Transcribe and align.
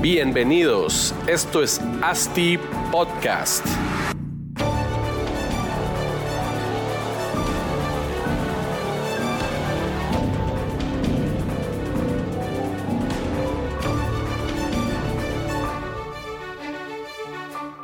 Bienvenidos, 0.00 1.12
esto 1.26 1.60
es 1.60 1.80
ASTI 2.02 2.56
Podcast. 2.92 3.66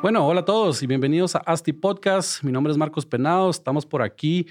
Bueno, 0.01 0.25
hola 0.25 0.43
a 0.43 0.45
todos 0.45 0.85
y 0.85 0.87
bienvenidos 0.87 1.35
a 1.35 1.39
ASTI 1.39 1.73
Podcast. 1.73 2.45
Mi 2.45 2.53
nombre 2.53 2.71
es 2.71 2.79
Marcos 2.79 3.05
Penado, 3.07 3.51
estamos 3.51 3.85
por 3.85 4.03
aquí. 4.03 4.47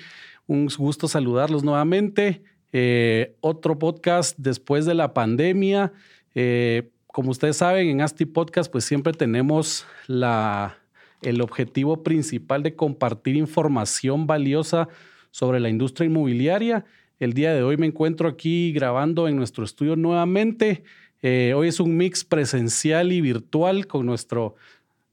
Un 0.48 0.68
gusto 0.78 1.08
saludarlos 1.08 1.64
nuevamente. 1.64 2.44
Eh, 2.74 3.38
otro 3.40 3.80
podcast 3.80 4.38
después 4.38 4.86
de 4.86 4.96
la 4.96 5.14
pandemia. 5.14 5.94
Eh, 6.36 6.90
como 7.14 7.30
ustedes 7.30 7.58
saben, 7.58 7.90
en 7.90 8.02
ASTI 8.02 8.26
Podcast 8.26 8.72
pues 8.72 8.86
siempre 8.86 9.14
tenemos 9.14 9.86
la, 10.08 10.80
el 11.22 11.42
objetivo 11.42 12.02
principal 12.02 12.64
de 12.64 12.76
compartir 12.76 13.36
información 13.36 14.26
valiosa 14.26 14.90
sobre 15.30 15.60
la 15.60 15.70
industria 15.70 16.08
inmobiliaria. 16.08 16.86
El 17.20 17.34
día 17.34 17.54
de 17.54 17.62
hoy 17.62 17.78
me 17.78 17.86
encuentro 17.86 18.28
aquí 18.28 18.74
grabando 18.74 19.28
en 19.28 19.36
nuestro 19.36 19.64
estudio 19.64 19.96
nuevamente. 19.96 20.84
Eh, 21.22 21.54
hoy 21.56 21.68
es 21.68 21.80
un 21.80 21.96
mix 21.96 22.24
presencial 22.24 23.12
y 23.12 23.22
virtual 23.22 23.86
con 23.86 24.08
nuestro 24.08 24.56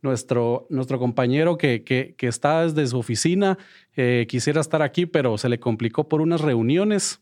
nuestro, 0.01 0.67
nuestro 0.71 0.99
compañero 0.99 1.59
que, 1.59 1.85
que, 1.85 2.15
que 2.17 2.29
está 2.29 2.63
desde 2.63 2.87
su 2.87 2.99
oficina. 2.99 3.59
Eh, 3.95 4.25
quisiera 4.27 4.63
estar 4.63 4.81
aquí, 4.81 5.05
pero 5.05 5.37
se 5.37 5.51
le 5.51 5.61
complicó 5.61 6.09
por 6.09 6.23
unas 6.23 6.41
reuniones. 6.41 7.21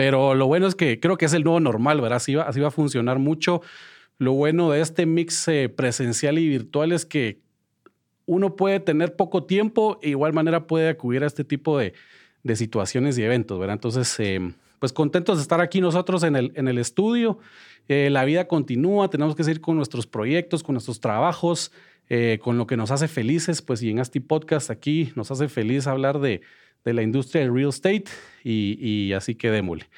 Pero 0.00 0.34
lo 0.34 0.46
bueno 0.46 0.66
es 0.66 0.74
que 0.74 0.98
creo 0.98 1.18
que 1.18 1.26
es 1.26 1.34
el 1.34 1.44
nuevo 1.44 1.60
normal, 1.60 2.00
¿verdad? 2.00 2.16
Así 2.16 2.34
va, 2.34 2.44
así 2.44 2.58
va 2.58 2.68
a 2.68 2.70
funcionar 2.70 3.18
mucho. 3.18 3.60
Lo 4.16 4.32
bueno 4.32 4.70
de 4.70 4.80
este 4.80 5.04
mix 5.04 5.46
eh, 5.46 5.68
presencial 5.68 6.38
y 6.38 6.48
virtual 6.48 6.92
es 6.92 7.04
que 7.04 7.42
uno 8.24 8.56
puede 8.56 8.80
tener 8.80 9.14
poco 9.14 9.44
tiempo 9.44 9.98
e 10.00 10.08
igual 10.08 10.32
manera 10.32 10.66
puede 10.66 10.88
acudir 10.88 11.22
a 11.22 11.26
este 11.26 11.44
tipo 11.44 11.76
de, 11.76 11.92
de 12.44 12.56
situaciones 12.56 13.18
y 13.18 13.24
eventos, 13.24 13.58
¿verdad? 13.58 13.74
Entonces, 13.74 14.18
eh, 14.20 14.54
pues 14.78 14.94
contentos 14.94 15.36
de 15.36 15.42
estar 15.42 15.60
aquí 15.60 15.82
nosotros 15.82 16.22
en 16.22 16.34
el, 16.34 16.52
en 16.54 16.68
el 16.68 16.78
estudio. 16.78 17.38
Eh, 17.86 18.08
la 18.08 18.24
vida 18.24 18.48
continúa, 18.48 19.10
tenemos 19.10 19.36
que 19.36 19.44
seguir 19.44 19.60
con 19.60 19.76
nuestros 19.76 20.06
proyectos, 20.06 20.62
con 20.62 20.72
nuestros 20.76 21.00
trabajos, 21.00 21.72
con 22.40 22.58
lo 22.58 22.66
que 22.66 22.76
nos 22.76 22.90
hace 22.90 23.06
felices, 23.06 23.62
pues 23.62 23.80
y 23.82 23.90
en 23.90 24.00
Asti 24.00 24.18
Podcast 24.18 24.68
aquí 24.68 25.12
nos 25.14 25.30
hace 25.30 25.48
feliz 25.48 25.86
hablar 25.86 26.18
de, 26.18 26.40
de 26.84 26.94
la 26.94 27.02
industria 27.02 27.42
del 27.42 27.54
real 27.54 27.68
estate 27.68 28.06
y, 28.44 29.12
así 29.12 29.34
que 29.34 29.50
démosle. 29.50 29.88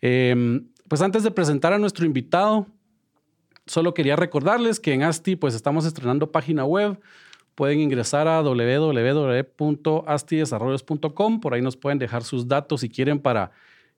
Eh, 0.00 0.60
pues 0.88 1.02
antes 1.02 1.22
de 1.22 1.30
presentar 1.30 1.72
a 1.72 1.78
nuestro 1.78 2.04
invitado, 2.04 2.66
solo 3.66 3.94
quería 3.94 4.16
recordarles 4.16 4.80
que 4.80 4.92
en 4.92 5.02
Asti 5.02 5.36
pues 5.36 5.54
estamos 5.54 5.86
estrenando 5.86 6.30
página 6.30 6.64
web. 6.64 7.00
Pueden 7.54 7.80
ingresar 7.80 8.28
a 8.28 8.42
www.astidesarrollos.com, 8.42 11.40
por 11.40 11.54
ahí 11.54 11.62
nos 11.62 11.76
pueden 11.76 11.98
dejar 11.98 12.22
sus 12.24 12.46
datos 12.48 12.82
si 12.82 12.88
quieren 12.88 13.20
para 13.20 13.50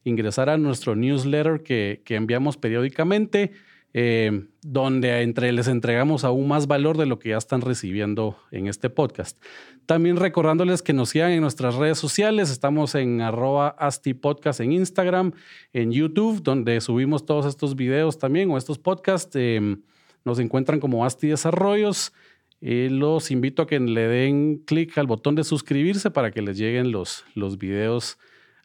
ingresar 0.05 0.49
a 0.49 0.59
nuestro 0.59 0.95
newsletter 0.95 1.63
que, 1.63 2.03
que 2.05 2.17
enviamos 2.17 2.57
periódicamente, 2.57 3.53
eh, 3.99 4.45
donde 4.61 5.23
entre, 5.23 5.51
les 5.53 5.69
entregamos 5.69 6.25
aún 6.25 6.49
más 6.49 6.67
valor 6.67 6.99
de 6.99 7.07
lo 7.07 7.19
que 7.19 7.31
ya 7.31 7.39
están 7.39 7.63
recibiendo 7.63 8.37
en 8.51 8.67
este 8.67 8.91
podcast. 8.91 9.43
También 9.87 10.19
recordándoles 10.19 10.83
que 10.83 10.93
nos 10.93 11.09
sigan 11.09 11.31
en 11.31 11.41
nuestras 11.41 11.77
redes 11.77 11.97
sociales, 11.97 12.51
estamos 12.51 12.95
en 12.95 13.23
arroba 13.23 13.69
astipodcast 13.69 14.61
en 14.61 14.73
Instagram, 14.73 15.33
en 15.73 15.93
YouTube, 15.93 16.43
donde 16.43 16.83
subimos 16.83 17.25
todos 17.25 17.47
estos 17.47 17.75
videos 17.75 18.19
también 18.19 18.51
o 18.51 18.59
estos 18.59 18.79
podcasts. 18.79 19.35
Eh, 19.35 19.79
nos 20.27 20.41
encuentran 20.41 20.79
como 20.79 21.07
Asti 21.07 21.29
Desarrollos. 21.29 22.13
Eh, 22.61 22.89
los 22.91 23.31
invito 23.31 23.63
a 23.63 23.67
que 23.67 23.81
le 23.81 24.09
den 24.09 24.59
clic 24.67 24.99
al 24.99 25.07
botón 25.07 25.37
de 25.37 25.45
suscribirse 25.45 26.11
para 26.11 26.33
que 26.33 26.43
les 26.43 26.59
lleguen 26.59 26.93
los, 26.93 27.25
los 27.35 27.57
videos 27.57 28.19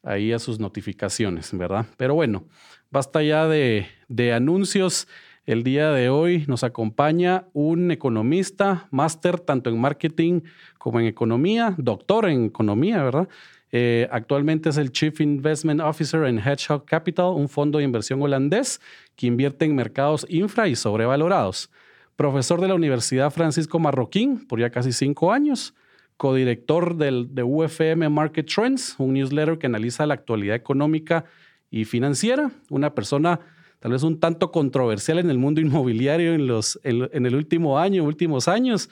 ahí 0.04 0.34
a 0.34 0.40
sus 0.40 0.60
notificaciones, 0.60 1.56
¿verdad? 1.58 1.86
Pero 1.96 2.16
bueno, 2.16 2.48
basta 2.92 3.24
ya 3.24 3.48
de, 3.48 3.88
anuncios. 4.34 5.08
El 5.46 5.64
día 5.64 5.90
de 5.92 6.10
hoy 6.10 6.46
nos 6.48 6.64
acompaña 6.64 7.46
un 7.54 7.90
economista, 7.90 8.88
máster 8.92 9.40
tanto 9.40 9.72
en 9.72 9.82
marketing 9.82 10.42
como 10.78 11.00
en 11.00 11.08
economía, 11.08 11.74
doctor 11.78 12.30
en 12.30 12.46
economía, 12.46 13.02
¿verdad? 13.04 13.28
Eh, 13.72 14.08
actualmente 14.12 14.70
es 14.70 14.78
el 14.78 14.92
Chief 14.92 15.20
Investment 15.22 15.82
Officer 15.82 16.26
en 16.26 16.38
Hedgehog 16.38 16.86
Capital, 16.86 17.34
un 17.34 17.50
fondo 17.50 17.80
de 17.80 17.86
inversión 17.86 18.22
holandés 18.22 18.82
que 19.16 19.28
invierte 19.28 19.66
en 19.66 19.76
mercados 19.76 20.28
infra 20.30 20.68
y 20.68 20.76
sobrevalorados. 20.76 21.72
Profesor 22.16 22.62
de 22.62 22.68
la 22.68 22.76
Universidad 22.76 23.32
Francisco 23.32 23.80
Marroquín 23.80 24.46
por 24.46 24.60
ya 24.60 24.70
casi 24.70 24.92
cinco 24.92 25.32
años 25.32 25.74
codirector 26.18 26.98
del, 26.98 27.34
de 27.34 27.42
UFM 27.42 28.08
Market 28.10 28.46
Trends, 28.46 28.94
un 29.00 29.14
newsletter 29.14 29.58
que 29.58 29.66
analiza 29.66 30.06
la 30.06 30.14
actualidad 30.14 30.56
económica 30.56 31.26
y 31.72 31.86
financiera. 31.86 32.52
Una 32.70 32.94
persona 32.94 33.40
tal 33.80 33.94
vez 33.94 34.04
un 34.04 34.20
tanto 34.20 34.52
controversial 34.52 35.18
en 35.18 35.32
el 35.32 35.40
mundo 35.40 35.60
inmobiliario 35.62 36.36
en, 36.36 36.46
los, 36.46 36.80
en, 36.84 37.10
en 37.12 37.26
el 37.26 37.36
último 37.36 37.80
año, 37.80 38.04
últimos 38.04 38.48
años. 38.48 38.90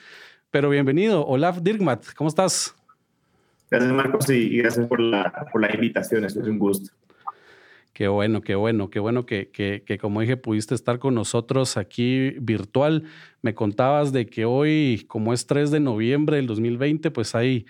Pero 0.49 0.69
bienvenido, 0.69 1.27
Olaf 1.27 1.59
Dirkmat, 1.61 2.13
¿cómo 2.15 2.29
estás? 2.29 2.73
Gracias, 3.69 3.93
Marcos, 3.93 4.29
y 4.31 4.57
gracias 4.57 4.87
por 4.87 4.99
la, 4.99 5.47
por 5.51 5.61
la 5.61 5.71
invitación. 5.71 6.25
Es 6.25 6.35
un 6.35 6.57
gusto. 6.57 6.91
Qué 7.93 8.07
bueno, 8.07 8.41
qué 8.41 8.55
bueno, 8.55 8.89
qué 8.89 8.99
bueno 8.99 9.25
que, 9.25 9.49
que, 9.49 9.83
que, 9.85 9.97
como 9.99 10.21
dije, 10.21 10.37
pudiste 10.37 10.73
estar 10.73 10.97
con 10.97 11.13
nosotros 11.13 11.77
aquí 11.77 12.31
virtual. 12.39 13.03
Me 13.41 13.53
contabas 13.53 14.11
de 14.11 14.25
que 14.25 14.45
hoy, 14.45 15.05
como 15.07 15.33
es 15.33 15.45
3 15.45 15.69
de 15.69 15.81
noviembre 15.81 16.37
del 16.37 16.47
2020, 16.47 17.11
pues 17.11 17.35
hay 17.35 17.65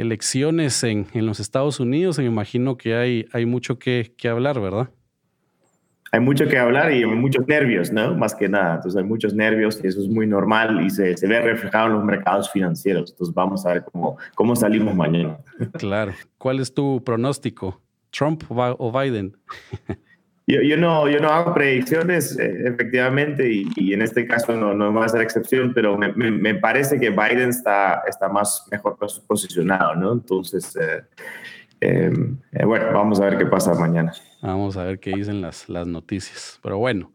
elecciones 0.00 0.82
en, 0.82 1.06
en 1.12 1.26
los 1.26 1.40
Estados 1.40 1.80
Unidos 1.80 2.18
me 2.18 2.24
imagino 2.24 2.76
que 2.76 2.94
hay, 2.94 3.26
hay 3.32 3.46
mucho 3.46 3.78
que, 3.78 4.14
que 4.16 4.28
hablar, 4.28 4.60
¿verdad? 4.60 4.90
Hay 6.12 6.20
mucho 6.20 6.48
que 6.48 6.58
hablar 6.58 6.92
y 6.92 7.06
muchos 7.06 7.46
nervios, 7.46 7.92
¿no? 7.92 8.16
Más 8.16 8.34
que 8.34 8.48
nada. 8.48 8.76
Entonces 8.76 9.00
hay 9.00 9.06
muchos 9.06 9.32
nervios 9.32 9.80
y 9.82 9.86
eso 9.86 10.00
es 10.00 10.08
muy 10.08 10.26
normal 10.26 10.84
y 10.84 10.90
se, 10.90 11.16
se 11.16 11.28
ve 11.28 11.40
reflejado 11.40 11.86
en 11.86 11.92
los 11.92 12.04
mercados 12.04 12.50
financieros. 12.50 13.12
Entonces 13.12 13.32
vamos 13.32 13.64
a 13.64 13.74
ver 13.74 13.84
cómo, 13.84 14.16
cómo 14.34 14.56
salimos 14.56 14.94
mañana. 14.96 15.38
Claro. 15.78 16.12
¿Cuál 16.36 16.58
es 16.58 16.74
tu 16.74 17.02
pronóstico? 17.04 17.80
Trump 18.10 18.42
o 18.48 18.92
Biden? 18.92 19.36
Yo, 20.50 20.76
no, 20.76 21.08
yo 21.08 21.20
no 21.20 21.28
hago 21.28 21.54
predicciones, 21.54 22.36
eh, 22.36 22.64
efectivamente, 22.66 23.48
y, 23.76 23.92
en 23.92 24.02
este 24.02 24.26
caso 24.26 24.56
no, 24.56 24.74
no 24.74 24.92
va 24.92 25.04
a 25.04 25.08
ser 25.08 25.20
excepción, 25.20 25.72
pero 25.72 25.96
me, 25.96 26.12
me, 26.12 26.54
parece 26.56 26.98
que 26.98 27.10
Biden 27.10 27.50
está, 27.50 28.02
está 28.08 28.28
más 28.28 28.66
mejor 28.70 28.98
posicionado, 29.28 29.94
¿no? 29.94 30.12
Entonces, 30.12 30.76
eh, 30.76 31.02
eh, 31.80 32.64
bueno, 32.64 32.86
vamos 32.92 33.20
a 33.20 33.26
ver 33.26 33.38
qué 33.38 33.46
pasa 33.46 33.74
mañana. 33.74 34.12
Vamos 34.42 34.76
a 34.76 34.82
ver 34.84 34.98
qué 34.98 35.12
dicen 35.12 35.40
las, 35.40 35.68
las 35.68 35.86
noticias. 35.86 36.58
Pero 36.64 36.78
bueno, 36.78 37.12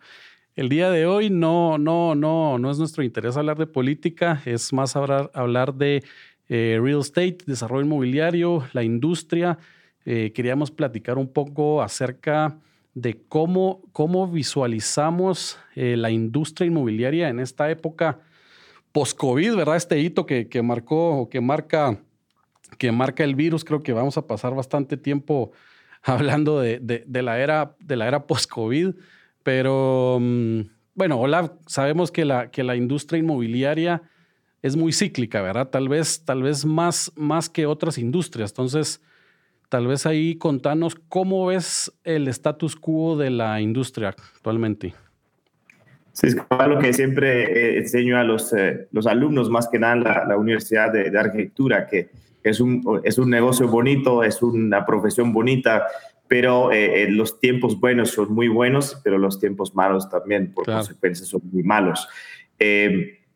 el 0.56 0.70
día 0.70 0.90
de 0.90 1.06
hoy 1.06 1.30
no, 1.30 1.78
no, 1.78 2.16
no, 2.16 2.58
no 2.58 2.72
es 2.72 2.80
nuestro 2.80 3.04
interés 3.04 3.36
hablar 3.36 3.58
de 3.58 3.68
política, 3.68 4.42
es 4.46 4.72
más 4.72 4.96
hablar, 4.96 5.30
hablar 5.34 5.74
de 5.74 6.04
real 6.48 7.00
estate, 7.02 7.40
desarrollo 7.46 7.84
inmobiliario, 7.84 8.64
la 8.72 8.84
industria 8.84 9.58
queríamos 10.06 10.70
platicar 10.70 11.18
un 11.18 11.28
poco 11.28 11.82
acerca 11.82 12.60
de 12.96 13.22
cómo, 13.28 13.82
cómo 13.92 14.28
visualizamos 14.28 15.60
eh, 15.76 15.98
la 15.98 16.10
industria 16.10 16.66
inmobiliaria 16.66 17.28
en 17.28 17.42
esta 17.42 17.70
época 17.70 18.20
post-COVID, 18.94 19.56
¿verdad? 19.56 19.76
Este 19.76 20.00
hito 20.00 20.26
que, 20.26 20.48
que 20.48 20.62
marcó 20.62 21.20
o 21.20 21.30
que 21.30 21.42
marca, 21.42 22.00
que 22.78 22.94
marca 22.94 23.26
el 23.26 23.36
virus, 23.36 23.66
creo 23.66 23.84
que 23.84 23.92
vamos 23.92 24.18
a 24.18 24.26
pasar 24.26 24.56
bastante 24.56 24.96
tiempo 24.96 25.52
hablando 26.04 26.60
de, 26.62 26.80
de, 26.80 27.22
la 27.22 27.40
era, 27.40 27.76
de 27.80 27.98
la 27.98 28.08
era 28.08 28.26
post-COVID, 28.26 28.96
pero 29.44 30.16
um, 30.16 30.66
bueno, 30.94 31.20
hola, 31.20 31.54
sabemos 31.68 32.12
que 32.12 32.24
la, 32.24 32.50
que 32.50 32.64
la 32.64 32.78
industria 32.78 33.20
inmobiliaria 33.20 34.04
es 34.62 34.78
muy 34.78 34.94
cíclica, 34.94 35.42
¿verdad? 35.42 35.68
Tal 35.70 35.90
vez, 35.90 36.24
tal 36.24 36.42
vez 36.42 36.64
más, 36.64 37.12
más 37.18 37.50
que 37.50 37.66
otras 37.66 37.98
industrias. 37.98 38.52
Entonces, 38.52 39.02
tal 39.76 39.88
vez 39.88 40.06
ahí 40.06 40.38
contanos 40.38 40.96
cómo 41.10 41.48
ves 41.48 41.92
el 42.06 42.30
status 42.30 42.78
quo 42.78 43.18
de 43.18 43.30
la 43.30 43.60
industria 43.60 44.08
actualmente. 44.08 44.94
Sí, 46.14 46.28
es 46.28 46.38
lo 46.66 46.80
que 46.80 46.94
siempre 46.94 47.44
eh, 47.44 47.78
enseño 47.80 48.18
a 48.18 48.24
los, 48.24 48.54
eh, 48.54 48.88
los 48.94 49.06
alumnos, 49.06 49.50
más 49.50 49.68
que 49.68 49.78
nada 49.78 49.96
en 49.96 50.04
la, 50.30 50.38
Universidad 50.38 50.94
de, 50.94 51.12
Arquitectura, 51.20 51.88
que 51.88 52.08
es 52.42 52.62
un, 52.62 53.02
es 53.04 53.18
un 53.18 53.30
negocio 53.30 53.68
bonito, 53.68 54.24
es 54.24 54.42
una 54.42 54.86
profesión 54.86 55.34
bonita, 55.34 55.88
pero 56.30 56.72
eh, 56.72 57.10
los 57.10 57.38
tiempos 57.42 57.78
buenos 57.78 58.12
son 58.12 58.34
muy 58.34 58.48
buenos, 58.48 59.02
pero 59.04 59.18
los 59.18 59.42
tiempos 59.42 59.76
malos 59.76 60.10
también, 60.10 60.54
por 60.54 60.64
consecuencia, 60.64 61.26
son 61.26 61.42
muy 61.52 61.64
malos. 61.64 62.08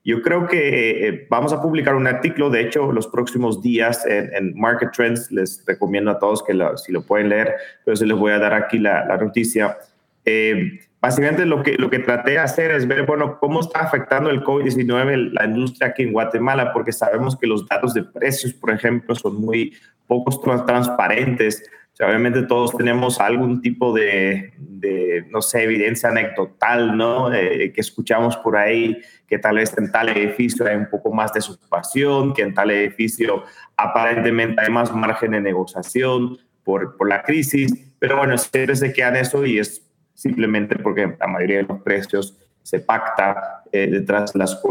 Yo 0.03 0.21
creo 0.21 0.47
que 0.47 1.27
vamos 1.29 1.53
a 1.53 1.61
publicar 1.61 1.95
un 1.95 2.07
artículo, 2.07 2.49
de 2.49 2.61
hecho, 2.61 2.91
los 2.91 3.07
próximos 3.07 3.61
días 3.61 4.05
en, 4.05 4.53
Market 4.55 4.91
Trends, 4.91 5.31
les 5.31 5.63
recomiendo 5.65 6.11
a 6.11 6.19
todos 6.19 6.43
que 6.43 6.53
si 6.77 6.91
lo 6.91 7.01
pueden 7.05 7.29
leer, 7.29 7.55
pero 7.85 7.95
se 7.95 8.05
les 8.05 8.17
voy 8.17 8.31
a 8.31 8.39
dar 8.39 8.53
aquí 8.53 8.79
la, 8.79 9.05
la 9.05 9.17
noticia. 9.17 9.77
Eh, 10.25 10.79
Básicamente 11.01 11.45
lo 11.45 11.63
que, 11.63 11.75
lo 11.77 11.89
que 11.89 11.99
traté 11.99 12.31
de 12.31 12.39
hacer 12.39 12.71
es 12.71 12.85
ver, 12.85 13.05
bueno, 13.05 13.37
cómo 13.39 13.61
está 13.61 13.79
afectando 13.79 14.29
el 14.29 14.43
COVID-19 14.43 15.31
la 15.31 15.45
industria 15.45 15.89
aquí 15.89 16.03
en 16.03 16.11
Guatemala, 16.11 16.73
porque 16.73 16.91
sabemos 16.91 17.37
que 17.37 17.47
los 17.47 17.65
datos 17.67 17.93
de 17.93 18.03
precios, 18.03 18.51
por 18.53 18.71
ejemplo, 18.71 19.15
son 19.15 19.39
muy 19.39 19.73
pocos 20.07 20.41
transparentes. 20.65 21.63
Obviamente 22.01 22.43
todos 22.43 22.75
tenemos 22.77 23.19
algún 23.19 23.61
tipo 23.61 23.93
de, 23.93 24.53
de 24.57 25.25
no 25.29 25.41
sé, 25.41 25.63
evidencia 25.63 26.09
anecdotal, 26.09 26.95
¿no? 26.95 27.33
Eh, 27.33 27.71
que 27.73 27.81
escuchamos 27.81 28.37
por 28.37 28.55
ahí 28.57 28.97
que 29.27 29.37
tal 29.37 29.57
vez 29.57 29.77
en 29.77 29.91
tal 29.91 30.09
edificio 30.09 30.65
hay 30.65 30.75
un 30.75 30.89
poco 30.89 31.13
más 31.13 31.31
de 31.31 31.37
desocupación, 31.37 32.33
que 32.33 32.41
en 32.41 32.53
tal 32.53 32.71
edificio 32.71 33.43
aparentemente 33.77 34.61
hay 34.61 34.71
más 34.71 34.91
margen 34.93 35.31
de 35.31 35.41
negociación 35.41 36.37
por, 36.63 36.97
por 36.97 37.07
la 37.07 37.21
crisis, 37.21 37.71
pero 37.99 38.17
bueno, 38.17 38.37
siempre 38.37 38.75
se 38.75 38.91
quedan 38.91 39.15
eso 39.15 39.45
y 39.45 39.59
es 39.59 39.85
simplemente 40.15 40.75
porque 40.77 41.15
la 41.19 41.27
mayoría 41.27 41.57
de 41.57 41.63
los 41.63 41.81
precios 41.81 42.37
se 42.63 42.79
pacta 42.79 43.63
eh, 43.71 43.87
detrás, 43.87 44.35
las, 44.35 44.61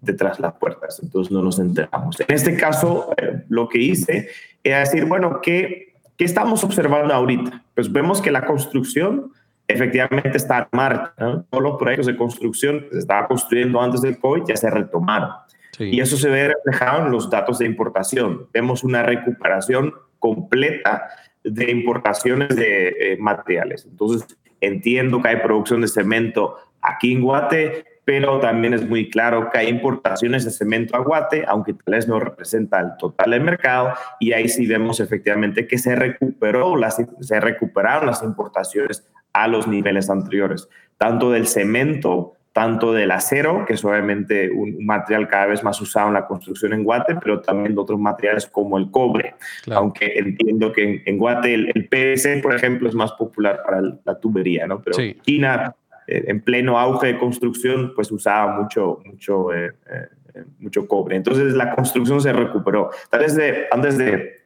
detrás 0.00 0.40
las 0.40 0.54
puertas, 0.54 1.00
entonces 1.02 1.32
no 1.32 1.42
nos 1.42 1.58
enteramos. 1.58 2.18
En 2.20 2.34
este 2.34 2.56
caso, 2.56 3.14
eh, 3.16 3.44
lo 3.48 3.68
que 3.68 3.78
hice 3.78 4.28
es 4.62 4.90
decir, 4.90 5.06
bueno, 5.06 5.40
¿qué, 5.40 5.94
¿qué 6.18 6.24
estamos 6.26 6.62
observando 6.62 7.14
ahorita? 7.14 7.64
Pues 7.74 7.90
vemos 7.90 8.20
que 8.20 8.30
la 8.30 8.44
construcción 8.44 9.32
efectivamente 9.66 10.36
está 10.36 10.58
en 10.58 10.66
marcha. 10.72 11.14
Todos 11.48 11.62
los 11.62 11.78
proyectos 11.78 12.06
de 12.06 12.16
construcción 12.16 12.80
que 12.80 12.90
se 12.92 12.98
estaba 12.98 13.26
construyendo 13.26 13.80
antes 13.80 14.02
del 14.02 14.18
COVID 14.18 14.42
ya 14.46 14.56
se 14.56 14.68
retomaron. 14.68 15.30
Y 15.78 16.00
eso 16.00 16.16
se 16.16 16.28
ve 16.28 16.48
reflejado 16.48 17.06
en 17.06 17.12
los 17.12 17.30
datos 17.30 17.60
de 17.60 17.64
importación. 17.64 18.48
Vemos 18.52 18.84
una 18.84 19.02
recuperación 19.02 19.94
completa 20.18 21.08
de 21.44 21.70
importaciones 21.70 22.54
de 22.56 22.88
eh, 22.88 23.16
materiales. 23.18 23.86
Entonces, 23.88 24.26
Entiendo 24.60 25.22
que 25.22 25.28
hay 25.28 25.36
producción 25.36 25.80
de 25.80 25.88
cemento 25.88 26.56
aquí 26.82 27.12
en 27.12 27.22
Guate, 27.22 27.84
pero 28.08 28.40
también 28.40 28.72
es 28.72 28.88
muy 28.88 29.10
claro 29.10 29.50
que 29.50 29.58
hay 29.58 29.68
importaciones 29.68 30.42
de 30.42 30.50
cemento 30.50 30.96
a 30.96 31.00
Guate, 31.00 31.44
aunque 31.46 31.74
tal 31.74 31.94
vez 31.94 32.08
no 32.08 32.18
representa 32.18 32.80
el 32.80 32.96
total 32.98 33.32
del 33.32 33.42
mercado, 33.42 33.92
y 34.18 34.32
ahí 34.32 34.48
sí 34.48 34.66
vemos 34.66 34.98
efectivamente 35.00 35.66
que 35.66 35.76
se, 35.76 35.94
recuperó 35.94 36.74
las, 36.76 36.96
se 37.20 37.38
recuperaron 37.38 38.06
las 38.06 38.22
importaciones 38.22 39.06
a 39.34 39.46
los 39.46 39.68
niveles 39.68 40.08
anteriores, 40.08 40.70
tanto 40.96 41.30
del 41.32 41.46
cemento, 41.46 42.32
tanto 42.54 42.94
del 42.94 43.10
acero, 43.10 43.66
que 43.66 43.74
es 43.74 43.84
obviamente 43.84 44.50
un, 44.50 44.86
material 44.86 45.28
cada 45.28 45.44
vez 45.44 45.62
más 45.62 45.78
usado 45.78 46.08
en 46.08 46.14
la 46.14 46.26
construcción 46.26 46.72
en 46.72 46.84
Guate, 46.84 47.16
pero 47.16 47.42
también 47.42 47.74
de 47.74 47.80
otros 47.82 48.00
materiales 48.00 48.46
como 48.46 48.78
el 48.78 48.90
cobre. 48.90 49.34
Aunque 49.70 50.14
entiendo 50.16 50.72
que 50.72 51.02
en, 51.04 51.18
Guate 51.18 51.52
el, 51.52 51.70
el, 51.74 51.88
PVC, 51.88 52.40
por 52.40 52.54
ejemplo, 52.54 52.88
es 52.88 52.94
más 52.94 53.12
popular 53.12 53.60
para 53.62 53.82
la 54.02 54.18
tubería, 54.18 54.66
¿no? 54.66 54.80
Pero 54.80 54.96
China, 55.20 55.74
eh, 55.76 55.87
en 56.08 56.40
pleno 56.40 56.78
auge 56.78 57.08
de 57.08 57.18
construcción, 57.18 57.92
pues 57.94 58.10
usaba 58.10 58.60
mucho, 58.60 59.00
mucho, 59.04 59.52
eh, 59.52 59.72
eh, 59.90 60.44
mucho 60.58 60.86
cobre. 60.88 61.16
Entonces 61.16 61.54
la 61.54 61.74
construcción 61.74 62.20
se 62.20 62.32
recuperó. 62.32 62.90
Vez 63.12 63.36
de, 63.36 63.66
antes 63.70 63.98
de 63.98 64.36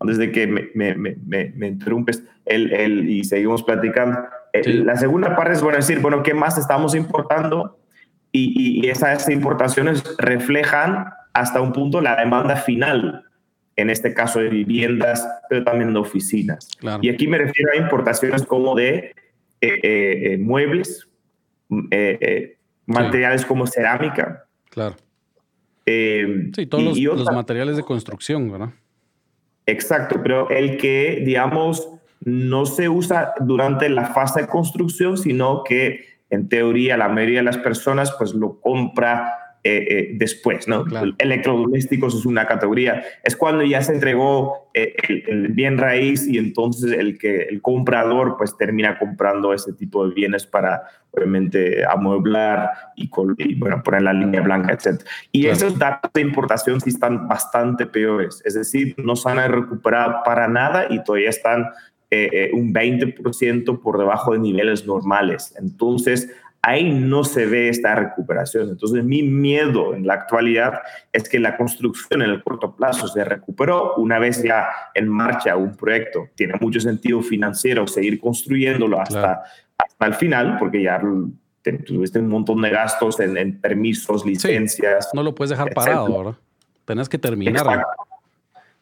antes 0.00 0.18
de 0.18 0.32
que 0.32 0.48
me, 0.48 0.68
me, 0.74 0.96
me, 0.96 1.52
me 1.54 1.68
interrumpes 1.68 2.24
el, 2.44 2.72
el, 2.72 3.08
y 3.08 3.22
seguimos 3.22 3.62
platicando, 3.62 4.18
la 4.64 4.96
segunda 4.96 5.36
parte 5.36 5.52
es 5.52 5.62
bueno 5.62 5.76
decir, 5.76 6.00
bueno, 6.00 6.24
¿qué 6.24 6.34
más 6.34 6.58
estamos 6.58 6.94
importando? 6.96 7.78
Y, 8.32 8.80
y 8.84 8.90
esas 8.90 9.28
importaciones 9.28 10.02
reflejan 10.18 11.06
hasta 11.34 11.60
un 11.60 11.72
punto 11.72 12.00
la 12.00 12.16
demanda 12.16 12.56
final, 12.56 13.26
en 13.76 13.90
este 13.90 14.12
caso 14.12 14.40
de 14.40 14.48
viviendas, 14.48 15.26
pero 15.48 15.64
también 15.64 15.92
de 15.92 16.00
oficinas. 16.00 16.68
Y 17.00 17.08
aquí 17.08 17.28
me 17.28 17.38
refiero 17.38 17.70
a 17.72 17.76
importaciones 17.76 18.42
como 18.44 18.74
de 18.74 19.14
eh, 19.60 19.80
eh, 19.82 20.38
eh, 21.90 22.56
muebles, 22.86 23.10
materiales 23.10 23.46
como 23.46 23.66
cerámica. 23.66 24.46
Claro. 24.70 24.96
sí, 25.86 26.66
todos 26.68 26.98
los, 26.98 27.32
materiales 27.32 27.76
de 27.76 27.82
construcción, 27.82 28.50
¿verdad? 28.50 28.70
Exacto, 29.66 30.20
pero 30.22 30.50
el 30.50 30.76
que, 30.76 31.22
digamos, 31.24 31.88
no 32.24 32.66
se 32.66 32.88
usa 32.88 33.34
durante 33.40 33.88
la 33.88 34.06
fase 34.06 34.42
de 34.42 34.46
construcción, 34.48 35.18
sino 35.18 35.64
que 35.64 36.06
en 36.30 36.48
teoría 36.48 36.96
la 36.96 37.08
mayoría 37.08 37.40
de 37.40 37.44
las 37.44 37.58
personas 37.58 38.12
pues 38.18 38.32
lo 38.32 38.60
compra 38.60 39.58
eh, 39.64 39.86
eh, 39.90 40.10
después, 40.14 40.66
¿no? 40.66 40.84
Electrodomésticos 41.18 42.16
es 42.16 42.26
una 42.26 42.46
categoría. 42.46 43.04
Es 43.22 43.36
cuando 43.36 43.62
ya 43.64 43.82
se 43.82 43.92
entregó 43.92 44.61
eh, 44.74 44.94
el, 45.26 45.48
bien 45.48 45.78
raíz 45.78 46.26
y 46.26 46.38
entonces 46.38 46.92
el 46.92 47.18
que 47.18 47.42
el 47.42 47.60
comprador 47.60 48.36
pues 48.36 48.56
termina 48.56 48.98
comprando 48.98 49.52
ese 49.52 49.72
tipo 49.72 50.06
de 50.06 50.14
bienes 50.14 50.46
para 50.46 50.82
obviamente 51.10 51.84
amueblar 51.84 52.70
y, 52.96 53.08
bueno, 53.56 53.82
poner 53.82 54.02
la 54.02 54.12
línea 54.12 54.40
blanca, 54.40 54.72
etc. 54.72 55.02
Y 55.30 55.46
esos 55.46 55.78
datos 55.78 56.10
de 56.14 56.22
importación 56.22 56.80
sí 56.80 56.90
están 56.90 57.28
bastante 57.28 57.86
peores, 57.86 58.40
es 58.44 58.54
decir, 58.54 58.94
no 58.96 59.14
se 59.14 59.28
han 59.28 59.52
recuperado 59.52 60.22
para 60.24 60.48
nada 60.48 60.86
y 60.88 61.02
todavía 61.04 61.28
están 61.28 61.66
un 62.52 62.74
20% 62.74 63.80
por 63.80 63.96
debajo 63.96 64.32
de 64.32 64.38
niveles 64.38 64.86
normales. 64.86 65.54
Entonces, 65.58 66.30
ahí 66.62 66.92
no 66.92 67.24
se 67.24 67.46
ve 67.46 67.68
esta 67.68 67.94
recuperación. 67.94 68.70
Entonces, 68.70 69.04
mi 69.04 69.22
miedo 69.22 69.94
en 69.94 70.06
la 70.06 70.14
actualidad 70.14 70.80
es 71.12 71.28
que 71.28 71.40
la 71.40 71.56
construcción 71.56 72.22
en 72.22 72.30
el 72.30 72.42
corto 72.42 72.74
plazo 72.74 73.08
se 73.08 73.24
recuperó 73.24 73.94
una 73.96 74.18
vez 74.18 74.42
ya 74.42 74.68
en 74.94 75.08
marcha 75.08 75.56
un 75.56 75.76
proyecto. 75.76 76.28
Tiene 76.36 76.54
mucho 76.60 76.80
sentido 76.80 77.20
financiero 77.20 77.86
seguir 77.86 78.20
construyéndolo 78.20 79.00
hasta, 79.00 79.42
hasta 79.76 80.06
el 80.06 80.14
final, 80.14 80.56
porque 80.58 80.82
ya 80.82 81.00
tuviste 81.84 82.20
un 82.20 82.28
montón 82.28 82.62
de 82.62 82.70
gastos 82.70 83.18
en, 83.18 83.60
permisos, 83.60 84.24
licencias. 84.24 85.10
no 85.12 85.22
lo 85.22 85.34
puedes 85.34 85.50
dejar 85.50 85.74
parado, 85.74 86.16
¿verdad? 86.16 86.38
Tenés 86.84 87.08
que 87.08 87.18
terminarlo. 87.18 87.82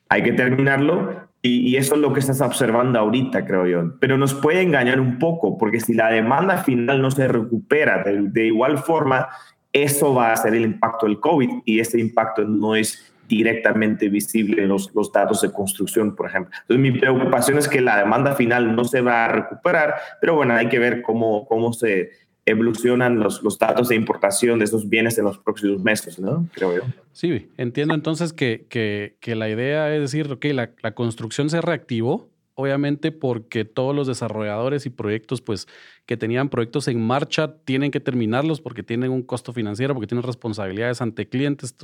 Hay 0.09 0.23
que 0.23 0.33
terminarlo 0.33 1.30
y, 1.43 1.77
eso 1.77 1.95
es 1.95 2.01
lo 2.01 2.13
que 2.13 2.21
estás 2.21 2.41
observando 2.43 2.99
ahorita, 2.99 3.47
creo 3.47 3.67
yo. 3.67 3.95
Pero 3.99 4.19
nos 4.19 4.35
puede 4.35 4.61
engañar 4.61 5.01
un 5.01 5.19
poco, 5.19 5.57
porque 5.57 5.81
si 5.81 5.95
la 5.95 6.11
demanda 6.11 6.59
final 6.59 7.01
no 7.01 7.11
se 7.11 7.29
recupera 7.29 8.05
de, 8.05 8.47
igual 8.47 8.79
forma, 8.79 9.29
eso 9.73 10.15
va 10.15 10.33
a 10.33 10.37
ser 10.37 10.55
el 10.55 10.65
impacto 10.65 11.07
del 11.07 11.19
COVID 11.19 11.63
y 11.65 11.81
ese 11.81 11.99
impacto 11.99 12.45
no 12.45 12.75
es 12.75 13.15
directamente 13.27 14.09
visible 14.09 14.63
en 14.63 14.69
los, 14.69 14.93
los, 14.95 15.13
datos 15.13 15.41
de 15.41 15.53
construcción, 15.53 16.15
por 16.15 16.29
ejemplo. 16.29 16.53
Entonces, 16.63 16.83
mi 16.83 16.99
preocupación 16.99 17.59
es 17.59 17.69
que 17.69 17.81
la 17.81 17.99
demanda 17.99 18.35
final 18.35 18.75
no 18.75 18.85
se 18.85 19.01
va 19.01 19.25
a 19.25 19.29
recuperar, 19.29 19.95
pero 20.21 20.35
bueno, 20.35 20.55
hay 20.55 20.69
que 20.69 20.81
ver 20.81 21.01
cómo, 21.01 21.47
cómo 21.47 21.73
se 21.73 22.11
evolucionan 22.47 23.19
los, 23.19 23.43
los 23.43 23.59
datos 23.59 23.89
de 23.89 23.97
importación 23.97 24.59
de 24.59 24.65
esos 24.65 24.89
bienes 24.89 25.19
en 25.19 25.25
los 25.25 25.39
próximos 25.39 25.83
meses, 25.83 26.19
¿no? 26.19 26.49
Creo 26.53 26.77
yo. 26.77 26.83
Sí, 27.13 27.49
entiendo 27.57 27.95
entonces 27.95 28.33
que, 28.33 28.67
que, 28.69 29.17
que 29.21 29.35
la 29.35 29.49
idea 29.49 29.95
es 29.95 30.01
decir, 30.01 30.31
ok, 30.33 30.45
la, 30.47 30.71
la, 30.83 30.95
construcción 30.95 31.51
se 31.51 31.61
reactivó, 31.61 32.31
obviamente 32.55 33.13
porque 33.13 33.65
todos 33.65 33.95
los 33.95 34.07
desarrolladores 34.07 34.87
y 34.87 34.91
proyectos, 34.91 35.41
pues, 35.41 35.69
que 36.07 36.17
tenían 36.17 36.49
proyectos 36.49 36.89
en 36.89 37.01
marcha, 37.01 37.57
tienen 37.65 37.91
que 37.91 38.01
terminarlos 38.01 38.61
porque 38.61 38.83
tienen 38.83 39.11
un 39.11 39.23
costo 39.23 39.53
financiero, 39.53 39.95
porque 39.95 40.09
tienen 40.09 40.25
responsabilidades 40.25 41.01
ante 41.01 41.29
clientes, 41.29 41.77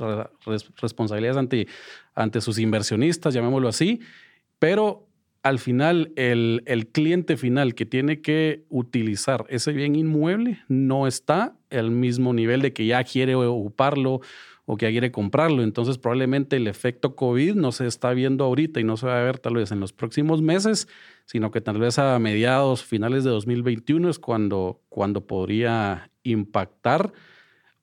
responsabilidades 0.81 1.37
ante, 1.37 1.67
ante 2.13 2.41
sus 2.41 2.59
inversionistas, 2.59 3.33
llamémoslo 3.33 3.67
así, 3.67 4.01
pero 4.59 5.06
al 5.47 5.59
final 5.59 6.11
el, 6.15 6.89
cliente 6.91 7.37
final 7.37 7.73
que 7.75 7.85
tiene 7.85 8.21
que 8.21 8.65
utilizar 8.69 9.45
ese 9.49 9.71
bien 9.71 9.95
inmueble 9.95 10.59
no 10.67 11.07
está 11.07 11.55
al 11.69 11.91
mismo 11.91 12.33
nivel 12.33 12.61
de 12.61 12.73
que 12.73 12.85
ya 12.85 13.03
quiere 13.03 13.35
ocuparlo 13.35 14.21
o 14.65 14.75
que 14.75 14.85
ya 14.85 14.91
quiere 14.91 15.11
comprarlo. 15.11 15.63
Entonces 15.63 15.97
probablemente 15.97 16.57
el 16.57 16.67
efecto 16.67 17.15
COVID 17.15 17.55
no 17.55 17.71
se 17.71 17.87
está 17.87 18.11
viendo 18.11 18.43
ahorita 18.43 18.81
y 18.81 18.83
no 18.83 18.97
se 18.97 19.07
va 19.07 19.19
a 19.19 19.23
ver 19.23 19.39
tal 19.39 19.55
vez 19.55 19.71
en 19.71 19.79
los 19.79 19.93
próximos 19.93 20.41
meses, 20.41 20.89
sino 21.25 21.51
que 21.51 21.61
tal 21.61 21.79
vez 21.79 21.97
a 21.99 22.19
mediados, 22.19 22.83
finales 22.83 23.23
de 23.23 23.29
2021 23.29 24.09
es 24.09 24.19
cuando, 24.19 24.81
cuando 24.89 25.25
podría 25.25 26.11
impactar. 26.23 27.13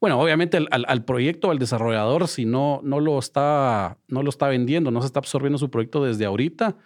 Bueno, 0.01 0.21
obviamente 0.21 0.59
al, 0.59 0.69
al, 0.71 1.05
proyecto, 1.07 1.51
al 1.51 1.59
desarrollador, 1.59 2.29
si 2.29 2.45
no, 2.45 2.81
no, 2.85 3.01
lo 3.01 3.19
está, 3.19 3.97
no 4.09 4.23
lo 4.23 4.29
está 4.29 4.49
vendiendo, 4.49 4.91
no 4.91 5.01
se 5.01 5.07
está 5.07 5.21
absorbiendo 5.21 5.57
su 5.57 5.71
proyecto 5.71 6.05
desde 6.05 6.27
ahorita, 6.27 6.77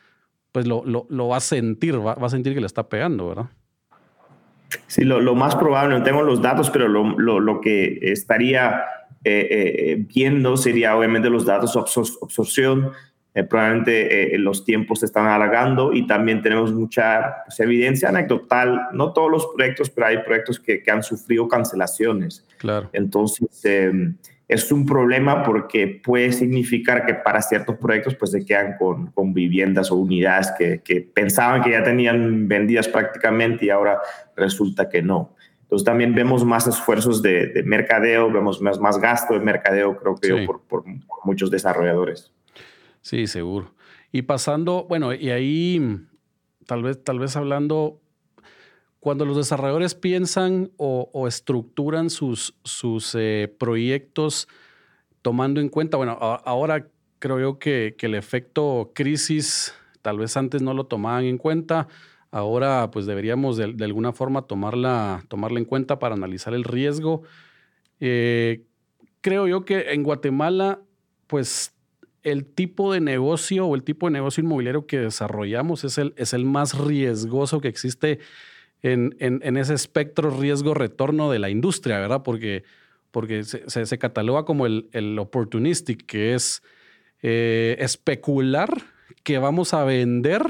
pues 0.52 0.66
lo, 0.66 0.82
lo, 0.84 1.28
va 1.28 1.36
a 1.36 1.40
sentir, 1.40 1.94
va, 1.98 2.12
a 2.12 2.28
sentir 2.28 2.54
que 2.54 2.60
le 2.60 2.66
está 2.66 2.88
pegando, 2.88 3.28
¿verdad? 3.28 3.46
Sí, 4.86 5.04
lo, 5.04 5.34
más 5.34 5.56
probable, 5.56 5.98
no 5.98 6.04
tengo 6.04 6.22
los 6.22 6.42
datos, 6.42 6.70
pero 6.70 6.88
lo, 6.88 7.60
que 7.60 7.98
estaría 8.02 8.84
eh, 9.24 9.48
eh, 9.50 10.06
viendo 10.14 10.56
sería 10.56 10.96
obviamente 10.96 11.30
los 11.30 11.46
datos 11.46 11.74
de 11.74 11.80
absorción. 11.80 12.92
Eh, 13.34 13.44
probablemente 13.44 14.36
los 14.38 14.64
tiempos 14.64 15.00
se 15.00 15.06
están 15.06 15.26
alargando 15.26 15.92
y 15.92 16.06
también 16.06 16.42
tenemos 16.42 16.72
mucha 16.72 17.44
pues, 17.46 17.60
evidencia 17.60 18.08
anecdotal, 18.08 18.88
no 18.92 19.12
todos 19.12 19.30
los 19.30 19.46
proyectos, 19.54 19.90
pero 19.90 20.08
hay 20.08 20.18
proyectos 20.18 20.58
que, 20.58 20.82
que 20.82 20.90
han 20.90 21.02
sufrido 21.02 21.46
cancelaciones. 21.46 22.44
Claro. 22.58 22.88
Entonces, 22.92 23.64
em, 23.64 24.16
es 24.48 24.72
un 24.72 24.86
problema 24.86 25.42
porque 25.42 26.00
puede 26.02 26.32
significar 26.32 27.04
que 27.04 27.12
para 27.14 27.42
ciertos 27.42 27.76
proyectos 27.76 28.14
pues 28.14 28.30
se 28.30 28.44
quedan 28.46 28.76
con, 28.78 29.08
con 29.12 29.34
viviendas 29.34 29.90
o 29.90 29.96
unidades 29.96 30.50
que, 30.56 30.80
que, 30.82 31.02
pensaban 31.02 31.62
que 31.62 31.72
ya 31.72 31.82
tenían 31.82 32.48
vendidas 32.48 32.88
prácticamente 32.88 33.66
y 33.66 33.70
ahora 33.70 34.00
resulta 34.34 34.88
que 34.88 35.02
no. 35.02 35.34
Entonces 35.62 35.84
también 35.84 36.14
vemos 36.14 36.46
más 36.46 36.66
esfuerzos 36.66 37.20
de, 37.20 37.48
de 37.48 37.62
mercadeo, 37.62 38.32
vemos 38.32 38.62
más, 38.62 38.80
más, 38.80 38.98
gasto 38.98 39.34
de 39.34 39.40
mercadeo, 39.40 39.98
creo 39.98 40.14
que 40.14 40.46
por, 40.46 40.62
por, 40.62 40.84
muchos 41.24 41.50
desarrolladores. 41.50 42.32
Sí, 43.02 43.26
seguro. 43.26 43.74
Y 44.10 44.22
pasando, 44.22 44.86
bueno, 44.88 45.12
y 45.12 45.28
ahí 45.28 46.00
tal 46.64 46.82
vez, 46.82 47.04
tal 47.04 47.18
vez 47.18 47.36
hablando 47.36 48.00
cuando 49.08 49.24
los 49.24 49.38
desarrolladores 49.38 49.94
piensan 49.94 50.70
o, 50.76 51.26
estructuran 51.26 52.10
sus, 52.10 52.54
sus 52.62 53.14
eh, 53.14 53.50
proyectos 53.58 54.48
tomando 55.22 55.62
en 55.62 55.70
cuenta, 55.70 55.96
bueno, 55.96 56.18
ahora 56.20 56.88
creo 57.18 57.40
yo 57.40 57.58
que, 57.58 57.96
el 57.98 58.14
efecto 58.14 58.92
crisis 58.94 59.72
tal 60.02 60.18
vez 60.18 60.36
antes 60.36 60.60
no 60.60 60.74
lo 60.74 60.84
tomaban 60.84 61.24
en 61.24 61.38
cuenta, 61.38 61.88
ahora 62.30 62.90
pues 62.90 63.06
deberíamos 63.06 63.56
de, 63.56 63.82
alguna 63.82 64.12
forma 64.12 64.42
tomarla, 64.42 65.24
tomarla 65.28 65.58
en 65.58 65.64
cuenta 65.64 65.98
para 65.98 66.14
analizar 66.14 66.52
el 66.52 66.64
riesgo. 66.64 67.22
Eh, 68.00 68.66
creo 69.22 69.48
yo 69.48 69.64
que 69.64 69.92
en 69.94 70.02
Guatemala 70.02 70.82
pues 71.28 71.72
el 72.24 72.44
tipo 72.44 72.92
de 72.92 73.00
negocio 73.00 73.68
o 73.68 73.74
el 73.74 73.84
tipo 73.84 74.04
de 74.08 74.12
negocio 74.12 74.44
inmobiliario 74.44 74.86
que 74.86 74.98
desarrollamos 74.98 75.84
es 75.84 75.96
el, 75.96 76.12
es 76.18 76.34
el 76.34 76.44
más 76.44 76.76
riesgoso 76.76 77.62
que 77.62 77.68
existe 77.68 78.18
en, 78.82 79.56
ese 79.56 79.74
espectro 79.74 80.30
riesgo-retorno 80.30 81.30
de 81.30 81.38
la 81.38 81.50
industria, 81.50 81.98
¿verdad? 81.98 82.22
Porque, 82.22 82.64
se, 83.44 83.98
cataloga 83.98 84.44
como 84.44 84.66
el, 84.66 84.88
el, 84.92 85.18
opportunistic, 85.18 86.06
que 86.06 86.34
es 86.34 86.62
eh, 87.22 87.76
especular 87.80 88.70
que 89.24 89.38
vamos 89.38 89.74
a 89.74 89.84
vender 89.84 90.42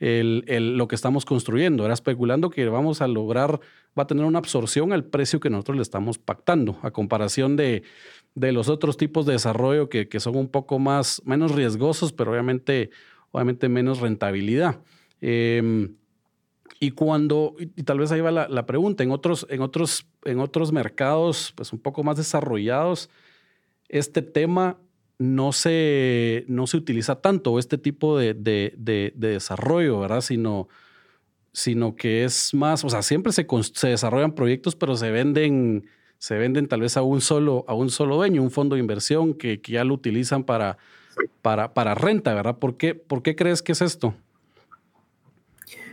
lo 0.00 0.88
que 0.88 0.96
estamos 0.96 1.24
construyendo. 1.24 1.84
Era 1.84 1.94
especulando 1.94 2.50
que 2.50 2.68
vamos 2.68 3.00
a 3.02 3.06
lograr, 3.06 3.60
va 3.96 4.02
a 4.02 4.06
tener 4.06 4.24
una 4.24 4.40
absorción 4.40 4.92
al 4.92 5.04
precio 5.04 5.38
que 5.38 5.50
nosotros 5.50 5.76
le 5.76 5.82
estamos 5.82 6.18
pactando, 6.18 6.78
a 6.82 6.90
comparación 6.90 7.56
de, 7.56 7.84
de 8.34 8.50
los 8.50 8.68
otros 8.68 8.96
tipos 8.96 9.26
de 9.26 9.34
desarrollo 9.34 9.88
que, 9.88 10.08
son 10.18 10.36
un 10.36 10.48
poco 10.48 10.80
más, 10.80 11.22
menos 11.24 11.54
riesgosos, 11.54 12.12
pero 12.12 12.32
obviamente, 12.32 12.88
menos 13.68 14.00
rentabilidad. 14.00 14.80
Eh, 15.20 15.92
y 16.82 16.90
cuando, 16.90 17.54
y 17.60 17.84
tal 17.84 18.00
vez 18.00 18.10
ahí 18.10 18.20
va 18.20 18.32
la, 18.32 18.66
pregunta, 18.66 19.04
en 19.04 19.12
otros, 19.12 19.46
en, 19.48 19.60
otros, 19.60 20.04
en 20.24 20.40
otros 20.40 20.72
mercados 20.72 21.52
pues 21.54 21.72
un 21.72 21.78
poco 21.78 22.02
más 22.02 22.16
desarrollados, 22.16 23.08
este 23.88 24.20
tema 24.20 24.80
no 25.16 25.52
se, 25.52 26.44
no 26.48 26.66
se 26.66 26.76
utiliza 26.76 27.20
tanto, 27.20 27.60
este 27.60 27.78
tipo 27.78 28.18
de, 28.18 28.34
de, 28.34 29.12
desarrollo, 29.14 30.00
¿verdad? 30.00 30.22
Sino, 30.22 30.66
sino 31.52 31.94
que 31.94 32.24
es 32.24 32.52
más, 32.52 32.84
o 32.84 32.90
sea, 32.90 33.02
siempre 33.02 33.32
se, 33.32 33.46
se 33.74 33.86
desarrollan 33.86 34.32
proyectos, 34.32 34.74
pero 34.74 34.96
se 34.96 35.12
venden, 35.12 35.86
se 36.18 36.36
venden 36.36 36.66
tal 36.66 36.80
vez 36.80 36.96
a 36.96 37.02
un 37.02 37.20
solo, 37.20 37.64
a 37.68 37.74
un 37.74 37.90
solo 37.90 38.16
dueño, 38.16 38.42
un 38.42 38.50
fondo 38.50 38.74
de 38.74 38.80
inversión 38.80 39.34
que, 39.34 39.60
que 39.60 39.70
ya 39.70 39.84
lo 39.84 39.94
utilizan 39.94 40.42
para, 40.42 40.78
para, 41.42 41.74
para 41.74 41.94
renta, 41.94 42.34
¿verdad? 42.34 42.58
¿Por 42.58 42.76
qué, 42.76 42.96
¿Por 42.96 43.22
qué 43.22 43.36
crees 43.36 43.62
que 43.62 43.70
es 43.70 43.82
esto? 43.82 44.16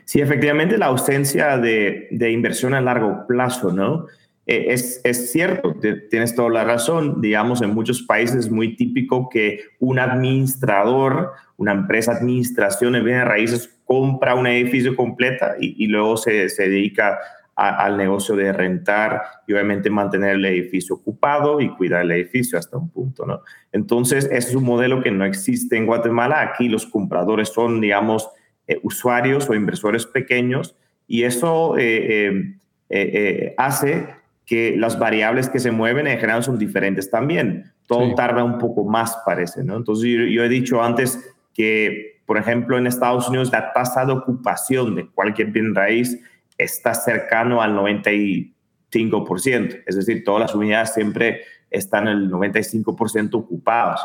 Sí, 0.10 0.22
efectivamente 0.22 0.76
la 0.80 0.88
ausencia 0.88 1.60
de, 1.60 2.08
inversión 2.32 2.74
a 2.74 2.82
largo 2.82 3.28
plazo, 3.28 3.72
¿no? 3.72 4.08
E, 4.48 4.74
es, 4.74 5.02
es, 5.04 5.32
cierto, 5.32 5.76
tienes 6.10 6.34
toda 6.34 6.50
la 6.50 6.64
razón. 6.64 7.22
Digamos, 7.22 7.62
en 7.62 7.76
muchos 7.76 8.02
países 8.02 8.36
es 8.36 8.50
muy 8.50 8.76
típico 8.76 9.30
que 9.30 9.66
un 9.78 10.00
administrador, 10.00 11.34
una 11.58 11.74
empresa 11.74 12.14
de 12.14 12.22
administración 12.22 12.94
de 12.94 13.02
bienes 13.02 13.26
raíces 13.26 13.80
compra 13.86 14.34
un 14.34 14.48
edificio 14.48 14.96
completa 14.96 15.54
y, 15.60 15.86
luego 15.86 16.18
se, 16.18 16.50
se 16.50 16.70
dedica 16.70 17.20
al 17.56 17.96
negocio 17.96 18.36
de 18.36 18.52
rentar 18.52 19.22
y 19.46 19.54
obviamente 19.54 19.92
mantener 19.92 20.38
el 20.38 20.46
edificio 20.46 20.96
ocupado 20.96 21.62
y 21.62 21.70
cuidar 21.76 22.02
el 22.02 22.14
edificio 22.14 22.58
hasta 22.58 22.78
un 22.78 22.90
punto, 22.90 23.28
¿no? 23.28 23.42
Entonces, 23.72 24.28
es 24.32 24.56
un 24.56 24.64
modelo 24.64 25.04
que 25.04 25.12
no 25.12 25.24
existe 25.24 25.78
en 25.78 25.86
Guatemala. 25.86 26.42
Aquí 26.42 26.68
los 26.68 26.88
compradores 26.88 27.50
son, 27.50 27.80
digamos, 27.80 28.28
eh, 28.70 28.80
usuarios 28.84 29.50
o 29.50 29.56
inversores 29.56 30.06
pequeños 30.06 30.76
y 31.08 31.24
eso 31.24 31.76
eh, 31.76 32.54
eh, 32.92 33.56
hace 33.58 34.08
que 34.46 34.78
las 34.78 35.00
variables 35.00 35.50
que 35.50 35.58
se 35.58 35.72
mueven 35.72 36.06
en 36.06 36.20
general 36.20 36.44
son 36.44 36.60
diferentes 36.60 37.10
también. 37.10 37.74
Todo 37.88 38.14
tarda 38.14 38.44
un 38.44 38.60
poco 38.60 38.86
más, 38.86 39.18
parece, 39.26 39.64
¿no? 39.64 39.76
Entonces 39.76 40.08
yo, 40.08 40.44
he 40.44 40.50
dicho 40.50 40.84
antes 40.84 41.34
que, 41.52 42.22
por 42.28 42.38
ejemplo, 42.38 42.78
en 42.78 42.86
Estados 42.86 43.28
Unidos 43.28 43.52
la 43.52 43.74
tasa 43.74 44.06
de 44.06 44.12
ocupación 44.12 44.94
de 44.94 45.08
cualquier 45.08 45.48
bien 45.48 45.74
raíz 45.74 46.20
está 46.56 46.94
cercano 46.94 47.64
al 47.64 47.76
95%, 47.76 49.82
es 49.88 49.96
decir, 49.96 50.24
todas 50.24 50.42
las 50.42 50.54
unidades 50.54 50.94
siempre 50.94 51.42
están 51.72 52.08
el 52.08 52.30
95% 52.30 53.34
ocupadas. 53.34 54.00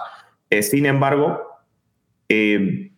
sin 0.63 0.87
embargo, 0.87 1.39
eh, 2.31 2.93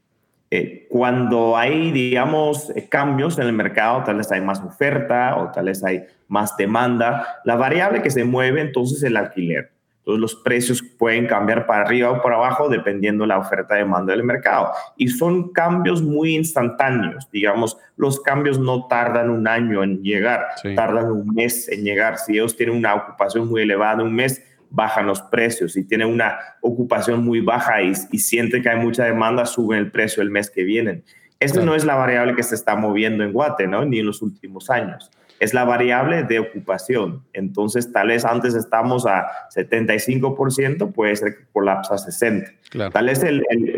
eh, 0.56 0.86
cuando 0.88 1.56
hay, 1.56 1.90
digamos, 1.92 2.70
eh, 2.70 2.88
cambios 2.88 3.38
en 3.38 3.46
el 3.46 3.52
mercado, 3.52 4.02
tal 4.04 4.16
vez 4.16 4.32
hay 4.32 4.40
más 4.40 4.60
oferta 4.60 5.36
o 5.36 5.50
tal 5.50 5.66
vez 5.66 5.84
hay 5.84 6.04
más 6.28 6.56
demanda, 6.56 7.40
la 7.44 7.56
variable 7.56 8.02
que 8.02 8.10
se 8.10 8.25
mueve 8.25 8.60
entonces 8.60 8.98
es 8.98 9.04
el 9.04 9.16
alquiler. 9.16 9.72
Entonces 9.98 10.20
los 10.20 10.34
precios 10.36 10.82
pueden 10.82 11.26
cambiar 11.26 11.66
para 11.66 11.82
arriba 11.82 12.10
o 12.12 12.22
para 12.22 12.36
abajo 12.36 12.68
dependiendo 12.68 13.25
de 13.25 13.28
la 13.28 13.38
oferta-demanda 13.38 14.12
del 14.12 14.22
mercado. 14.22 14.70
Y 14.96 15.08
son 15.08 15.52
cambios 15.52 16.00
muy 16.00 16.36
instantáneos. 16.36 17.28
Digamos, 17.32 17.76
los 17.96 18.20
cambios 18.20 18.56
no 18.58 18.86
tardan 18.86 19.30
un 19.30 19.48
año 19.48 19.82
en 19.82 20.04
llegar, 20.04 20.46
tardan 20.76 21.10
un 21.10 21.34
mes 21.34 21.68
en 21.68 21.82
llegar. 21.82 22.18
Si 22.18 22.34
ellos 22.34 22.56
tienen 22.56 22.76
una 22.76 22.94
ocupación 22.94 23.48
muy 23.48 23.62
elevada, 23.62 24.04
un 24.04 24.14
mes, 24.14 24.40
bajan 24.70 25.06
los 25.06 25.23
precios. 25.23 25.76
y 25.76 25.85
tiene 25.85 26.06
una 26.06 26.38
ocupación 26.61 27.25
muy 27.25 27.40
baja 27.40 27.82
y, 27.82 27.92
y 28.12 28.18
siente 28.18 28.62
que 28.62 28.68
hay 28.68 28.78
mucha 28.78 29.04
demanda, 29.04 29.46
suben 29.46 29.78
el 29.78 29.90
precio 29.90 30.23
el 30.23 30.30
mes 30.30 30.50
que 30.50 30.64
viene. 30.64 31.02
Esa 31.38 31.62
no 31.62 31.75
es 31.75 31.85
la 31.85 31.96
variable 31.96 32.35
que 32.35 32.42
se 32.42 32.54
está 32.54 32.76
moviendo 32.76 33.23
en 33.23 33.32
Guate, 33.32 33.66
¿no? 33.66 33.85
Ni 33.85 33.99
en 33.99 34.06
los 34.06 34.23
últimos 34.23 34.70
años. 34.70 35.11
Es 35.38 35.52
la 35.52 35.64
variable 35.64 36.23
de 36.23 36.38
ocupación. 36.38 37.23
Entonces, 37.35 37.92
tal 37.92 38.08
vez 38.08 38.25
antes 38.25 38.54
estamos 38.54 39.04
a 39.06 39.26
75%, 39.54 40.92
puede 40.94 41.14
ser 41.14 41.37
que 41.37 41.44
colapsa 41.52 41.94
a 41.94 41.99
60%. 41.99 42.90
Tal 42.90 43.06
vez 43.06 43.23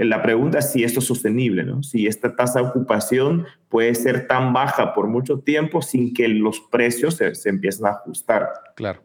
la 0.04 0.22
pregunta 0.22 0.60
es 0.60 0.70
si 0.70 0.84
esto 0.84 1.00
es 1.00 1.06
sostenible, 1.06 1.64
¿no? 1.64 1.82
Si 1.82 2.06
esta 2.06 2.36
tasa 2.36 2.60
de 2.60 2.68
ocupación 2.68 3.46
puede 3.68 3.94
ser 3.96 4.28
tan 4.28 4.52
baja 4.52 4.94
por 4.94 5.08
mucho 5.08 5.40
tiempo 5.40 5.82
sin 5.82 6.14
que 6.14 6.28
los 6.28 6.60
precios 6.60 7.16
se, 7.16 7.34
se 7.34 7.48
empiecen 7.48 7.86
a 7.86 7.90
ajustar. 7.90 8.48
Claro. 8.76 9.02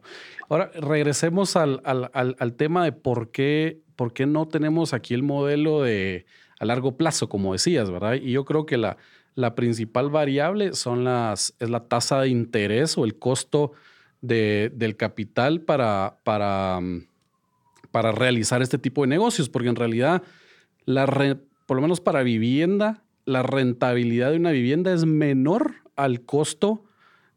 Ahora, 0.48 0.70
regresemos 0.74 1.56
al, 1.56 1.80
tema 2.56 2.84
de 2.84 2.92
por 2.92 3.30
qué, 3.30 3.80
por 3.96 4.12
qué 4.12 4.26
no 4.26 4.46
tenemos 4.46 4.92
aquí 4.92 5.14
el 5.14 5.22
modelo 5.22 5.82
de 5.82 6.26
a 6.60 6.64
largo 6.64 6.96
plazo, 6.96 7.28
como 7.28 7.52
decías, 7.52 7.90
¿verdad? 7.90 8.14
Y 8.14 8.32
yo 8.32 8.44
creo 8.44 8.64
que 8.66 8.76
la, 8.76 8.96
la 9.34 9.54
principal 9.54 10.10
variable 10.10 10.74
son 10.74 11.04
las, 11.04 11.54
es 11.58 11.70
la 11.70 11.88
tasa 11.88 12.20
de 12.20 12.28
interés 12.28 12.96
o 12.96 13.04
el 13.04 13.18
costo 13.18 13.72
del 14.20 14.96
capital 14.96 15.60
para, 15.60 16.18
para, 16.24 16.80
para 17.90 18.12
realizar 18.12 18.62
este 18.62 18.78
tipo 18.78 19.02
de 19.02 19.08
negocios, 19.08 19.50
porque 19.50 19.68
en 19.68 19.76
realidad, 19.76 20.22
la 20.86 21.06
por 21.66 21.76
lo 21.76 21.82
menos 21.82 22.00
para 22.00 22.22
vivienda, 22.22 23.02
la 23.26 23.42
rentabilidad 23.42 24.30
de 24.30 24.36
una 24.36 24.50
vivienda 24.50 24.92
es 24.92 25.04
menor 25.04 25.74
al 25.96 26.22
costo 26.22 26.84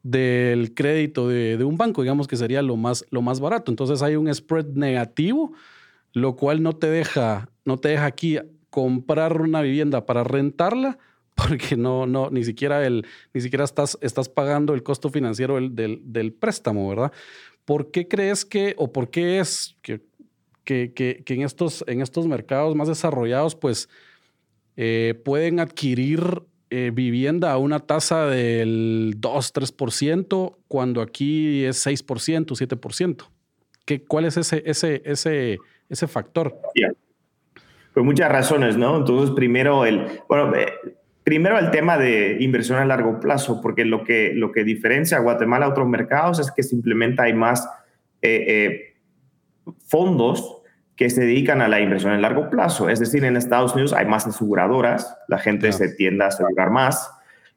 del 0.10 0.74
crédito 0.74 1.28
de, 1.28 1.62
un 1.66 1.76
banco, 1.76 2.02
digamos 2.02 2.28
que 2.28 2.38
sería 2.38 2.62
lo 2.62 2.78
más, 2.78 3.06
lo 3.10 3.22
más 3.22 3.42
barato. 3.42 3.72
Entonces 3.72 4.02
hay 4.02 4.16
un 4.16 4.34
spread 4.34 4.68
negativo, 4.68 5.52
lo 6.14 6.38
cual 6.38 6.64
no 6.64 6.74
te 6.74 6.90
deja, 6.90 7.50
no 7.66 7.78
te 7.78 7.90
deja 7.90 8.06
aquí 8.06 8.40
comprar 8.70 9.42
una 9.42 9.62
vivienda 9.62 10.06
para 10.06 10.24
rentarla, 10.24 10.98
porque 11.36 11.76
no, 11.76 12.06
no, 12.08 12.30
ni 12.30 12.46
siquiera, 12.46 12.86
el, 12.86 13.06
ni 13.34 13.42
siquiera 13.42 13.66
estás, 13.66 13.98
estás 14.02 14.30
pagando 14.30 14.74
el 14.74 14.82
costo 14.82 15.10
financiero 15.10 15.56
del, 15.56 16.02
del, 16.06 16.34
préstamo, 16.34 16.88
¿verdad? 16.88 17.12
¿Por 17.66 17.92
qué 17.92 18.08
crees 18.08 18.46
que, 18.46 18.76
o 18.78 18.94
por 18.94 19.10
qué 19.10 19.40
es 19.40 19.76
que, 19.82 20.02
que, 20.64 20.94
que, 20.94 21.34
en, 21.34 21.42
estos, 21.42 21.84
en 21.86 22.02
estos 22.02 22.28
mercados 22.28 22.76
más 22.76 22.88
desarrollados, 22.88 23.56
pues 23.56 23.90
eh, 24.78 25.22
pueden 25.26 25.60
adquirir 25.60 26.44
eh, 26.69 26.91
vivienda 26.93 27.51
a 27.51 27.57
una 27.57 27.79
tasa 27.79 28.25
del 28.25 29.15
2-3% 29.19 30.55
cuando 30.67 31.01
aquí 31.01 31.63
es 31.63 31.86
6%, 31.86 32.45
7%. 32.45 33.29
¿Qué, 33.86 34.03
¿Cuál 34.03 34.25
es 34.25 34.38
ese, 34.38 34.63
ese, 34.65 35.01
ese, 35.05 35.57
ese 35.89 36.07
factor? 36.07 36.59
Pues 37.93 38.05
muchas 38.05 38.31
razones, 38.31 38.77
¿no? 38.77 38.97
Entonces, 38.97 39.33
primero 39.36 39.86
el, 39.86 40.21
bueno, 40.27 40.55
eh, 40.55 40.74
primero 41.24 41.57
el 41.57 41.71
tema 41.71 41.97
de 41.97 42.38
inversión 42.41 42.79
a 42.79 42.86
largo 42.86 43.19
plazo, 43.19 43.62
porque 43.62 43.86
lo 43.86 44.03
que, 44.03 44.33
lo 44.33 44.51
que 44.51 44.63
diferencia 44.63 45.17
a 45.17 45.21
Guatemala 45.21 45.65
a 45.65 45.69
otros 45.69 45.88
mercados 45.88 46.39
es 46.39 46.51
que 46.51 46.63
simplemente 46.63 47.21
hay 47.21 47.33
más 47.33 47.67
fondos 49.86 50.57
que 50.98 51.12
se 51.12 51.22
dedican 51.22 51.62
a 51.62 51.68
la 51.68 51.80
inversión 51.80 52.13
en 52.13 52.24
largo 52.24 52.50
plazo. 52.50 52.89
Es 52.89 53.00
decir, 53.00 53.24
en 53.24 53.38
Estados 53.38 53.74
Unidos 53.74 53.94
hay 53.94 54.08
más 54.08 54.25
aseguradoras, 54.25 55.16
la 55.27 55.38
gente 55.38 55.72
se 55.72 55.89
tiende 55.89 56.24
a 56.24 56.27
asegurar 56.27 56.72
más 56.72 57.12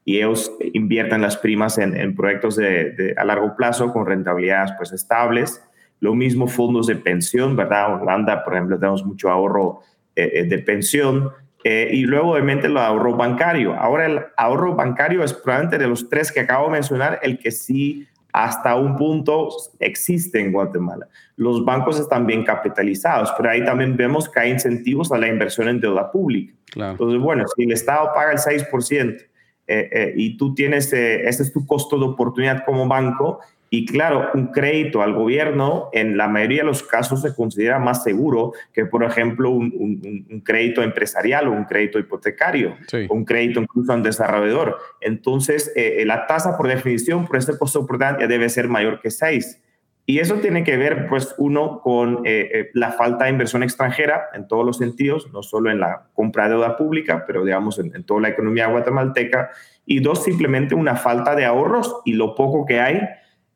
y 0.05 0.17
ellos 0.17 0.51
invierten 0.73 1.21
las 1.21 1.37
primas 1.37 1.79
en, 1.79 2.15
proyectos 2.15 2.55
de, 2.55 3.15
a 3.17 3.25
largo 3.25 3.55
plazo 3.55 3.91
con 3.91 4.05
rentabilidades 4.05 4.71
pues 4.77 4.91
estables. 4.93 5.63
Lo 5.99 6.13
mismo 6.13 6.47
fondos 6.47 6.85
de 6.85 6.95
pensión, 6.95 7.55
¿verdad? 7.55 8.01
Holanda, 8.01 8.43
por 8.43 8.53
ejemplo, 8.53 8.79
tenemos 8.79 9.03
mucho 9.03 9.29
ahorro 9.29 9.81
eh, 10.15 10.31
eh, 10.35 10.43
de 10.43 10.59
pensión. 10.59 11.31
Eh, 11.63 11.89
y 11.91 12.03
luego, 12.05 12.31
obviamente, 12.31 12.67
el 12.67 12.77
ahorro 12.77 13.15
bancario. 13.15 13.73
Ahora, 13.75 14.05
el 14.05 14.19
ahorro 14.37 14.75
bancario 14.75 15.23
es 15.23 15.33
probablemente 15.33 15.77
de 15.77 15.87
los 15.87 16.09
tres 16.09 16.31
que 16.31 16.39
acabo 16.39 16.67
de 16.67 16.73
mencionar 16.73 17.19
el 17.21 17.37
que 17.37 17.51
sí 17.51 18.07
hasta 18.33 18.75
un 18.75 18.95
punto 18.95 19.49
existe 19.79 20.39
en 20.39 20.51
Guatemala. 20.51 21.07
Los 21.35 21.65
bancos 21.65 21.99
están 21.99 22.25
bien 22.25 22.43
capitalizados, 22.43 23.31
pero 23.37 23.49
ahí 23.49 23.63
también 23.65 23.97
vemos 23.97 24.29
que 24.29 24.39
hay 24.39 24.51
incentivos 24.51 25.11
a 25.11 25.17
la 25.17 25.27
inversión 25.27 25.67
en 25.67 25.79
deuda 25.79 26.11
pública. 26.11 26.53
Entonces, 26.75 27.19
bueno, 27.19 27.45
si 27.55 27.63
el 27.63 27.71
Estado 27.71 28.11
paga 28.13 28.31
el 28.31 28.37
6% 28.37 29.21
eh, 29.67 29.89
eh, 29.91 30.13
y 30.15 30.37
tú 30.37 30.53
tienes, 30.53 30.91
eh, 30.93 31.27
ese 31.27 31.43
es 31.43 31.51
tu 31.51 31.65
costo 31.65 31.97
de 31.97 32.05
oportunidad 32.05 32.63
como 32.65 32.87
banco, 32.87 33.39
y 33.73 33.85
claro, 33.85 34.31
un 34.33 34.47
crédito 34.47 35.01
al 35.01 35.13
gobierno 35.13 35.87
en 35.93 36.17
la 36.17 36.27
mayoría 36.27 36.57
de 36.57 36.65
los 36.65 36.83
casos 36.83 37.21
se 37.21 37.33
considera 37.33 37.79
más 37.79 38.03
seguro 38.03 38.51
que, 38.73 38.85
por 38.85 39.01
ejemplo, 39.01 39.49
un, 39.49 40.41
crédito 40.43 40.83
empresarial 40.83 41.47
o 41.47 41.53
un 41.53 41.63
crédito 41.63 41.97
hipotecario, 41.97 42.75
o 43.07 43.13
un 43.13 43.23
crédito 43.23 43.61
incluso 43.61 43.93
a 43.93 43.95
un 43.95 44.03
desarrollador. 44.03 44.77
Entonces, 44.99 45.71
eh, 45.77 46.03
la 46.05 46.27
tasa 46.27 46.57
por 46.57 46.67
definición 46.67 47.25
por 47.25 47.37
ese 47.37 47.57
costo 47.57 47.87
ya 47.97 48.27
debe 48.27 48.49
ser 48.49 48.67
mayor 48.67 48.99
que 48.99 49.09
6. 49.09 49.61
Y 50.05 50.19
eso 50.19 50.35
tiene 50.35 50.65
que 50.65 50.75
ver, 50.75 51.07
pues, 51.07 51.33
uno, 51.37 51.79
con 51.79 52.25
eh, 52.25 52.49
eh, 52.53 52.69
la 52.73 52.91
falta 52.91 53.23
de 53.23 53.31
inversión 53.31 53.63
extranjera 53.63 54.25
en 54.33 54.49
todos 54.49 54.65
los 54.65 54.79
sentidos, 54.79 55.31
no 55.31 55.43
solo 55.43 55.71
en 55.71 55.79
la 55.79 56.09
compra 56.13 56.43
de 56.43 56.55
deuda 56.55 56.75
pública, 56.75 57.23
pero 57.25 57.45
digamos 57.45 57.79
en, 57.79 57.95
en 57.95 58.03
toda 58.03 58.19
la 58.19 58.29
economía 58.29 58.67
guatemalteca. 58.67 59.51
Y 59.85 60.01
dos, 60.01 60.25
simplemente 60.25 60.75
una 60.75 60.97
falta 60.97 61.37
de 61.37 61.45
ahorros 61.45 62.01
y 62.03 62.15
lo 62.15 62.35
poco 62.35 62.65
que 62.65 62.81
hay 62.81 62.99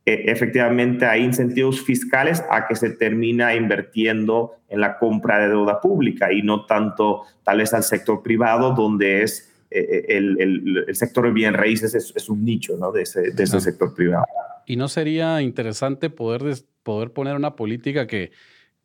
efectivamente 0.06 1.06
hay 1.06 1.24
incentivos 1.24 1.82
fiscales 1.82 2.44
a 2.52 2.68
que 2.68 2.76
se 2.76 2.92
termina 2.92 3.56
invirtiendo 3.56 4.54
en 4.70 4.82
la 4.82 4.98
compra 4.98 5.40
de 5.40 5.50
deuda 5.50 5.82
pública 5.82 6.32
y 6.32 6.44
no 6.44 6.66
tanto 6.66 7.24
tal 7.44 7.58
vez 7.58 7.74
al 7.74 7.84
sector 7.84 8.22
privado 8.22 8.74
donde 8.74 9.24
es 9.24 9.52
eh, 9.72 9.80
eh, 9.80 10.06
el, 10.10 10.86
el, 10.88 10.96
sector 10.96 11.26
de 11.26 11.32
bien 11.32 11.54
raíces 11.54 11.96
es, 11.96 12.30
un 12.30 12.46
nicho 12.46 12.78
¿no? 12.78 12.92
de, 12.92 13.02
ese, 13.02 13.32
de 13.32 13.44
ese 13.44 13.60
sector 13.60 13.94
privado. 13.96 14.26
¿Y 14.68 14.76
no 14.78 14.88
sería 14.88 15.42
interesante 15.42 16.10
poder, 16.10 16.56
poder 16.84 17.12
poner 17.12 17.36
una 17.36 17.56
política 17.56 18.06
que, 18.06 18.32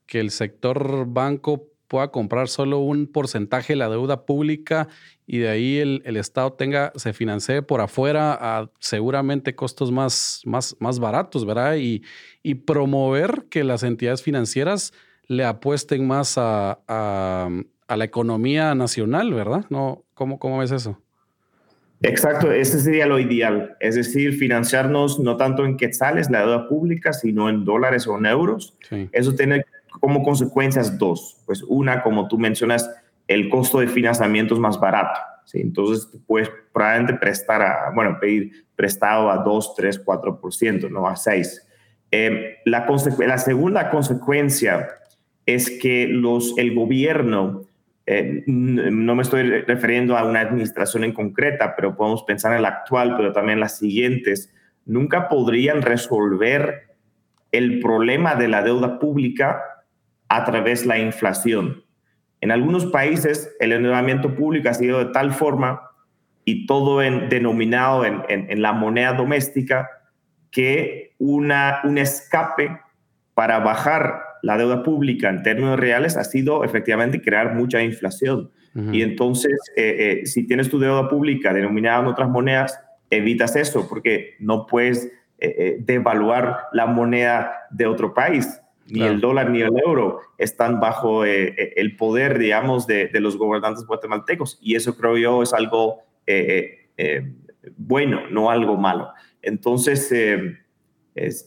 que 0.06 0.20
el 0.20 0.30
sector 0.30 1.06
banco 1.06 1.68
pueda 1.90 2.12
comprar 2.12 2.46
solo 2.46 2.78
un 2.78 3.08
porcentaje 3.08 3.72
de 3.72 3.78
la 3.78 3.88
deuda 3.88 4.24
pública 4.24 4.86
y 5.26 5.38
de 5.38 5.48
ahí 5.48 5.78
el, 5.78 6.02
el 6.04 6.16
Estado 6.16 6.52
tenga, 6.52 6.92
se 6.94 7.12
financie 7.12 7.62
por 7.62 7.80
afuera 7.80 8.38
a 8.40 8.70
seguramente 8.78 9.56
costos 9.56 9.90
más, 9.90 10.40
más, 10.44 10.76
más 10.78 11.00
baratos, 11.00 11.44
¿verdad? 11.44 11.74
Y, 11.78 12.04
y 12.44 12.54
promover 12.54 13.46
que 13.50 13.64
las 13.64 13.82
entidades 13.82 14.22
financieras 14.22 14.92
le 15.26 15.44
apuesten 15.44 16.06
más 16.06 16.38
a, 16.38 16.78
a, 16.86 17.48
a 17.88 17.96
la 17.96 18.04
economía 18.04 18.72
nacional, 18.76 19.34
¿verdad? 19.34 19.64
No, 19.68 20.04
¿cómo, 20.14 20.38
¿Cómo 20.38 20.58
ves 20.58 20.70
eso? 20.70 20.96
Exacto, 22.02 22.52
ese 22.52 22.78
sería 22.78 23.04
lo 23.04 23.18
ideal, 23.18 23.76
es 23.80 23.96
decir, 23.96 24.38
financiarnos 24.38 25.18
no 25.18 25.36
tanto 25.36 25.66
en 25.66 25.76
quetzales, 25.76 26.30
la 26.30 26.40
deuda 26.40 26.68
pública, 26.68 27.12
sino 27.12 27.50
en 27.50 27.64
dólares 27.64 28.06
o 28.06 28.16
en 28.16 28.26
euros. 28.26 28.74
Eso 29.12 29.34
tiene 29.34 29.64
como 29.98 30.22
consecuencias 30.22 30.98
dos. 30.98 31.42
Pues 31.46 31.62
una, 31.62 32.02
como 32.02 32.28
tú 32.28 32.38
mencionas, 32.38 32.88
el 33.26 33.48
costo 33.48 33.80
de 33.80 33.88
financiamiento 33.88 34.54
es 34.54 34.60
más 34.60 34.78
barato. 34.78 35.18
¿sí? 35.44 35.60
Entonces, 35.60 36.08
puedes 36.26 36.50
probablemente 36.72 37.14
prestar 37.14 37.62
a, 37.62 37.90
bueno, 37.94 38.18
pedir 38.20 38.66
prestado 38.76 39.30
a 39.30 39.38
2, 39.38 39.74
3, 39.74 40.04
4%, 40.04 40.90
no 40.90 41.06
a 41.06 41.16
6. 41.16 41.66
Eh, 42.12 42.58
la, 42.64 42.86
la 43.18 43.38
segunda 43.38 43.90
consecuencia 43.90 44.88
es 45.46 45.70
que 45.70 46.06
los, 46.08 46.56
el 46.58 46.74
gobierno, 46.74 47.66
eh, 48.06 48.42
no 48.46 49.14
me 49.14 49.22
estoy 49.22 49.42
refiriendo 49.62 50.16
a 50.16 50.24
una 50.24 50.40
administración 50.40 51.04
en 51.04 51.12
concreta, 51.12 51.74
pero 51.76 51.96
podemos 51.96 52.22
pensar 52.24 52.54
en 52.54 52.62
la 52.62 52.68
actual, 52.68 53.16
pero 53.16 53.32
también 53.32 53.60
las 53.60 53.78
siguientes, 53.78 54.52
nunca 54.84 55.28
podrían 55.28 55.82
resolver 55.82 56.88
el 57.52 57.80
problema 57.80 58.34
de 58.34 58.48
la 58.48 58.62
deuda 58.62 58.98
pública 58.98 59.62
a 60.30 60.44
través 60.44 60.82
de 60.82 60.86
la 60.86 60.98
inflación. 60.98 61.84
En 62.40 62.50
algunos 62.52 62.86
países 62.86 63.54
el 63.58 63.72
endeudamiento 63.72 64.34
público 64.34 64.70
ha 64.70 64.74
sido 64.74 65.00
de 65.00 65.12
tal 65.12 65.32
forma 65.32 65.82
y 66.44 66.66
todo 66.66 67.02
en, 67.02 67.28
denominado 67.28 68.06
en, 68.06 68.22
en, 68.28 68.62
la 68.62 68.72
moneda 68.72 69.12
doméstica 69.12 69.90
que 70.50 71.14
una, 71.18 71.80
un 71.84 71.98
escape 71.98 72.80
para 73.34 73.58
bajar 73.58 74.22
la 74.42 74.56
deuda 74.56 74.82
pública 74.82 75.28
en 75.28 75.42
términos 75.42 75.78
reales 75.78 76.16
ha 76.16 76.24
sido 76.24 76.64
efectivamente 76.64 77.20
crear 77.20 77.54
mucha 77.54 77.82
inflación. 77.82 78.50
Y 78.92 79.02
entonces, 79.02 79.58
eh, 79.76 80.20
eh, 80.22 80.26
si 80.26 80.46
tienes 80.46 80.70
tu 80.70 80.78
deuda 80.78 81.08
pública 81.08 81.52
denominada 81.52 82.02
en 82.02 82.06
otras 82.06 82.28
monedas, 82.28 82.78
evitas 83.10 83.56
eso 83.56 83.88
porque 83.88 84.36
no 84.38 84.66
puedes 84.66 85.10
eh, 85.40 85.78
devaluar 85.80 86.66
la 86.72 86.86
moneda 86.86 87.52
de 87.70 87.86
otro 87.86 88.14
país 88.14 88.60
ni 88.90 89.02
el 89.02 89.20
dólar 89.20 89.50
ni 89.50 89.60
el 89.62 89.76
euro 89.78 90.20
están 90.38 90.80
bajo 90.80 91.24
eh, 91.24 91.54
eh, 91.56 91.72
el 91.76 91.96
poder, 91.96 92.38
digamos, 92.38 92.86
de, 92.86 93.08
de, 93.08 93.20
los 93.20 93.36
gobernantes 93.36 93.84
guatemaltecos. 93.84 94.58
Y 94.60 94.76
eso 94.76 94.96
creo 94.96 95.16
yo 95.16 95.42
es 95.42 95.52
algo 95.52 96.02
eh, 96.26 96.88
bueno, 97.76 98.22
no 98.30 98.50
algo 98.50 98.76
malo. 98.76 99.10
Entonces, 99.42 100.08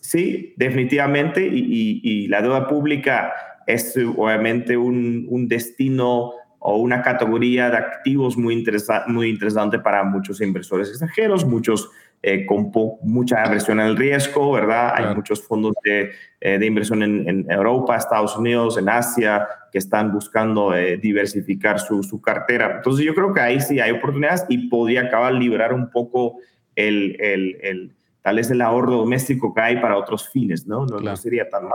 sí, 0.02 0.54
definitivamente, 0.58 1.46
y, 1.46 2.02
y, 2.04 2.28
la 2.28 2.42
deuda 2.42 2.68
pública 2.68 3.34
es 3.68 3.96
obviamente 3.98 4.76
un, 4.76 5.26
un, 5.30 5.48
destino 5.48 6.34
o 6.66 6.78
una 6.78 7.02
categoría 7.02 7.70
de 7.70 7.76
activos 7.76 8.38
muy, 8.38 8.54
interesa 8.54 9.04
muy 9.08 9.28
interesante 9.28 9.80
para 9.80 10.04
muchos 10.06 10.40
inversores 10.40 10.88
extranjeros, 10.88 11.46
muchos 11.46 11.90
eh, 12.22 12.46
con 12.46 12.72
mucha 13.02 13.44
aversión 13.44 13.82
al 13.82 13.98
riesgo, 13.98 14.54
¿verdad? 14.54 14.94
Hay 14.96 15.14
muchos 15.14 15.46
fondos 15.46 15.74
de, 15.84 16.12
eh, 16.40 16.58
de 16.58 16.66
inversión 16.66 17.04
en, 17.04 17.28
en, 17.28 17.52
Europa, 17.52 17.98
Estados 17.98 18.38
Unidos, 18.38 18.78
en 18.78 18.88
Asia, 18.88 19.46
que 19.74 19.78
están 19.78 20.14
buscando 20.14 20.74
eh, 20.74 20.96
diversificar 20.96 21.82
su, 21.82 22.02
su, 22.02 22.22
cartera. 22.22 22.78
Entonces 22.78 23.06
yo 23.06 23.14
creo 23.14 23.34
que 23.34 23.42
ahí 23.42 23.60
sí 23.60 23.82
hay 23.82 23.92
oportunidades 23.92 24.46
y 24.48 24.70
podría 24.70 25.02
acabar 25.02 25.34
liberar 25.34 25.74
un 25.74 25.92
poco 25.92 26.38
el, 26.78 27.18
el, 27.20 27.58
el, 27.62 27.92
tal 28.22 28.38
vez 28.38 28.50
el 28.52 28.62
ahorro 28.62 28.94
doméstico 28.94 29.54
que 29.54 29.60
hay 29.60 29.82
para 29.82 29.98
otros 29.98 30.30
fines, 30.30 30.66
¿no? 30.66 30.86
No, 30.86 31.02
no 31.02 31.18
sería 31.18 31.50
tan 31.50 31.64
mal. 31.64 31.74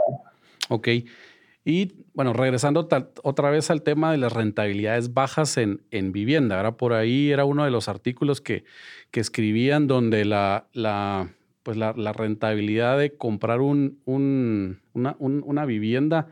Ok. 0.69 0.87
Y 1.65 2.05
bueno, 2.13 2.33
regresando 2.33 2.87
otra 3.23 3.49
vez 3.49 3.69
al 3.69 3.81
tema 3.81 4.11
de 4.11 4.17
las 4.17 4.33
rentabilidades 4.33 5.13
bajas 5.13 5.57
en, 5.57 5.81
en 5.91 6.11
vivienda. 6.11 6.57
Ahora 6.57 6.77
por 6.77 6.93
ahí 6.93 7.31
era 7.31 7.45
uno 7.45 7.65
de 7.65 7.71
los 7.71 7.89
artículos 7.89 8.41
que, 8.41 8.63
que 9.11 9.19
escribían 9.19 9.87
donde 9.87 10.25
la, 10.25 10.67
la, 10.73 11.29
pues 11.63 11.77
la, 11.77 12.13
rentabilidad 12.13 12.97
de 12.97 13.15
comprar 13.15 13.61
un, 13.61 13.99
un, 14.05 14.79
una, 14.93 15.65
vivienda 15.65 16.27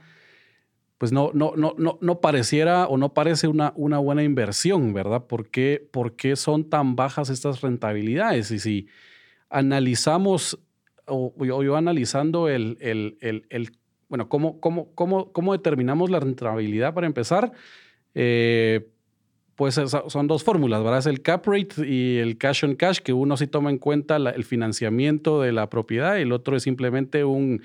pues 0.98 1.12
no, 1.12 1.30
no, 1.34 1.54
no, 1.56 1.76
no, 1.78 2.00
no 2.02 2.22
pareciera 2.22 2.88
o 2.88 2.98
no 2.98 3.14
parece 3.14 3.48
una, 3.48 3.72
una 3.76 4.00
buena 4.00 4.24
inversión, 4.24 4.94
¿verdad? 4.94 5.28
¿Por 5.28 5.50
qué, 5.50 5.88
¿Por 5.92 6.16
qué 6.16 6.36
son 6.36 6.70
tan 6.70 6.96
bajas 6.96 7.30
estas 7.30 7.62
rentabilidades? 7.62 8.50
Y 8.50 8.58
si 8.58 8.88
analizamos, 9.50 10.58
o 11.06 11.34
yo, 11.46 11.62
yo 11.62 11.76
analizando 11.76 12.50
el, 12.50 12.78
el, 12.82 13.18
el, 13.22 13.46
el 13.50 13.78
bueno, 14.10 14.30
¿cómo, 14.30 14.60
cómo, 14.60 14.94
cómo, 14.96 15.32
cómo 15.32 15.54
determinamos 15.54 16.10
la 16.10 16.20
rentabilidad 16.20 16.94
para 16.94 17.08
empezar? 17.08 17.52
Eh, 18.14 18.88
pues 19.58 19.74
son 20.08 20.28
dos 20.28 20.44
fórmulas, 20.44 20.84
¿verdad? 20.84 21.00
Es 21.00 21.08
el 21.08 21.24
cap 21.24 21.48
rate 21.48 21.88
y 21.88 22.18
el 22.18 22.38
cash 22.38 22.64
on 22.64 22.76
cash, 22.76 23.00
que 23.00 23.12
uno 23.12 23.38
sí 23.38 23.48
toma 23.48 23.72
en 23.72 23.80
cuenta 23.80 24.18
el 24.18 24.44
financiamiento 24.44 25.42
de 25.42 25.52
la 25.52 25.68
propiedad 25.68 26.18
y 26.18 26.22
el 26.22 26.32
otro 26.32 26.56
es 26.56 26.62
simplemente 26.62 27.24
un, 27.24 27.64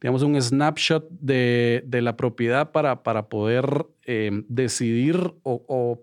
digamos, 0.00 0.22
un 0.22 0.40
snapshot 0.40 1.08
de, 1.10 1.82
de 1.84 2.00
la 2.00 2.16
propiedad 2.16 2.70
para, 2.70 3.02
para 3.02 3.28
poder 3.28 3.86
eh, 4.04 4.30
decidir 4.48 5.34
o, 5.42 6.00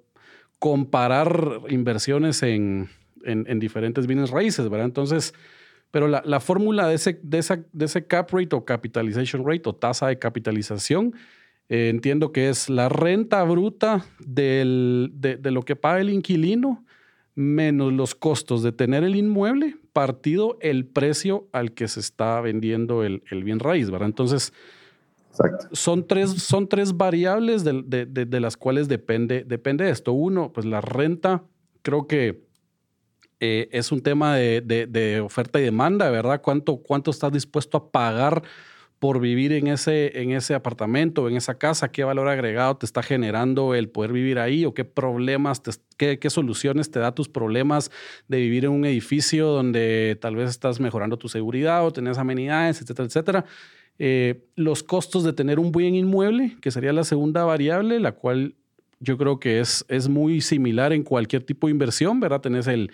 comparar 0.59 1.61
inversiones 1.69 2.43
en, 2.43 2.89
en, 3.23 3.59
diferentes 3.59 4.07
bienes 4.07 4.29
raíces, 4.29 4.67
¿verdad? 4.67 4.87
Entonces, 4.87 5.33
pero 5.91 6.07
la, 6.07 6.21
la 6.25 6.39
fórmula 6.39 6.87
de 6.87 6.95
ese, 6.95 7.19
de, 7.23 7.39
esa, 7.39 7.63
de 7.71 7.85
ese 7.85 8.05
cap 8.05 8.29
rate 8.31 8.55
o 8.55 8.65
capitalization 8.65 9.45
rate 9.45 9.69
o 9.69 9.73
tasa 9.73 10.07
de 10.07 10.19
capitalización, 10.19 11.13
eh, 11.69 11.89
entiendo 11.89 12.31
que 12.31 12.49
es 12.49 12.69
la 12.69 12.89
renta 12.89 13.43
bruta 13.43 14.05
del, 14.19 15.11
de, 15.13 15.37
de, 15.37 15.51
lo 15.51 15.63
que 15.63 15.75
paga 15.75 16.01
el 16.01 16.09
inquilino 16.09 16.83
menos 17.35 17.93
los 17.93 18.15
costos 18.15 18.63
de 18.63 18.71
tener 18.71 19.03
el 19.03 19.15
inmueble 19.15 19.77
partido 19.93 20.57
el 20.61 20.85
precio 20.85 21.47
al 21.51 21.73
que 21.73 21.87
se 21.87 21.99
está 21.99 22.41
vendiendo 22.41 23.03
el, 23.03 23.23
el 23.31 23.43
bien 23.43 23.59
raíz, 23.59 23.89
¿verdad? 23.89 24.07
Entonces, 24.07 24.53
son 25.71 26.05
tres, 26.07 26.31
son 26.31 26.67
tres 26.67 26.97
variables 26.97 27.63
de, 27.63 27.83
de, 27.85 28.05
de, 28.05 28.39
las 28.39 28.57
cuales 28.57 28.87
depende, 28.87 29.43
depende 29.45 29.89
esto. 29.89 30.11
Uno, 30.11 30.51
pues 30.51 30.65
la 30.65 30.81
renta, 30.81 31.43
creo 31.81 32.07
que 32.07 32.48
eh, 33.39 33.69
es 33.71 33.91
un 33.91 34.01
tema 34.01 34.35
de, 34.35 35.21
oferta 35.23 35.59
y 35.59 35.63
demanda, 35.63 36.09
¿verdad? 36.09 36.41
¿Cuánto, 36.41 36.77
¿Cuánto 36.77 37.11
estás 37.11 37.31
dispuesto 37.31 37.77
a 37.77 37.91
pagar 37.91 38.43
por 38.99 39.21
vivir 39.21 39.53
en 39.53 39.67
ese, 39.67 40.21
en 40.21 40.31
ese 40.31 40.53
apartamento, 40.53 41.29
en 41.29 41.37
esa 41.37 41.57
casa? 41.57 41.91
¿Qué 41.91 42.03
valor 42.03 42.27
agregado 42.27 42.75
te 42.77 42.85
está 42.85 43.01
generando 43.01 43.75
el 43.75 43.87
poder 43.87 44.11
vivir 44.11 44.39
ahí? 44.39 44.65
¿O 44.65 44.73
qué 44.73 44.83
problemas, 44.83 45.61
qué, 45.95 46.19
qué 46.19 46.29
soluciones 46.29 46.91
te 46.91 46.99
da 46.99 47.15
tus 47.15 47.29
problemas 47.29 47.91
de 48.27 48.39
vivir 48.39 48.65
en 48.65 48.71
un 48.71 48.85
edificio 48.85 49.47
donde 49.47 50.17
tal 50.19 50.35
vez 50.35 50.49
estás 50.49 50.81
mejorando 50.81 51.17
tu 51.17 51.29
seguridad 51.29 51.85
o 51.85 51.93
tenés 51.93 52.17
amenidades, 52.17 52.81
etcétera, 52.81 53.07
etcétera? 53.07 53.45
Eh, 53.99 54.45
los 54.55 54.83
costos 54.83 55.23
de 55.23 55.33
tener 55.33 55.59
un 55.59 55.71
bien 55.71 55.95
inmueble, 55.95 56.57
que 56.61 56.71
sería 56.71 56.93
la 56.93 57.03
segunda 57.03 57.43
variable, 57.43 57.99
la 57.99 58.13
cual 58.13 58.55
yo 59.01 59.17
creo 59.17 59.39
que 59.39 59.59
es, 59.59 59.85
es 59.87 60.09
muy 60.09 60.41
similar 60.41 60.93
en 60.93 61.03
cualquier 61.03 61.43
tipo 61.43 61.67
de 61.67 61.71
inversión, 61.71 62.19
¿verdad? 62.19 62.41
Tenés 62.41 62.67
el, 62.67 62.91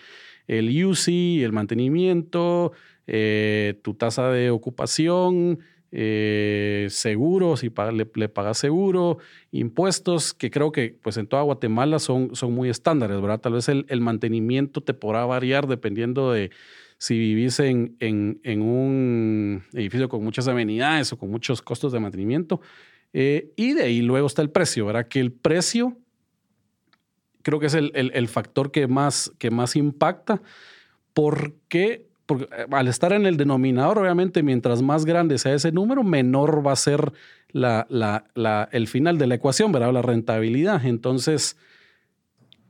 el 0.48 0.86
UCI, 0.86 1.44
el 1.44 1.52
mantenimiento, 1.52 2.72
eh, 3.08 3.80
tu 3.84 3.94
tasa 3.94 4.30
de 4.30 4.50
ocupación, 4.50 5.60
eh, 5.92 6.88
seguros, 6.90 7.62
si 7.62 7.72
le, 7.94 8.30
pagas 8.30 8.58
seguro, 8.58 9.18
impuestos, 9.52 10.34
que 10.34 10.52
creo 10.52 10.72
que 10.72 10.98
pues 11.02 11.18
en 11.18 11.28
toda 11.28 11.44
Guatemala 11.44 12.00
son, 12.00 12.36
son 12.36 12.54
muy 12.54 12.70
estándares, 12.70 13.22
¿verdad? 13.22 13.40
Tal 13.40 13.54
vez 13.54 13.70
el, 13.70 13.86
el 13.90 14.02
mantenimiento 14.02 14.82
te 14.82 14.94
podrá 14.94 15.26
variar 15.26 15.68
dependiendo 15.68 16.32
de 16.32 16.52
si 16.98 17.18
vivís 17.18 17.60
en, 17.60 17.98
en, 18.00 18.62
un 18.62 19.64
edificio 19.74 20.10
con 20.10 20.24
muchas 20.24 20.48
amenidades 20.48 21.12
o 21.14 21.18
con 21.18 21.30
muchos 21.30 21.62
costos 21.62 21.92
de 21.92 22.00
mantenimiento. 22.00 22.62
Eh, 23.14 23.54
y 23.56 23.74
de 23.74 23.84
ahí 23.84 24.02
luego 24.02 24.28
está 24.28 24.42
el 24.42 24.50
precio, 24.50 24.86
¿verdad? 24.86 25.08
Que 25.08 25.20
el 25.20 25.32
precio 25.32 25.98
creo 27.46 27.60
que 27.60 27.68
es 27.68 27.76
el, 27.76 27.92
el, 27.94 28.28
factor 28.28 28.72
que 28.72 28.88
más, 28.88 29.32
que 29.38 29.52
más 29.52 29.76
impacta. 29.76 30.42
Porque, 31.14 32.08
porque 32.26 32.46
eh, 32.46 32.66
al 32.72 32.88
estar 32.88 33.14
en 33.14 33.26
el 33.26 33.38
denominador, 33.38 34.00
obviamente, 34.00 34.44
mientras 34.44 34.82
más 34.82 35.06
grande 35.06 35.38
sea 35.38 35.54
ese 35.54 35.72
número, 35.72 36.04
menor 36.04 36.66
va 36.66 36.72
a 36.72 36.76
ser 36.76 37.14
la, 37.52 37.86
la, 37.90 38.26
la, 38.34 38.68
el 38.72 38.88
final 38.88 39.18
de 39.18 39.28
la 39.28 39.36
ecuación, 39.36 39.72
¿verdad? 39.72 39.94
La 39.94 40.02
rentabilidad. 40.02 40.86
Entonces, 40.86 41.56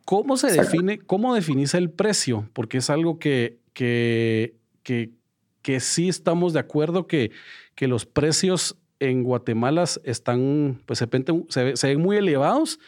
¿cómo 0.04 0.36
se 0.36 0.52
define, 0.52 1.00
cómo 1.00 1.34
definís 1.34 1.74
el 1.74 1.90
precio? 1.90 2.50
Porque 2.54 2.80
es 2.80 2.90
algo 2.90 3.18
que 3.18 3.64
que, 3.76 4.56
que, 4.82 5.12
que 5.62 5.80
sí 5.80 6.10
estamos 6.10 6.54
de 6.54 6.60
acuerdo 6.62 7.06
que, 7.06 7.32
que 7.76 7.88
los 7.88 8.08
precios 8.08 8.78
en 9.00 9.24
Guatemala 9.24 9.84
están, 10.04 10.82
pues 10.88 11.00
se, 11.00 11.76
se, 11.76 11.88
ven 11.88 12.02
muy 12.02 12.18
elevados, 12.18 12.80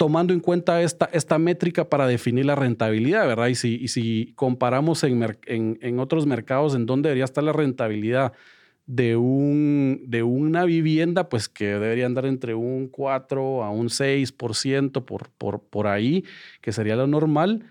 tomando 0.00 0.32
en 0.32 0.40
cuenta 0.40 0.80
esta, 0.80 1.10
esta 1.12 1.38
métrica 1.38 1.90
para 1.90 2.06
definir 2.06 2.46
la 2.46 2.54
rentabilidad, 2.54 3.26
¿verdad? 3.26 3.48
Y 3.48 3.54
si, 3.54 3.74
y 3.74 3.88
si 3.88 4.32
comparamos 4.34 5.04
en, 5.04 5.22
en, 5.44 5.78
en, 5.82 5.98
otros 6.00 6.24
mercados 6.24 6.74
en 6.74 6.86
donde 6.86 7.10
debería 7.10 7.26
estar 7.26 7.44
la 7.44 7.52
rentabilidad 7.52 8.32
de, 8.86 9.16
un, 9.16 10.00
de 10.06 10.22
una 10.22 10.64
vivienda, 10.64 11.28
pues 11.28 11.50
que 11.50 11.66
debería 11.66 12.06
andar 12.06 12.24
entre 12.24 12.54
un 12.54 12.88
4 12.88 13.62
a 13.62 13.68
un 13.68 13.88
6% 13.88 15.04
por, 15.04 15.28
por, 15.36 15.60
por 15.60 15.86
ahí, 15.86 16.24
que 16.62 16.72
sería 16.72 16.96
lo 16.96 17.06
normal 17.06 17.66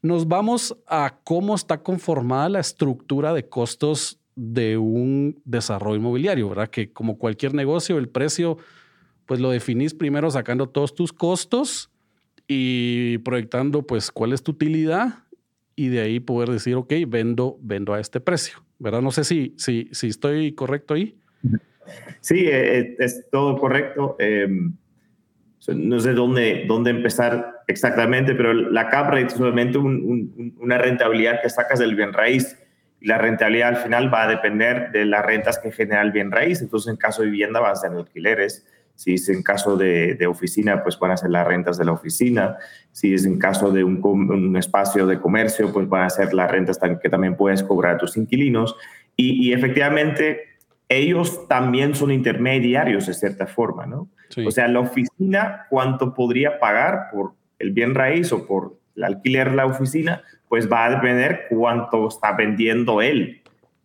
nos 0.00 0.28
vamos 0.28 0.76
a 0.86 1.18
cómo 1.24 1.56
está 1.56 1.82
conformada 1.82 2.48
la 2.48 2.60
estructura 2.60 3.34
de 3.34 3.48
costos 3.48 4.20
de 4.36 4.78
un 4.78 5.42
desarrollo 5.44 5.96
inmobiliario, 5.96 6.50
¿verdad? 6.50 6.68
Que 6.68 6.92
como 6.92 7.18
cualquier 7.18 7.52
negocio, 7.52 7.98
el 7.98 8.08
precio, 8.08 8.58
pues 9.28 9.40
lo 9.40 9.50
definís 9.50 9.92
primero 9.92 10.30
sacando 10.30 10.70
todos 10.70 10.94
tus 10.94 11.12
costos 11.12 11.90
y 12.48 13.18
proyectando, 13.18 13.86
pues, 13.86 14.10
cuál 14.10 14.32
es 14.32 14.42
tu 14.42 14.52
utilidad 14.52 15.24
y 15.76 15.88
de 15.88 16.00
ahí 16.00 16.18
poder 16.18 16.48
decir, 16.48 16.76
ok, 16.76 16.94
vendo, 17.06 17.58
vendo 17.60 17.92
a 17.92 18.00
este 18.00 18.20
precio, 18.20 18.64
¿verdad? 18.78 19.02
No 19.02 19.10
sé 19.10 19.24
si, 19.24 19.54
si, 19.58 19.90
si 19.92 20.08
estoy 20.08 20.52
correcto 20.52 20.94
ahí. 20.94 21.14
Sí, 22.20 22.46
eh, 22.46 22.78
eh, 22.78 22.96
es 23.00 23.26
todo 23.30 23.58
correcto. 23.58 24.16
Em, 24.18 24.72
no 25.68 26.00
sé 26.00 26.14
dónde, 26.14 26.64
dónde 26.66 26.90
empezar 26.90 27.64
exactamente, 27.66 28.34
pero 28.34 28.54
la 28.54 28.88
cap 28.88 29.12
es 29.12 29.34
solamente 29.34 29.76
una 29.76 30.78
rentabilidad 30.78 31.42
que 31.42 31.50
sacas 31.50 31.78
del 31.80 31.94
bien 31.94 32.14
raíz. 32.14 32.56
La 33.02 33.18
rentabilidad 33.18 33.68
al 33.68 33.76
final 33.76 34.12
va 34.12 34.22
a 34.22 34.28
depender 34.28 34.90
de 34.90 35.04
las 35.04 35.22
rentas 35.22 35.58
que 35.58 35.70
genera 35.70 36.00
el 36.00 36.12
bien 36.12 36.32
raíz. 36.32 36.62
Entonces, 36.62 36.90
en 36.90 36.96
caso 36.96 37.20
de 37.20 37.28
vivienda, 37.28 37.60
van 37.60 37.72
a 37.72 37.76
ser 37.76 37.90
alquileres. 37.90 38.66
Si 38.98 39.14
es 39.14 39.28
en 39.28 39.44
caso 39.44 39.76
de, 39.76 40.16
de, 40.16 40.26
oficina, 40.26 40.82
pues 40.82 40.98
van 40.98 41.12
a 41.12 41.16
ser 41.16 41.30
las 41.30 41.46
rentas 41.46 41.78
de 41.78 41.84
la 41.84 41.92
oficina. 41.92 42.56
Si 42.90 43.14
es 43.14 43.24
en 43.26 43.38
caso 43.38 43.70
de 43.70 43.84
un, 43.84 44.04
un 44.04 44.56
espacio 44.56 45.06
de 45.06 45.20
comercio, 45.20 45.72
pues 45.72 45.88
van 45.88 46.02
a 46.02 46.10
ser 46.10 46.34
las 46.34 46.50
rentas 46.50 46.80
que 47.00 47.08
también 47.08 47.36
puedes 47.36 47.62
cobrar 47.62 47.94
a 47.94 47.98
tus 47.98 48.16
inquilinos. 48.16 48.74
Y, 49.14 49.46
y 49.46 49.52
efectivamente, 49.52 50.40
ellos 50.88 51.46
también 51.46 51.94
son 51.94 52.10
intermediarios 52.10 53.06
de 53.06 53.14
cierta 53.14 53.46
forma, 53.46 53.86
¿no? 53.86 54.08
O 54.44 54.50
sea, 54.50 54.66
la 54.66 54.80
oficina, 54.80 55.66
¿cuánto 55.70 56.12
podría 56.12 56.58
pagar 56.58 57.10
por 57.12 57.34
el 57.60 57.70
bien 57.70 57.94
raíz 57.94 58.32
o 58.32 58.48
por 58.48 58.80
el 58.96 59.04
alquiler 59.04 59.50
de 59.50 59.56
la 59.58 59.66
oficina? 59.66 60.24
Pues 60.48 60.68
va 60.68 60.86
a 60.86 60.90
depender 60.90 61.46
cuánto 61.50 62.08
está 62.08 62.32
vendiendo 62.32 63.00
él 63.00 63.42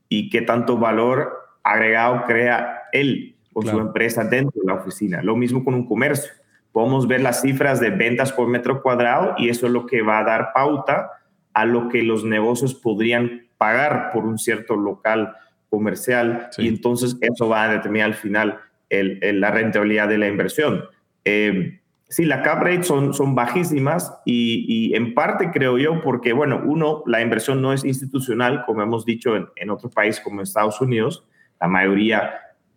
y 0.09 0.31
qué 0.31 0.41
tanto 0.41 0.79
valor 0.79 1.33
agregado 1.61 2.23
crea 2.25 2.81
él 2.93 3.32
o 3.53 3.61
su 3.61 3.77
empresa 3.79 4.23
dentro 4.23 4.61
de 4.61 4.67
la 4.67 4.79
oficina. 4.79 5.21
Lo 5.21 5.35
mismo 5.35 5.63
con 5.63 5.73
un 5.73 5.85
comercio. 5.85 6.31
Podemos 6.71 7.07
ver 7.07 7.21
las 7.21 7.41
cifras 7.41 7.79
de 7.79 7.91
ventas 7.91 8.33
por 8.33 8.47
metro 8.47 8.81
cuadrado 8.81 9.35
y 9.37 9.49
eso 9.49 9.67
es 9.67 9.71
lo 9.71 9.85
que 9.85 10.01
va 10.01 10.19
a 10.19 10.23
dar 10.23 10.51
pauta 10.53 11.11
a 11.53 11.65
lo 11.65 11.87
que 11.87 12.01
los 12.01 12.25
negocios 12.25 12.73
podrían 12.73 13.47
pagar 13.57 14.09
por 14.11 14.25
un 14.25 14.37
cierto 14.37 14.75
local 14.75 15.35
comercial 15.69 16.49
y 16.57 16.67
entonces 16.67 17.15
eso 17.21 17.47
va 17.47 17.63
a 17.63 17.73
determinar 17.73 18.07
al 18.07 18.15
final 18.15 18.59
la 18.89 19.51
rentabilidad 19.51 20.07
de 20.07 20.17
la 20.17 20.27
inversión. 20.27 20.83
Eh, 21.25 21.79
sí, 22.09 22.25
la 22.25 22.43
cap 22.43 22.61
rate 22.61 22.83
son, 22.83 23.13
son 23.13 23.33
bajísimas 23.33 24.15
y, 24.25 24.93
en 24.95 25.13
parte 25.13 25.51
creo 25.51 25.77
yo 25.77 26.01
porque, 26.01 26.33
bueno, 26.33 26.61
uno, 26.65 27.03
la 27.07 27.21
inversión 27.21 27.61
no 27.61 27.73
es 27.73 27.83
institucional, 27.85 28.65
como 28.65 28.81
hemos 28.81 29.05
dicho 29.05 29.35
en, 29.35 29.47
en 29.55 29.69
otro 29.69 29.89
país 29.89 30.19
como 30.19 30.41
Estados 30.41 30.79
Unidos. 30.81 31.25
La 31.59 31.67
mayoría, 31.67 32.33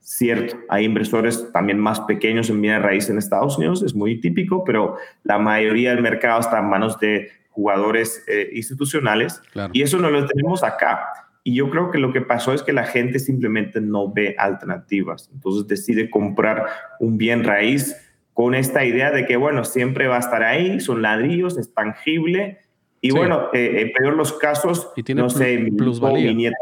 cierto, 0.07 0.57
hay 0.69 0.85
inversores 0.85 1.51
también 1.53 1.81
más 1.81 2.01
pequeños 2.03 2.49
en 2.49 2.63
bienes 2.63 2.81
raíz 2.81 3.11
en 3.11 3.19
Estados 3.19 3.59
Unidos, 3.59 3.83
es 3.83 3.93
muy 3.93 4.21
típico, 4.21 4.63
pero 4.63 4.97
la 5.25 5.39
mayoría 5.39 5.91
del 5.91 6.01
mercado 6.01 6.41
está 6.41 6.61
en 6.61 6.71
manos 6.71 7.01
de 7.01 7.33
jugadores 7.51 8.25
eh, 8.29 8.51
institucionales 8.53 9.43
y 9.73 9.83
eso 9.83 9.99
no 9.99 10.09
lo 10.09 10.25
tenemos 10.27 10.63
acá. 10.63 11.09
Y 11.43 11.55
yo 11.55 11.71
creo 11.71 11.91
que 11.91 11.99
lo 11.99 12.13
que 12.13 12.21
pasó 12.21 12.53
es 12.53 12.63
que 12.63 12.73
la 12.73 12.85
gente 12.85 13.19
simplemente 13.19 13.81
no 13.81 14.13
ve 14.13 14.37
alternativas. 14.39 15.29
Entonces 15.33 15.67
decide 15.67 16.09
comprar 16.09 16.67
un 17.01 17.19
bien 17.19 17.43
raíz 17.43 17.97
con 18.33 18.55
esta 18.55 18.85
idea 18.85 19.11
de 19.11 19.27
que, 19.27 19.37
bueno, 19.37 19.65
siempre 19.65 20.07
va 20.07 20.17
a 20.17 20.21
estar 20.21 20.43
ahí, 20.45 20.79
son 20.81 21.03
ladrillos, 21.03 21.59
es 21.59 21.73
tangible. 21.73 22.59
Y 23.01 23.11
bueno, 23.11 23.49
eh, 23.53 23.81
en 23.81 23.93
peor 23.93 24.15
los 24.15 24.33
casos, 24.35 24.93
y 24.95 25.03
tiene 25.03 25.23
no 25.23 25.31
sé, 25.31 25.69
plusvalía. 25.77 26.53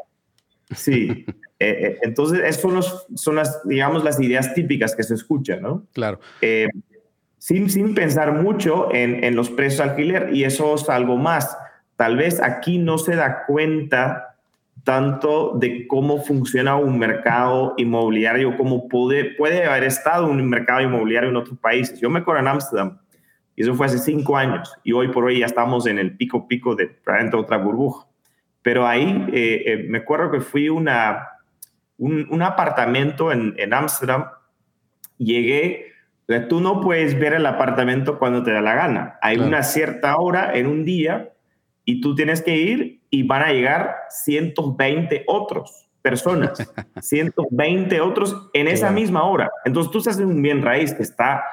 Sí. 0.75 1.27
Eh, 1.65 1.87
eh, 1.87 1.99
entonces, 2.03 2.41
esas 2.41 2.61
son, 2.61 2.81
son 3.17 3.35
las, 3.37 3.67
digamos, 3.67 4.05
las 4.05 4.21
ideas 4.21 4.55
típicas 4.55 4.95
que 4.95 5.03
se 5.03 5.15
escuchan, 5.15 5.63
¿no? 5.63 5.87
Claro. 5.93 6.21
sin, 7.39 7.71
sin 7.71 7.95
pensar 7.95 8.33
mucho 8.33 8.93
en, 8.93 9.25
en 9.25 9.35
los 9.37 9.51
precios 9.51 9.79
de 9.79 9.91
alquiler. 9.91 10.31
Y 10.33 10.45
eso 10.45 10.75
es 10.75 10.89
algo 10.89 11.17
más. 11.17 11.57
Tal 11.97 12.17
vez 12.17 12.43
aquí 12.43 12.79
no 12.79 12.99
se 12.99 13.17
da 13.17 13.45
cuenta 13.47 14.35
tanto 14.85 15.53
de 15.59 15.87
cómo 15.87 16.23
funciona 16.23 16.77
un 16.77 16.99
mercado 16.99 17.75
inmobiliario, 17.79 18.57
cómo 18.57 18.87
puede, 18.87 19.35
puede 19.35 19.65
haber 19.65 19.85
estado 19.85 20.27
un 20.27 20.47
mercado 20.49 20.83
inmobiliario 20.83 21.31
en 21.31 21.37
otros 21.37 21.59
países. 21.59 21.99
Yo 22.01 22.11
me 22.11 22.21
acuerdo 22.21 22.43
en 22.43 22.49
Ámsterdam, 22.49 22.99
y 23.57 23.63
eso 23.63 23.75
fue 23.75 23.87
hace 23.87 23.99
cinco 23.99 24.37
años, 24.37 24.75
y 24.85 24.93
hoy 24.93 25.09
por 25.09 25.25
hoy 25.25 25.39
ya 25.41 25.47
estamos 25.47 25.87
en 25.87 25.99
el 25.99 26.17
pico 26.17 26.47
pico 26.47 26.75
de 26.75 26.89
probablemente 26.89 27.37
otra 27.39 27.57
burbuja. 27.57 28.07
Pero 28.61 28.87
ahí 28.87 29.27
eh, 29.33 29.63
eh, 29.67 29.87
me 29.89 29.99
acuerdo 29.99 30.31
que 30.31 30.41
fui 30.41 30.69
una, 30.69 31.29
un, 31.99 32.27
un 32.31 32.43
apartamento 32.43 33.33
en 33.33 33.75
Ámsterdam, 33.75 34.27
llegué 35.19 35.95
tú 36.49 36.61
no 36.61 36.81
puedes 36.81 37.19
ver 37.19 37.35
el 37.35 37.47
apartamento 37.47 38.19
cuando 38.19 38.43
te 38.43 38.53
da 38.53 38.61
la 38.61 38.75
gana. 38.75 39.19
Hay 39.21 39.39
una 39.39 39.63
cierta 39.63 40.17
hora 40.17 40.53
en 40.55 40.67
un 40.67 40.85
día 40.85 41.33
y 41.85 42.01
tú 42.01 42.15
tienes 42.15 42.43
que 42.43 42.57
ir 42.57 43.01
y 43.11 43.25
van 43.25 43.43
a 43.43 43.53
llegar 43.53 43.95
120 44.09 45.25
otros 45.27 45.89
personas, 46.01 46.53
120 47.01 48.01
otros 48.01 48.49
en 48.55 48.69
esa 48.69 48.91
misma 48.91 49.25
hora. 49.25 49.51
Entonces 49.65 49.93
tú 49.93 49.99
estás 49.99 50.19
en 50.19 50.27
un 50.27 50.43
bien 50.43 50.63
raíz 50.63 50.95
que 50.95 51.03
está 51.03 51.45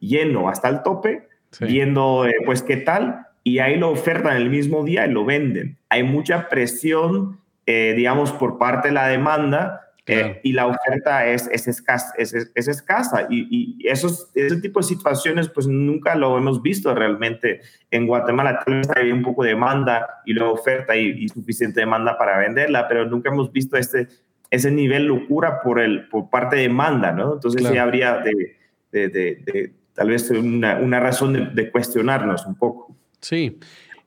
lleno 0.00 0.48
hasta 0.48 0.68
el 0.68 0.82
tope, 0.82 1.28
viendo 1.60 2.26
eh, 2.26 2.34
pues 2.44 2.62
qué 2.62 2.76
tal, 2.76 3.26
y 3.44 3.60
ahí 3.60 3.76
lo 3.76 3.90
ofertan 3.90 4.36
el 4.36 4.50
mismo 4.50 4.84
día 4.84 5.06
y 5.06 5.10
lo 5.10 5.24
venden. 5.24 5.78
Hay 5.88 6.02
mucha 6.02 6.48
presión, 6.48 7.40
eh, 7.64 7.94
digamos, 7.96 8.32
por 8.32 8.58
parte 8.58 8.88
de 8.88 8.94
la 8.94 9.06
demanda 9.06 9.85
eh, 10.08 10.40
y 10.44 10.52
la 10.52 10.66
oferta 10.66 11.26
es, 11.26 11.48
es 11.52 11.66
escasa. 11.66 12.14
Es, 12.16 12.32
es, 12.32 12.68
escasa. 12.68 13.26
Y, 13.28 13.48
y, 13.80 13.88
esos, 13.88 14.30
ese 14.34 14.60
tipo 14.60 14.78
de 14.80 14.86
situaciones, 14.86 15.48
pues 15.48 15.66
nunca 15.66 16.14
lo 16.14 16.38
hemos 16.38 16.62
visto 16.62 16.94
realmente 16.94 17.60
en 17.90 18.06
Guatemala. 18.06 18.62
Tal 18.64 18.76
vez 18.76 18.88
hay 18.94 19.10
un 19.10 19.22
poco 19.22 19.42
de 19.42 19.50
demanda 19.50 20.20
y 20.24 20.32
luego 20.32 20.52
oferta 20.52 20.94
y, 20.96 21.28
suficiente 21.28 21.80
demanda 21.80 22.16
para 22.16 22.38
venderla, 22.38 22.86
pero 22.86 23.06
nunca 23.06 23.30
hemos 23.30 23.50
visto 23.50 23.76
este, 23.76 24.06
ese 24.50 24.70
nivel 24.70 25.06
locura 25.06 25.60
por, 25.60 25.80
el, 25.80 26.08
por 26.08 26.30
parte 26.30 26.56
de 26.56 26.62
demanda, 26.62 27.10
¿no? 27.10 27.34
Entonces 27.34 27.66
sí 27.66 27.76
habría 27.76 28.18
de, 28.18 28.56
de, 28.92 29.08
de, 29.08 29.72
tal 29.92 30.10
vez 30.10 30.30
una, 30.30 30.76
una 30.78 31.00
razón 31.00 31.52
de, 31.52 31.70
cuestionarnos 31.72 32.46
un 32.46 32.54
poco. 32.54 32.96
Sí. 33.20 33.58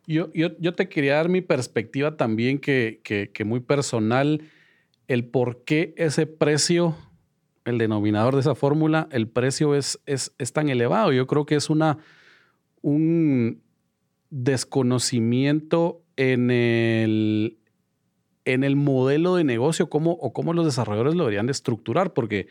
Yo, 0.07 0.31
yo, 0.33 0.57
yo, 0.59 0.73
te 0.73 0.87
quería 0.87 1.15
dar 1.15 1.29
mi 1.29 1.41
perspectiva 1.41 2.15
también, 2.15 2.57
que, 2.57 3.01
que, 3.03 3.29
que 3.31 3.43
muy 3.43 3.59
personal 3.59 4.41
el 5.09 5.25
por 5.25 5.63
qué 5.63 5.95
ese 5.97 6.27
precio, 6.27 6.95
el 7.65 7.79
denominador 7.79 8.35
de 8.35 8.41
esa 8.41 8.53
fórmula, 8.53 9.09
el 9.11 9.27
precio 9.27 9.73
es, 9.73 9.99
es, 10.05 10.53
tan 10.53 10.69
elevado. 10.69 11.11
Yo 11.11 11.25
creo 11.25 11.47
que 11.47 11.55
es 11.55 11.71
una, 11.71 11.97
un 12.81 13.63
desconocimiento 14.29 16.03
en 16.15 16.51
el, 16.51 17.57
en 18.45 18.63
el 18.63 18.75
modelo 18.75 19.35
de 19.35 19.43
negocio 19.43 19.89
cómo, 19.89 20.11
o 20.11 20.31
cómo 20.31 20.53
los 20.53 20.65
desarrolladores 20.65 21.15
lo 21.15 21.23
deberían 21.23 21.47
de 21.47 21.53
estructurar, 21.53 22.13
porque 22.13 22.45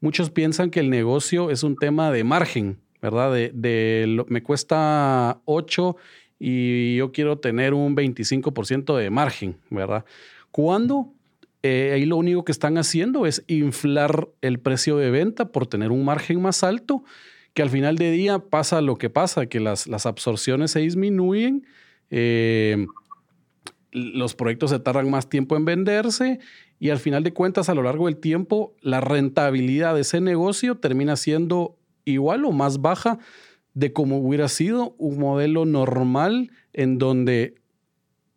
muchos 0.00 0.30
piensan 0.30 0.70
que 0.70 0.78
el 0.78 0.90
negocio 0.90 1.50
es 1.50 1.64
un 1.64 1.74
tema 1.74 2.12
de 2.12 2.22
margen, 2.22 2.78
¿verdad? 3.02 3.32
De, 3.32 4.24
me 4.28 4.44
cuesta 4.44 5.42
8 5.44 5.96
y 6.38 6.94
yo 6.94 7.10
quiero 7.10 7.38
tener 7.38 7.74
un 7.74 7.96
25% 7.96 8.96
de 8.96 9.10
margen, 9.10 9.56
¿verdad? 9.70 10.04
Cuando 10.52 11.14
eh, 11.62 11.92
ahí 11.94 12.06
lo 12.06 12.16
único 12.16 12.44
que 12.44 12.52
están 12.52 12.78
haciendo 12.78 13.26
es 13.26 13.44
inflar 13.46 14.28
el 14.40 14.60
precio 14.60 14.96
de 14.96 15.10
venta 15.10 15.52
por 15.52 15.66
tener 15.66 15.90
un 15.90 16.04
margen 16.04 16.40
más 16.40 16.64
alto, 16.64 17.04
que 17.52 17.62
al 17.62 17.70
final 17.70 17.96
de 17.96 18.10
día 18.10 18.38
pasa 18.38 18.80
lo 18.80 18.96
que 18.96 19.10
pasa, 19.10 19.46
que 19.46 19.60
las, 19.60 19.86
las 19.86 20.06
absorciones 20.06 20.70
se 20.70 20.80
disminuyen, 20.80 21.66
eh, 22.10 22.86
los 23.92 24.34
proyectos 24.34 24.70
se 24.70 24.78
tardan 24.78 25.10
más 25.10 25.28
tiempo 25.28 25.56
en 25.56 25.64
venderse 25.64 26.38
y 26.78 26.90
al 26.90 26.98
final 26.98 27.22
de 27.24 27.32
cuentas 27.32 27.68
a 27.68 27.74
lo 27.74 27.82
largo 27.82 28.06
del 28.06 28.16
tiempo 28.16 28.74
la 28.80 29.00
rentabilidad 29.00 29.94
de 29.94 30.02
ese 30.02 30.20
negocio 30.20 30.76
termina 30.76 31.16
siendo 31.16 31.76
igual 32.04 32.44
o 32.44 32.52
más 32.52 32.80
baja 32.80 33.18
de 33.74 33.92
como 33.92 34.18
hubiera 34.18 34.48
sido 34.48 34.94
un 34.98 35.18
modelo 35.18 35.64
normal 35.64 36.50
en 36.72 36.98
donde 36.98 37.54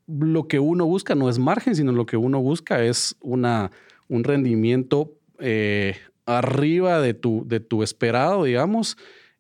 lo 0.08 0.48
que 0.48 0.60
uno 0.60 0.86
busca 0.86 1.16
no 1.16 1.30
es 1.30 1.40
margen, 1.40 1.76
sino 1.76 1.92
lo 1.92 2.06
que 2.06 2.18
uno 2.18 2.42
busca 2.42 2.84
es 2.84 3.16
una, 3.22 3.72
un 4.08 4.24
rendimiento 4.24 5.12
eh, 5.40 5.96
arriba 6.26 7.02
de 7.02 7.14
tu, 7.14 7.44
de 7.48 7.60
tu 7.60 7.84
esperado, 7.84 8.44
digamos, 8.44 8.98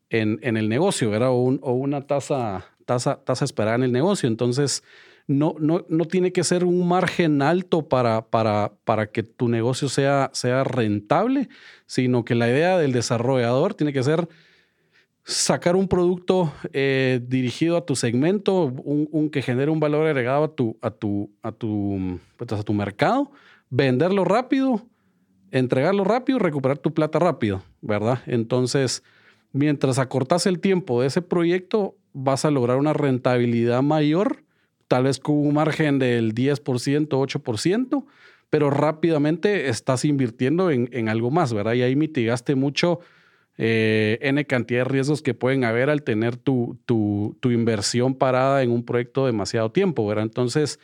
en, 0.09 0.39
en 0.41 0.57
el 0.57 0.69
negocio, 0.69 1.09
¿verdad? 1.09 1.29
O, 1.31 1.73
una 1.73 2.07
tasa, 2.07 2.65
tasa, 2.85 3.23
tasa 3.23 3.45
esperada 3.45 3.75
en 3.75 3.83
el 3.83 3.91
negocio. 3.91 4.27
Entonces, 4.27 4.83
no, 5.27 5.55
no, 5.59 5.85
no 5.89 6.05
tiene 6.05 6.31
que 6.31 6.43
ser 6.43 6.65
un 6.65 6.87
margen 6.87 7.41
alto 7.41 7.87
para, 7.87 8.25
para, 8.29 8.73
para 8.83 9.07
que 9.07 9.23
tu 9.23 9.47
negocio 9.47 9.89
sea, 9.89 10.29
sea 10.33 10.63
rentable, 10.63 11.49
sino 11.85 12.25
que 12.25 12.35
la 12.35 12.49
idea 12.49 12.77
del 12.77 12.91
desarrollador 12.91 13.73
tiene 13.73 13.93
que 13.93 14.03
ser 14.03 14.27
sacar 15.23 15.75
un 15.75 15.87
producto 15.87 16.51
eh, 16.73 17.21
dirigido 17.25 17.77
a 17.77 17.85
tu 17.85 17.95
segmento, 17.95 18.65
un, 18.65 19.29
que 19.29 19.41
genere 19.41 19.71
un 19.71 19.79
valor 19.79 20.05
agregado 20.05 20.43
a 20.43 20.47
tu, 20.49 20.77
a 20.81 20.91
tu, 20.91 21.31
a 21.41 21.51
tu, 21.51 22.19
pues, 22.37 22.65
tu 22.65 22.73
mercado, 22.73 23.31
venderlo 23.69 24.25
rápido, 24.25 24.85
entregarlo 25.51 26.03
rápido, 26.03 26.39
recuperar 26.39 26.77
tu 26.77 26.93
plata 26.93 27.19
rápido, 27.19 27.63
¿verdad? 27.81 28.19
Entonces, 28.25 29.03
mientras 29.53 29.97
acortas 29.97 30.45
el 30.45 30.59
tiempo 30.59 31.01
de 31.01 31.07
ese 31.07 31.21
proyecto, 31.21 31.95
vas 32.11 32.43
a 32.43 32.51
lograr 32.51 32.77
una 32.77 32.93
rentabilidad 32.93 33.81
mayor, 33.81 34.43
tal 34.89 35.05
vez 35.05 35.19
con 35.19 35.37
un 35.37 35.53
margen 35.53 35.99
del 35.99 36.35
10%, 36.35 37.07
8%, 37.07 38.05
pero 38.49 38.69
rápidamente 38.69 39.69
estás 39.69 40.05
invirtiendo 40.05 40.69
en, 40.69 40.89
en 40.91 41.07
algo 41.07 41.31
más, 41.31 41.53
¿verdad? 41.53 41.73
Y 41.73 41.81
ahí 41.81 41.95
mitigaste 41.95 42.55
mucho 42.55 42.99
eh, 43.57 44.17
N 44.21 44.45
cantidad 44.45 44.81
de 44.81 44.85
riesgos 44.85 45.21
que 45.21 45.33
pueden 45.33 45.63
haber 45.63 45.89
al 45.89 46.03
tener 46.03 46.37
tu, 46.37 46.79
tu, 46.85 47.51
inversión 47.51 48.15
parada 48.15 48.63
en 48.63 48.71
un 48.71 48.83
proyecto 48.83 49.25
demasiado 49.25 49.71
tiempo, 49.71 50.07
¿verdad? 50.07 50.23
Entonces, 50.23 50.79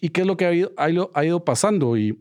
¿y 0.00 0.10
qué 0.10 0.22
es 0.22 0.26
lo 0.26 0.36
que 0.36 0.46
ha 0.46 0.52
ido, 0.52 0.72
ha 0.76 1.24
ido, 1.24 1.44
pasando? 1.44 1.96
Y 1.96 2.18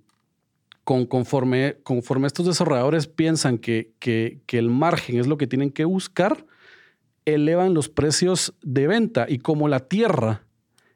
con, 0.83 1.05
conforme, 1.05 1.77
conforme 1.83 2.27
estos 2.27 2.45
desarrolladores 2.45 3.07
piensan 3.07 3.57
que, 3.57 3.91
que, 3.99 4.39
que 4.45 4.57
el 4.57 4.69
margen 4.69 5.19
es 5.19 5.27
lo 5.27 5.37
que 5.37 5.47
tienen 5.47 5.71
que 5.71 5.85
buscar, 5.85 6.45
elevan 7.25 7.73
los 7.73 7.89
precios 7.89 8.53
de 8.61 8.87
venta 8.87 9.25
y 9.29 9.39
como 9.39 9.67
la 9.67 9.81
tierra 9.81 10.43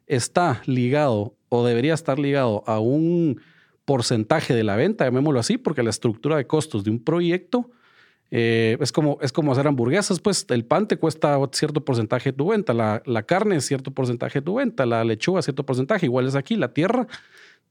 está 0.07 0.61
ligado 0.65 1.35
o 1.49 1.65
debería 1.65 1.93
estar 1.93 2.17
ligado 2.17 2.63
a 2.65 2.79
un 2.79 3.41
porcentaje 3.85 4.55
de 4.55 4.63
la 4.63 4.75
venta, 4.75 5.05
llamémoslo 5.05 5.39
así, 5.39 5.57
porque 5.57 5.83
la 5.83 5.91
estructura 5.91 6.37
de 6.37 6.47
costos 6.47 6.83
de 6.83 6.91
un 6.91 7.03
proyecto 7.03 7.69
eh, 8.31 8.77
es, 8.79 8.91
como, 8.91 9.17
es 9.21 9.31
como 9.31 9.51
hacer 9.51 9.67
hamburguesas, 9.67 10.19
pues 10.19 10.45
el 10.49 10.65
pan 10.65 10.87
te 10.87 10.97
cuesta 10.97 11.37
cierto 11.51 11.85
porcentaje 11.85 12.31
de 12.31 12.37
tu 12.37 12.47
venta, 12.47 12.73
la, 12.73 13.01
la 13.05 13.23
carne 13.23 13.61
cierto 13.61 13.91
porcentaje 13.91 14.39
de 14.39 14.45
tu 14.45 14.55
venta, 14.55 14.85
la 14.85 15.03
lechuga 15.03 15.41
cierto 15.41 15.65
porcentaje, 15.65 16.05
igual 16.05 16.27
es 16.27 16.35
aquí, 16.35 16.55
la 16.55 16.73
tierra 16.73 17.07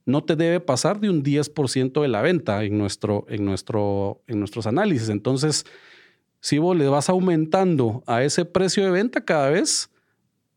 no 0.06 0.22
te 0.22 0.36
debe 0.36 0.60
pasar 0.60 1.00
de 1.00 1.08
un 1.08 1.22
10% 1.22 2.02
de 2.02 2.08
la 2.08 2.22
venta 2.22 2.62
en, 2.64 2.76
nuestro, 2.78 3.24
en, 3.28 3.44
nuestro, 3.44 4.20
en 4.26 4.38
nuestros 4.38 4.66
análisis. 4.66 5.08
Entonces, 5.08 5.64
si 6.40 6.58
vos 6.58 6.76
le 6.76 6.88
vas 6.88 7.08
aumentando 7.08 8.02
a 8.06 8.22
ese 8.22 8.44
precio 8.44 8.84
de 8.84 8.90
venta 8.90 9.24
cada 9.24 9.48
vez, 9.48 9.90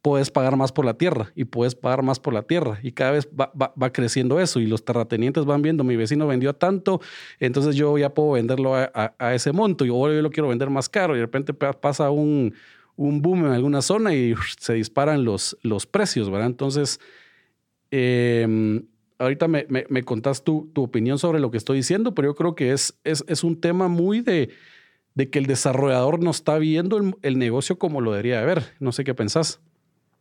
puedes 0.01 0.31
pagar 0.31 0.55
más 0.55 0.71
por 0.71 0.85
la 0.85 0.93
tierra 0.93 1.31
y 1.35 1.45
puedes 1.45 1.75
pagar 1.75 2.03
más 2.03 2.19
por 2.19 2.33
la 2.33 2.43
tierra 2.43 2.79
y 2.81 2.91
cada 2.91 3.11
vez 3.11 3.27
va, 3.27 3.91
creciendo 3.91 4.39
eso 4.39 4.59
y 4.59 4.67
los 4.67 4.85
terratenientes 4.85 5.45
van 5.45 5.61
viendo, 5.61 5.83
mi 5.83 5.95
vecino 5.95 6.27
vendió 6.27 6.53
tanto, 6.53 7.01
entonces 7.39 7.75
yo 7.75 7.97
ya 7.97 8.13
puedo 8.13 8.31
venderlo 8.31 8.75
a, 8.75 9.15
a, 9.17 9.35
ese 9.35 9.51
monto 9.51 9.85
y 9.85 9.89
yo 9.89 10.07
lo 10.07 10.29
quiero 10.29 10.49
vender 10.49 10.69
más 10.69 10.87
caro 10.89 11.15
y 11.15 11.19
de 11.19 11.25
repente 11.25 11.53
pasa 11.53 12.09
un, 12.09 12.53
boom 12.95 13.45
en 13.45 13.51
alguna 13.51 13.81
zona 13.81 14.13
y 14.13 14.35
se 14.59 14.73
disparan 14.73 15.23
los, 15.23 15.57
los 15.61 15.85
precios, 15.85 16.29
¿verdad? 16.29 16.47
Entonces, 16.47 16.99
eh, 17.91 18.81
ahorita 19.19 19.47
me, 19.47 19.65
me, 19.67 20.03
contás 20.03 20.43
tu, 20.43 20.69
tu, 20.73 20.83
opinión 20.83 21.19
sobre 21.19 21.39
lo 21.39 21.51
que 21.51 21.57
estoy 21.57 21.77
diciendo, 21.77 22.13
pero 22.13 22.29
yo 22.29 22.35
creo 22.35 22.55
que 22.55 22.71
es, 22.71 22.97
es, 23.03 23.23
es 23.27 23.43
un 23.43 23.59
tema 23.59 23.87
muy 23.87 24.21
de, 24.21 24.49
de, 25.15 25.29
que 25.29 25.39
el 25.39 25.45
desarrollador 25.45 26.21
no 26.23 26.31
está 26.31 26.57
viendo 26.57 26.97
el, 26.97 27.15
el 27.21 27.37
negocio 27.37 27.77
como 27.77 28.01
lo 28.01 28.11
debería 28.11 28.39
de 28.39 28.45
ver. 28.45 28.63
No 28.79 28.91
sé 28.91 29.03
qué 29.03 29.13
pensás. 29.13 29.59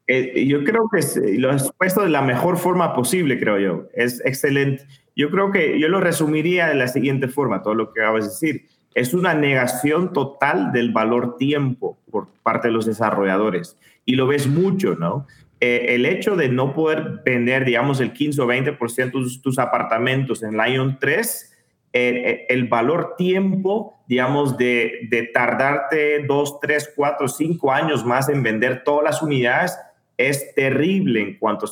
Eh, 0.09 0.47
yo 0.47 0.62
creo 0.62 0.88
que 0.88 1.01
lo 1.38 1.51
has 1.51 1.73
puesto 1.73 2.03
de 2.03 2.11
la 2.11 2.23
mejor 2.23 2.59
forma 2.59 2.95
posible, 2.95 3.38
creo 3.38 3.59
yo. 3.59 3.88
Es 3.95 4.25
excelente. 4.25 4.87
Yo 5.16 5.31
creo 5.31 5.51
que 5.51 5.79
yo 5.81 5.88
lo 5.88 6.01
resumiría 6.01 6.69
de 6.69 6.75
la 6.75 6.88
siguiente 6.88 7.29
forma, 7.29 7.62
todo 7.62 7.75
lo 7.75 7.92
que 7.92 8.03
acabas 8.03 8.25
de 8.25 8.31
decir. 8.31 8.66
Es 8.95 9.14
una 9.14 9.35
negación 9.35 10.12
total 10.12 10.73
del 10.73 10.92
valor 10.92 11.37
tiempo 11.37 11.99
por 12.11 12.29
parte 12.42 12.69
de 12.69 12.75
los 12.75 12.87
desarrolladores. 12.87 13.77
Y 14.05 14.14
lo 14.14 14.27
ves 14.27 14.47
mucho, 14.47 14.95
¿no? 14.95 15.27
Eh, 15.61 15.87
el 15.90 16.07
hecho 16.07 16.37
de 16.37 16.49
no 16.49 16.73
poder 16.75 17.23
vender, 17.25 17.64
digamos, 17.64 18.01
el 18.01 18.12
15 18.12 18.40
o 18.42 18.47
20% 18.47 19.12
de 19.12 19.40
tus 19.42 19.59
apartamentos 19.59 20.42
en 20.42 20.57
Lion 20.57 20.99
3, 21.01 21.53
el 21.92 22.69
valor 22.69 23.14
tiempo, 23.16 23.95
digamos, 24.07 24.59
de, 24.59 25.09
de 25.09 25.23
tardarte 25.23 26.25
dos, 26.27 26.61
tres, 26.61 26.92
cuatro, 26.95 27.27
cinco 27.27 27.73
años 27.73 28.05
más 28.05 28.29
en 28.29 28.42
vender 28.42 28.85
todas 28.85 29.03
las 29.03 29.23
unidades, 29.23 29.79
es 30.17 30.55
terrible 30.55 31.21
en 31.21 31.39
cuanto, 31.39 31.67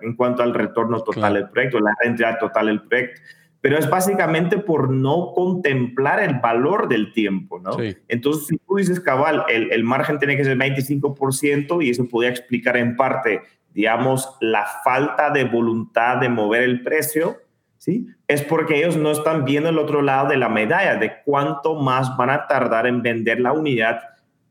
en 0.00 0.16
cuanto 0.16 0.42
al 0.42 0.54
retorno 0.54 1.00
total 1.00 1.34
del 1.34 1.48
proyecto, 1.50 1.80
la 1.80 1.94
rentabilidad 2.02 2.38
total 2.38 2.66
del 2.66 2.82
proyecto. 2.82 3.20
Pero 3.60 3.76
es 3.76 3.90
básicamente 3.90 4.56
por 4.56 4.90
no 4.90 5.32
contemplar 5.34 6.22
el 6.22 6.38
valor 6.40 6.88
del 6.88 7.12
tiempo, 7.12 7.58
¿no? 7.58 7.76
Entonces, 8.08 8.46
si 8.46 8.56
tú 8.56 8.76
dices, 8.76 9.00
cabal, 9.00 9.44
el, 9.48 9.70
el 9.70 9.84
margen 9.84 10.18
tiene 10.18 10.36
que 10.36 10.44
ser 10.44 10.56
25% 10.56 11.84
y 11.84 11.90
eso 11.90 12.08
podría 12.08 12.30
explicar 12.30 12.78
en 12.78 12.96
parte, 12.96 13.42
digamos, 13.74 14.34
la 14.40 14.64
falta 14.82 15.28
de 15.28 15.44
voluntad 15.44 16.16
de 16.16 16.30
mover 16.30 16.62
el 16.62 16.82
precio, 16.82 17.36
¿sí? 17.76 18.06
Es 18.26 18.40
porque 18.42 18.78
ellos 18.78 18.96
no 18.96 19.10
están 19.10 19.44
viendo 19.44 19.68
el 19.68 19.78
otro 19.78 20.00
lado 20.00 20.28
de 20.28 20.38
la 20.38 20.48
medalla, 20.48 20.96
de 20.96 21.22
cuánto 21.26 21.74
más 21.74 22.16
van 22.16 22.30
a 22.30 22.46
tardar 22.46 22.86
en 22.86 23.02
vender 23.02 23.40
la 23.40 23.52
unidad 23.52 24.00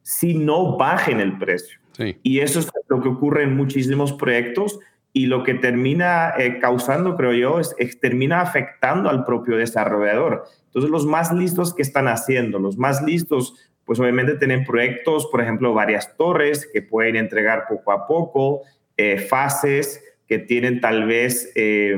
si 0.10 0.34
no 0.34 0.76
bajen 0.76 1.20
el 1.20 1.38
precio. 1.38 1.80
Y 2.24 2.40
eso 2.40 2.62
es 2.62 2.72
lo 2.88 3.00
que 3.00 3.10
ocurre 3.10 3.44
en 3.44 3.56
muchísimos 3.56 4.12
proyectos 4.14 4.80
y 5.14 5.28
lo 5.28 5.44
que 5.44 5.54
termina 5.54 6.34
eh, 6.36 6.58
causando, 6.58 7.16
creo 7.16 7.34
yo, 7.34 7.60
es, 7.60 7.76
es, 7.78 8.00
termina 8.00 8.42
afectando 8.42 9.08
al 9.12 9.24
propio 9.24 9.56
desarrollador. 9.56 10.46
Entonces, 10.66 10.90
los 10.90 11.06
más 11.06 11.32
listos 11.32 11.76
que 11.76 11.84
están 11.84 12.08
haciendo, 12.08 12.58
los 12.58 12.76
más 12.76 13.04
listos, 13.04 13.54
pues 13.86 14.00
obviamente 14.00 14.34
tienen 14.34 14.66
proyectos, 14.66 15.28
por 15.28 15.42
ejemplo, 15.42 15.76
varias 15.76 16.18
torres 16.18 16.68
que 16.74 16.82
pueden 16.82 17.16
entregar 17.16 17.66
poco 17.70 17.92
a 17.92 18.08
poco, 18.08 18.62
eh, 18.98 19.20
fases 19.20 20.04
que 20.26 20.40
tienen 20.40 20.82
tal 20.82 21.06
vez 21.06 21.52
eh, 21.54 21.96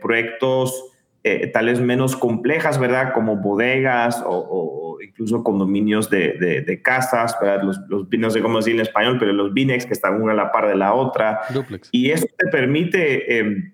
proyectos 0.00 0.97
eh, 1.34 1.46
tal 1.48 1.66
vez 1.66 1.80
menos 1.80 2.16
complejas, 2.16 2.78
¿verdad? 2.78 3.12
Como 3.12 3.36
bodegas 3.36 4.22
o, 4.24 4.98
incluso 5.02 5.42
condominios 5.42 6.10
de, 6.10 6.64
de, 6.64 6.82
casas, 6.82 7.36
¿verdad? 7.40 7.62
Los, 7.62 7.78
los, 7.88 8.06
no 8.10 8.30
sé 8.30 8.40
cómo 8.40 8.58
decir 8.58 8.74
en 8.74 8.80
español, 8.80 9.16
pero 9.18 9.32
los 9.32 9.52
binex 9.52 9.86
que 9.86 9.92
están 9.92 10.20
una 10.20 10.32
a 10.32 10.36
la 10.36 10.52
par 10.52 10.68
de 10.68 10.76
la 10.76 10.94
otra. 10.94 11.40
Duplex. 11.52 11.88
Y 11.92 12.10
eso 12.10 12.26
te 12.36 12.48
permite, 12.48 13.38
em, 13.38 13.72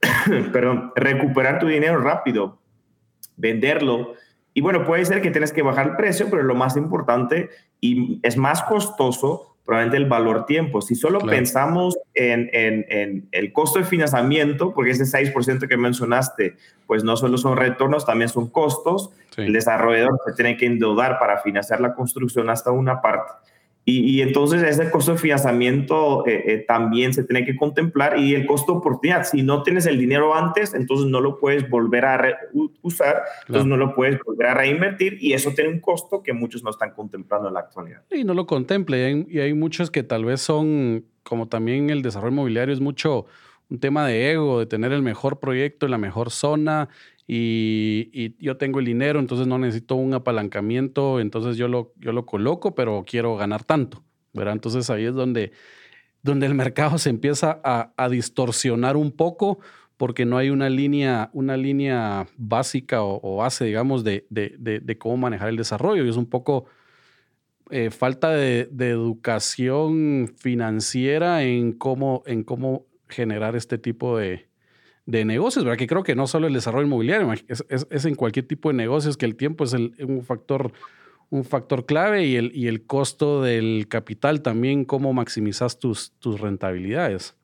perdón, 0.52 0.92
recuperar 0.96 1.58
tu 1.58 1.66
dinero 1.66 2.00
rápido, 2.00 2.60
venderlo. 3.36 4.14
Y 4.54 4.60
bueno, 4.60 4.84
puede 4.84 5.04
ser 5.04 5.22
que 5.22 5.30
tienes 5.30 5.52
que 5.52 5.62
bajar 5.62 5.88
el 5.88 5.96
precio, 5.96 6.28
pero 6.30 6.42
lo 6.42 6.54
más 6.54 6.76
importante 6.76 7.50
y 7.80 8.20
es 8.22 8.36
más 8.36 8.62
costoso 8.62 9.51
probablemente 9.64 9.96
el 9.96 10.08
valor 10.08 10.44
tiempo. 10.46 10.82
Si 10.82 10.94
solo 10.94 11.20
pensamos 11.20 11.96
en, 12.14 12.50
en, 12.52 13.28
el 13.30 13.52
costo 13.52 13.78
de 13.78 13.84
financiamiento, 13.84 14.74
porque 14.74 14.90
ese 14.90 15.04
6% 15.04 15.68
que 15.68 15.76
mencionaste, 15.76 16.56
pues 16.86 17.04
no 17.04 17.16
solo 17.16 17.38
son 17.38 17.56
retornos, 17.56 18.04
también 18.04 18.28
son 18.28 18.48
costos. 18.48 19.10
El 19.36 19.52
desarrollador 19.52 20.18
se 20.26 20.32
tiene 20.34 20.56
que 20.56 20.66
endeudar 20.66 21.18
para 21.18 21.38
financiar 21.40 21.80
la 21.80 21.94
construcción 21.94 22.50
hasta 22.50 22.70
una 22.70 23.00
parte. 23.00 23.32
Y, 23.84 24.20
entonces 24.20 24.62
ese 24.62 24.90
costo 24.92 25.12
de 25.12 25.18
financiamiento 25.18 26.24
eh, 26.24 26.44
eh, 26.46 26.64
también 26.68 27.12
se 27.12 27.24
tiene 27.24 27.44
que 27.44 27.56
contemplar 27.56 28.16
y 28.16 28.32
el 28.34 28.46
costo 28.46 28.72
de 28.72 28.78
oportunidad. 28.78 29.24
Si 29.24 29.42
no 29.42 29.64
tienes 29.64 29.86
el 29.86 29.98
dinero 29.98 30.36
antes, 30.36 30.72
entonces 30.72 31.08
no 31.08 31.20
lo 31.20 31.40
puedes 31.40 31.68
volver 31.68 32.04
a 32.04 32.38
usar, 32.82 33.22
entonces 33.40 33.66
no 33.66 33.76
lo 33.76 33.92
puedes 33.92 34.20
volver 34.24 34.46
a 34.46 34.54
reinvertir 34.54 35.18
y 35.20 35.32
eso 35.32 35.50
tiene 35.50 35.70
un 35.70 35.80
costo 35.80 36.22
que 36.22 36.32
muchos 36.32 36.62
no 36.62 36.70
están 36.70 36.92
contemplando 36.92 37.48
en 37.48 37.54
la 37.54 37.60
actualidad. 37.60 38.02
Y 38.08 38.22
no 38.22 38.34
lo 38.34 38.46
contempla 38.46 38.96
y 38.98 39.00
hay, 39.00 39.26
y 39.28 39.40
hay 39.40 39.52
muchos 39.52 39.90
que 39.90 40.04
tal 40.04 40.24
vez 40.24 40.40
son, 40.40 41.04
como 41.24 41.48
también 41.48 41.90
el 41.90 42.02
desarrollo 42.02 42.32
inmobiliario 42.32 42.72
es 42.72 42.80
mucho 42.80 43.26
un 43.68 43.80
tema 43.80 44.06
de 44.06 44.32
ego, 44.32 44.60
de 44.60 44.66
tener 44.66 44.92
el 44.92 45.02
mejor 45.02 45.40
proyecto 45.40 45.86
en 45.86 45.92
la 45.92 45.98
mejor 45.98 46.30
zona 46.30 46.88
y, 47.26 48.34
yo 48.44 48.56
tengo 48.56 48.80
el 48.80 48.86
dinero, 48.86 49.20
entonces 49.20 49.46
no 49.46 49.58
necesito 49.58 49.94
un 49.94 50.14
apalancamiento, 50.14 51.20
entonces 51.20 51.56
yo 51.56 51.68
lo, 51.68 51.92
yo 51.98 52.12
lo 52.12 52.26
coloco, 52.26 52.74
pero 52.74 53.04
quiero 53.06 53.36
ganar 53.36 53.64
tanto. 53.64 54.04
Entonces 54.34 54.88
ahí 54.90 55.04
es 55.04 55.14
donde, 55.14 55.52
donde 56.22 56.46
el 56.46 56.54
mercado 56.54 56.98
se 56.98 57.10
empieza 57.10 57.60
a, 57.64 58.08
distorsionar 58.08 58.96
un 58.96 59.12
poco 59.12 59.58
porque 59.96 60.24
no 60.24 60.36
hay 60.36 60.50
una 60.50 60.68
línea, 60.68 61.30
una 61.32 61.56
línea 61.56 62.26
básica 62.36 63.02
o, 63.02 63.36
base, 63.36 63.66
digamos, 63.66 64.04
de, 64.04 64.26
de, 64.30 64.98
cómo 64.98 65.16
manejar 65.16 65.48
el 65.48 65.56
desarrollo. 65.56 66.04
Y 66.04 66.08
es 66.08 66.16
un 66.16 66.26
poco 66.26 66.66
eh, 67.70 67.90
falta 67.90 68.30
de, 68.30 68.68
educación 68.78 70.34
financiera 70.36 71.44
en 71.44 71.72
cómo, 71.72 72.22
en 72.26 72.42
cómo 72.42 72.86
generar 73.08 73.54
este 73.54 73.78
tipo 73.78 74.18
de, 74.18 74.48
de 75.06 75.24
negocios, 75.24 75.64
¿verdad? 75.64 75.78
Que 75.78 75.86
creo 75.86 76.02
que 76.02 76.14
no 76.14 76.26
solo 76.26 76.46
el 76.46 76.54
desarrollo 76.54 76.86
inmobiliario, 76.86 77.32
es, 77.32 78.04
en 78.04 78.14
cualquier 78.14 78.46
tipo 78.46 78.70
de 78.70 78.74
negocios 78.74 79.16
que 79.16 79.26
el 79.26 79.36
tiempo 79.36 79.64
es 79.64 79.72
un, 79.72 80.22
factor, 80.22 80.72
un 81.30 81.44
factor 81.44 81.86
clave 81.86 82.24
y 82.26 82.36
el, 82.36 82.52
y 82.54 82.68
el 82.68 82.84
costo 82.84 83.42
del 83.42 83.86
capital 83.88 84.42
también, 84.42 84.84
cómo 84.84 85.12
maximizas 85.12 85.78
tus, 85.78 86.12
tus 86.18 86.40
rentabilidades. 86.40 87.36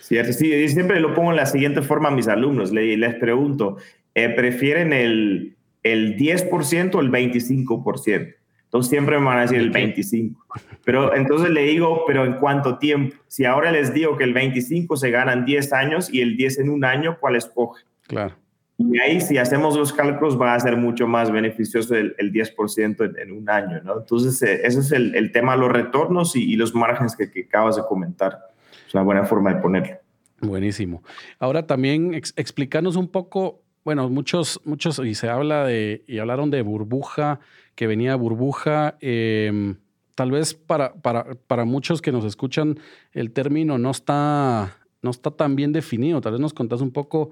Cierto, 0.00 0.32
sí, 0.32 0.68
siempre 0.68 1.00
lo 1.00 1.14
pongo 1.14 1.30
en 1.30 1.36
la 1.36 1.46
siguiente 1.46 1.82
forma 1.82 2.08
a 2.08 2.12
mis 2.12 2.28
alumnos, 2.28 2.72
les, 2.72 2.98
les 2.98 3.14
pregunto, 3.14 3.76
eh, 4.14 4.28
¿prefieren 4.28 4.92
el, 4.92 5.56
el 5.82 6.16
10% 6.16 6.94
o 6.94 7.00
el 7.00 7.10
25%? 7.10 8.35
Entonces 8.66 8.90
siempre 8.90 9.18
me 9.18 9.24
van 9.24 9.38
a 9.38 9.40
decir 9.42 9.58
el 9.58 9.70
25. 9.70 10.44
Pero 10.84 11.14
entonces 11.14 11.50
le 11.50 11.62
digo, 11.62 12.04
pero 12.06 12.24
¿en 12.24 12.34
cuánto 12.34 12.78
tiempo? 12.78 13.16
Si 13.28 13.44
ahora 13.44 13.72
les 13.72 13.94
digo 13.94 14.16
que 14.16 14.24
el 14.24 14.34
25 14.34 14.96
se 14.96 15.10
ganan 15.10 15.44
10 15.44 15.72
años 15.72 16.12
y 16.12 16.20
el 16.20 16.36
10 16.36 16.58
en 16.58 16.70
un 16.70 16.84
año, 16.84 17.16
¿cuál 17.20 17.36
escoge? 17.36 17.84
Claro. 18.06 18.34
Y 18.78 18.98
ahí 18.98 19.20
si 19.20 19.38
hacemos 19.38 19.76
los 19.76 19.92
cálculos 19.92 20.38
va 20.40 20.54
a 20.54 20.60
ser 20.60 20.76
mucho 20.76 21.06
más 21.06 21.30
beneficioso 21.30 21.94
el, 21.94 22.14
10% 22.16 23.18
en, 23.18 23.32
un 23.32 23.48
año, 23.48 23.80
¿no? 23.82 23.98
Entonces 24.00 24.42
eh, 24.42 24.60
ese 24.64 24.80
es 24.80 24.92
el, 24.92 25.32
tema 25.32 25.54
de 25.54 25.60
los 25.60 25.72
retornos 25.72 26.36
y, 26.36 26.56
los 26.56 26.74
márgenes 26.74 27.16
que, 27.16 27.46
acabas 27.48 27.76
de 27.76 27.82
comentar. 27.88 28.38
Es 28.86 28.92
una 28.92 29.02
buena 29.02 29.24
forma 29.24 29.54
de 29.54 29.62
ponerlo. 29.62 29.96
Buenísimo. 30.40 31.02
Ahora 31.38 31.66
también 31.66 32.12
explicarnos 32.14 32.96
un 32.96 33.08
poco, 33.08 33.62
bueno, 33.82 34.10
muchos, 34.10 34.60
muchos, 34.64 34.98
y 34.98 35.14
se 35.14 35.30
habla 35.30 35.64
de, 35.64 36.04
y 36.06 36.18
hablaron 36.18 36.50
de 36.50 36.60
burbuja, 36.60 37.40
que 37.76 37.86
venía 37.86 38.16
burbuja. 38.16 38.96
Em, 39.00 39.76
tal 40.16 40.32
vez 40.32 40.54
para, 40.54 40.94
para, 40.94 41.36
para, 41.46 41.64
muchos 41.64 42.02
que 42.02 42.10
nos 42.10 42.24
escuchan 42.24 42.78
el 43.12 43.30
término 43.30 43.78
no 43.78 43.90
está, 43.92 44.78
no 45.02 45.10
está 45.10 45.30
tan 45.30 45.54
bien 45.54 45.72
definido. 45.72 46.20
Tal 46.20 46.32
vez 46.32 46.40
nos 46.40 46.54
contás 46.54 46.80
un 46.80 46.90
poco 46.90 47.30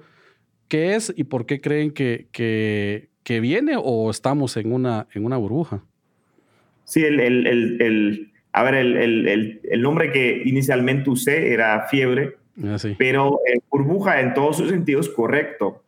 qué 0.68 0.94
es 0.94 1.12
y 1.16 1.24
por 1.24 1.46
qué 1.46 1.60
creen 1.60 1.90
que, 1.90 2.28
que, 2.30 3.08
que 3.24 3.40
viene 3.40 3.74
o 3.76 4.10
estamos 4.10 4.56
en 4.56 4.72
una, 4.72 5.08
en 5.14 5.24
una 5.24 5.36
burbuja. 5.38 5.82
Sí, 6.84 7.02
el, 7.02 7.18
el, 7.18 7.80
el, 7.80 8.32
a 8.52 8.62
ver, 8.62 8.74
el, 8.74 9.82
nombre 9.82 10.12
que 10.12 10.42
inicialmente 10.44 11.08
usé 11.08 11.52
era 11.52 11.86
fiebre, 11.88 12.36
ah, 12.62 12.76
pero 12.98 13.40
eh, 13.46 13.60
burbuja 13.70 14.20
en 14.20 14.34
todos 14.34 14.58
sus 14.58 14.68
sentidos 14.68 15.08
correcto. 15.08 15.83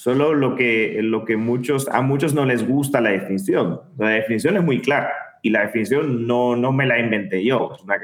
Solo 0.00 0.32
lo 0.32 0.56
que, 0.56 0.98
lo 1.02 1.26
que 1.26 1.36
muchos, 1.36 1.86
a 1.90 2.00
muchos 2.00 2.32
no 2.32 2.46
les 2.46 2.66
gusta 2.66 3.02
la 3.02 3.10
definición. 3.10 3.82
La 3.98 4.08
definición 4.08 4.56
es 4.56 4.62
muy 4.62 4.80
clara 4.80 5.12
y 5.42 5.50
la 5.50 5.60
definición 5.60 6.26
no, 6.26 6.56
no 6.56 6.72
me 6.72 6.86
la 6.86 6.98
inventé 6.98 7.44
yo. 7.44 7.74
Es 7.76 7.82
una 7.82 7.98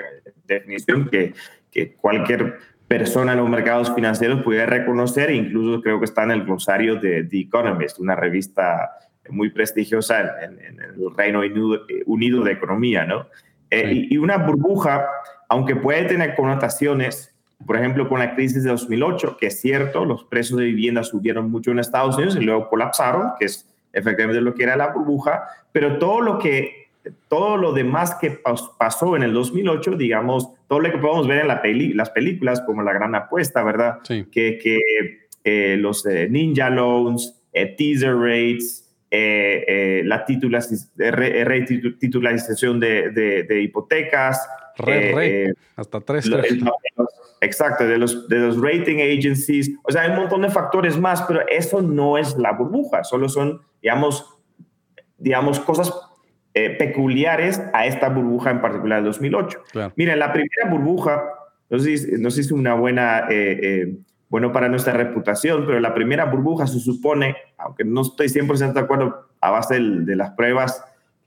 definición 0.47 1.09
que, 1.09 1.33
que 1.71 1.95
cualquier 1.95 2.59
persona 2.87 3.33
en 3.33 3.39
los 3.39 3.49
mercados 3.49 3.95
financieros 3.95 4.43
puede 4.43 4.67
reconocer, 4.67 5.31
incluso 5.31 5.81
creo 5.81 5.99
que 5.99 6.05
está 6.05 6.25
en 6.25 6.33
el 6.33 6.45
glosario 6.45 6.97
de 6.97 7.25
The 7.25 7.41
Economist, 7.41 7.99
una 7.99 8.15
revista 8.15 8.91
muy 9.31 9.49
prestigiosa 9.49 10.21
en, 10.43 10.79
el 10.79 11.17
Reino 11.17 11.41
Unido, 12.05 12.45
de 12.45 12.53
Economía, 12.53 13.07
¿no? 13.07 13.27
Eh, 13.71 14.09
y, 14.11 14.19
una 14.19 14.37
burbuja, 14.37 15.07
aunque 15.49 15.75
puede 15.75 16.05
tener 16.05 16.35
connotaciones 16.35 17.35
por 17.64 17.77
ejemplo, 17.77 18.09
con 18.09 18.19
la 18.19 18.35
crisis 18.35 18.64
de 18.64 18.71
2008, 18.71 19.37
que 19.38 19.47
es 19.47 19.61
cierto, 19.61 20.05
los 20.05 20.25
precios 20.25 20.59
de 20.59 20.66
vivienda 20.66 21.03
subieron 21.03 21.51
mucho 21.51 21.71
en 21.71 21.79
Estados 21.79 22.16
Unidos 22.16 22.37
y 22.37 22.40
luego 22.40 22.69
colapsaron, 22.69 23.33
que 23.38 23.47
es 23.47 23.66
efectivamente 23.92 24.42
lo 24.42 24.55
que 24.55 24.64
era 24.64 24.77
la 24.77 24.88
burbuja, 24.88 25.45
pero 25.73 25.99
todo 25.99 26.21
lo 26.21 26.38
que 26.38 26.87
todo 27.29 27.57
lo 27.57 27.73
demás 27.73 28.16
que 28.21 28.40
pasó 28.79 29.16
en 29.16 29.23
el 29.23 29.33
2008, 29.33 29.92
digamos, 29.92 30.51
todo 30.66 30.81
lo 30.81 30.90
que 30.90 30.99
podemos 30.99 31.29
ver 31.29 31.42
en 31.42 31.49
la 31.49 31.62
peli 31.62 31.92
las 31.92 32.11
películas, 32.11 32.61
como 32.62 32.83
La 32.83 32.92
Gran 32.92 33.14
Apuesta, 33.14 33.62
¿verdad? 33.62 34.01
Que, 34.09 34.59
que 34.59 34.81
eh, 35.45 35.77
los 35.79 36.05
eh, 36.07 36.27
ninja 36.29 36.69
loans, 36.69 37.40
eh, 37.53 37.77
teaser 37.79 38.16
rates, 38.16 38.83
la 40.05 40.25
titularización 40.25 42.81
de, 42.81 43.11
de, 43.11 43.45
de 43.45 43.62
hipotecas, 43.62 44.49
Re, 44.79 45.12
re, 45.15 45.55
hasta 45.77 46.01
tres. 46.01 46.31
exacto, 47.41 47.87
de 47.87 47.99
los, 47.99 48.29
de 48.29 48.39
los 48.39 48.61
rating 48.61 48.97
agencies. 48.97 49.71
O 49.83 49.91
sea, 49.91 50.03
hay 50.03 50.11
un 50.11 50.17
montón 50.17 50.43
de 50.43 50.51
factores 50.51 50.99
más, 50.99 51.23
pero 51.23 51.41
eso 51.49 51.81
no 51.83 52.19
es 52.19 52.37
la 52.37 52.53
burbuja, 52.53 53.05
solo 53.05 53.29
son, 53.29 53.61
digamos, 53.81 54.27
digamos 55.19 55.61
cosas 55.61 55.93
eh, 56.55 56.71
peculiares 56.71 57.63
a 57.73 57.87
esta 57.87 58.09
burbuja 58.09 58.50
en 58.50 58.61
particular 58.61 59.03
del 59.03 59.13
2008. 59.13 59.63
Miren, 59.96 60.19
la 60.19 60.33
primera 60.33 60.71
burbuja, 60.71 61.23
no 61.69 61.79
sé, 61.79 61.98
si 61.98 62.40
es 62.40 62.50
una 62.53 62.75
buena, 62.75 63.29
eh, 63.31 63.59
eh, 63.63 63.96
bueno 64.29 64.53
para 64.53 64.69
nuestra 64.69 64.92
reputación, 64.92 65.65
pero 65.67 65.81
la 65.81 65.94
primera 65.94 66.25
burbuja 66.25 66.67
se 66.67 66.81
supone, 66.81 67.37
aunque 67.59 67.85
no 67.85 68.03
estoy 68.03 68.29
100% 68.29 68.73
de 68.73 68.81
acuerdo 68.81 69.29
a 69.40 69.50
base 69.50 69.79
de 69.79 70.17
las 70.17 70.31
pruebas, 70.31 70.83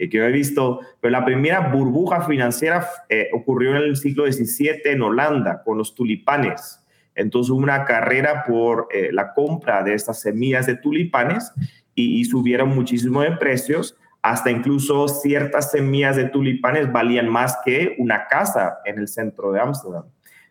que 0.07 0.17
yo 0.17 0.23
he 0.23 0.31
visto, 0.31 0.79
pero 1.01 1.11
la 1.11 1.25
primera 1.25 1.59
burbuja 1.59 2.21
financiera 2.21 2.87
eh, 3.09 3.29
ocurrió 3.33 3.71
en 3.71 3.83
el 3.83 3.97
siglo 3.97 4.31
XVII 4.31 4.81
en 4.85 5.01
Holanda 5.01 5.61
con 5.63 5.77
los 5.77 5.93
tulipanes. 5.93 6.79
Entonces 7.15 7.49
hubo 7.49 7.59
una 7.59 7.83
carrera 7.83 8.45
por 8.47 8.87
eh, 8.91 9.09
la 9.11 9.33
compra 9.33 9.83
de 9.83 9.93
estas 9.93 10.21
semillas 10.21 10.65
de 10.67 10.75
tulipanes 10.75 11.51
y, 11.95 12.23
subieron 12.23 12.69
muchísimo 12.69 13.21
de 13.23 13.33
precios, 13.33 13.97
hasta 14.21 14.51
incluso 14.51 15.05
ciertas 15.09 15.71
semillas 15.71 16.15
de 16.15 16.29
tulipanes 16.29 16.89
valían 16.89 17.27
más 17.27 17.57
que 17.65 17.95
una 17.97 18.27
casa 18.27 18.79
en 18.85 18.99
el 18.99 19.09
centro 19.09 19.51
de 19.51 19.59
Ámsterdam. 19.59 20.05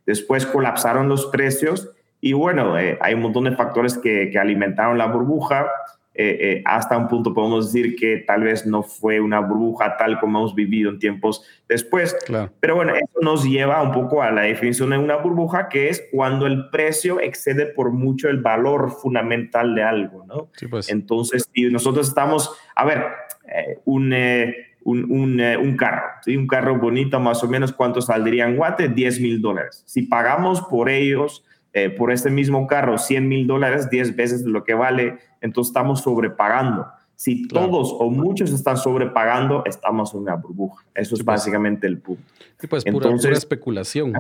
Después 0.05 0.45
colapsaron 0.45 1.09
los 1.09 1.27
precios 1.27 1.91
Y 2.21 2.33
bueno, 2.33 2.77
eh, 2.77 2.99
hay 3.01 3.15
un 3.15 3.21
montón 3.21 3.45
de 3.45 3.55
factores 3.57 3.97
que, 3.97 4.29
que 4.31 4.39
alimentaron 4.39 4.99
la 4.99 5.07
burbuja. 5.07 5.71
Eh, 6.21 6.37
eh, 6.41 6.63
hasta 6.65 6.99
un 6.99 7.07
punto 7.07 7.33
podemos 7.33 7.73
decir 7.73 7.95
que 7.95 8.17
tal 8.17 8.43
vez 8.43 8.67
no 8.67 8.83
fue 8.83 9.21
una 9.21 9.39
burbuja 9.39 9.97
tal 9.97 10.19
como 10.19 10.41
hemos 10.41 10.53
vivido 10.53 10.91
en 10.91 10.99
tiempos 10.99 11.45
después. 11.69 12.17
Pero 12.59 12.75
bueno, 12.75 12.97
eso 12.97 13.21
nos 13.23 13.45
lleva 13.45 13.81
un 13.81 13.93
poco 13.93 14.21
a 14.21 14.33
la 14.33 14.43
definición 14.43 14.91
de 14.91 14.99
una 14.99 15.15
burbuja, 15.15 15.69
que 15.69 15.91
es 15.91 16.09
cuando 16.11 16.49
el 16.49 16.71
precio 16.71 17.21
excede 17.21 17.67
por 17.67 17.93
mucho 17.93 18.29
el 18.29 18.39
valor 18.39 18.91
fundamental 18.91 19.77
de 19.77 19.85
algo, 19.85 20.25
¿no? 20.27 20.49
Pues. 20.69 20.91
Entonces, 20.91 21.49
si 21.55 21.71
nosotros 21.71 22.09
estamos, 22.09 22.51
a 22.75 22.85
ver, 22.85 23.05
un... 23.85 24.13
Un, 24.85 25.11
un, 25.11 25.77
carro, 25.77 26.03
¿sí? 26.23 26.35
un 26.35 26.47
carro 26.47 26.79
bonito, 26.79 27.21
más 27.21 27.45
o 27.45 27.49
menos, 27.49 27.75
¿cuánto 27.75 28.01
saldría 28.01 28.47
en 28.47 28.57
Guate? 28.57 28.89
10 28.89 29.21
mil 29.21 29.43
dólares. 29.43 29.83
Si 29.85 30.05
pagamos 30.05 30.63
por 30.63 30.89
ellos 30.89 31.45
eh, 31.73 31.91
por 31.91 32.13
este 32.13 32.31
mismo 32.31 32.67
carro 32.67 32.99
100 32.99 33.29
mil 33.29 33.47
dólares, 33.47 33.91
10 33.91 34.17
veces 34.17 34.43
lo 34.43 34.65
que 34.65 34.75
vale, 34.75 35.19
entonces 35.41 35.71
estamos 35.71 36.01
sobrepagando. 36.01 36.87
Si 37.15 37.49
todos 37.49 37.95
o 37.99 38.11
muchos 38.11 38.53
están 38.53 38.77
sobrepagando, 38.77 39.65
estamos 39.67 40.15
en 40.15 40.21
una 40.21 40.37
burbuja. 40.37 40.85
Eso 40.95 41.17
es 41.17 41.21
pues. 41.21 41.25
básicamente 41.25 41.87
el 41.87 41.99
punto. 41.99 42.23
Sí, 42.59 42.67
pues 42.69 42.85
pura, 42.85 43.11
pura 43.11 43.33
especulación. 43.33 44.13